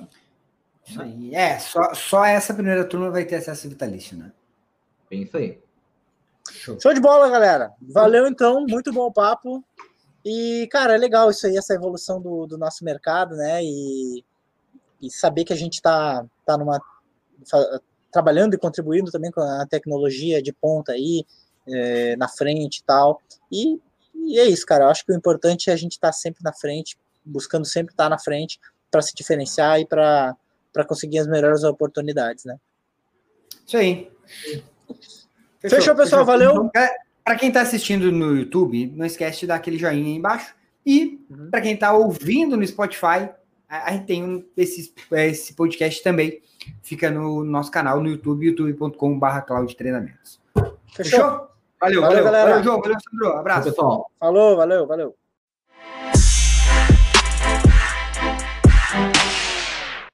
Isso 0.85 1.01
aí. 1.01 1.33
É, 1.33 1.57
só, 1.57 1.93
só 1.93 2.25
essa 2.25 2.53
primeira 2.53 2.85
turma 2.85 3.09
vai 3.09 3.25
ter 3.25 3.35
acesso 3.35 3.67
vitalício, 3.67 4.17
né? 4.17 4.31
Bem 5.09 5.23
isso 5.23 5.35
aí. 5.35 5.59
Show. 6.51 6.79
Show 6.79 6.93
de 6.93 7.01
bola, 7.01 7.29
galera. 7.29 7.71
Valeu, 7.81 8.27
então. 8.27 8.65
Muito 8.67 8.93
bom 8.93 9.11
papo. 9.11 9.63
E, 10.23 10.67
cara, 10.71 10.95
é 10.95 10.97
legal 10.97 11.29
isso 11.29 11.45
aí, 11.47 11.57
essa 11.57 11.73
evolução 11.73 12.21
do, 12.21 12.45
do 12.45 12.57
nosso 12.57 12.83
mercado, 12.83 13.35
né? 13.35 13.63
E, 13.63 14.23
e 15.01 15.09
saber 15.11 15.43
que 15.43 15.53
a 15.53 15.55
gente 15.55 15.75
está 15.75 16.25
tá 16.45 16.57
numa 16.57 16.79
trabalhando 18.11 18.53
e 18.53 18.57
contribuindo 18.57 19.11
também 19.11 19.31
com 19.31 19.41
a 19.41 19.65
tecnologia 19.65 20.41
de 20.41 20.53
ponta 20.53 20.93
aí, 20.93 21.25
é, 21.67 22.15
na 22.15 22.27
frente 22.27 22.77
e 22.77 22.83
tal. 22.83 23.21
E, 23.51 23.79
e, 24.13 24.39
é 24.39 24.45
isso, 24.45 24.65
cara. 24.65 24.85
Eu 24.85 24.89
acho 24.89 25.05
que 25.05 25.11
o 25.11 25.15
importante 25.15 25.69
é 25.69 25.73
a 25.73 25.77
gente 25.77 25.93
estar 25.93 26.09
tá 26.09 26.13
sempre 26.13 26.43
na 26.43 26.53
frente, 26.53 26.97
buscando 27.23 27.65
sempre 27.65 27.93
estar 27.93 28.05
tá 28.05 28.09
na 28.09 28.19
frente 28.19 28.59
para 28.89 29.01
se 29.01 29.13
diferenciar 29.13 29.79
e 29.79 29.85
para 29.85 30.35
conseguir 30.87 31.19
as 31.19 31.27
melhores 31.27 31.63
oportunidades, 31.63 32.45
né? 32.45 32.57
Isso 33.65 33.77
aí. 33.77 34.11
Fechou, 35.59 35.79
Fechou 35.79 35.95
pessoal. 35.95 36.25
Fechou. 36.25 36.25
Valeu. 36.25 36.51
Então, 36.51 36.71
para 37.23 37.35
quem 37.35 37.47
está 37.47 37.61
assistindo 37.61 38.11
no 38.11 38.35
YouTube, 38.35 38.93
não 38.95 39.05
esquece 39.05 39.41
de 39.41 39.47
dar 39.47 39.55
aquele 39.55 39.79
joinha 39.79 40.05
aí 40.05 40.15
embaixo. 40.15 40.55
E 40.85 41.19
uhum. 41.29 41.49
para 41.49 41.61
quem 41.61 41.73
está 41.73 41.91
ouvindo 41.91 42.55
no 42.55 42.65
Spotify, 42.65 43.29
a, 43.67 43.91
gente 43.93 44.05
tem 44.05 44.23
um, 44.23 44.45
esse, 44.55 44.93
esse 45.11 45.53
podcast 45.55 46.03
também. 46.03 46.41
Fica 46.81 47.09
no 47.09 47.43
nosso 47.43 47.71
canal 47.71 48.01
no 48.01 48.09
YouTube, 48.09 48.45
youtube.com.br 48.45 49.39
Cloud 49.45 49.75
Treinamentos. 49.75 50.39
Fechou? 50.93 51.21
Valeu, 51.21 51.49
valeu, 51.79 52.01
valeu, 52.01 52.23
galera. 52.23 52.49
Valeu, 52.49 52.63
João. 52.63 52.81
Valeu, 52.81 52.97
Sandro. 52.99 53.27
Abraço. 53.37 53.69
Pessoal. 53.69 54.11
Falou, 54.19 54.55
valeu, 54.55 54.87
valeu. 54.87 55.15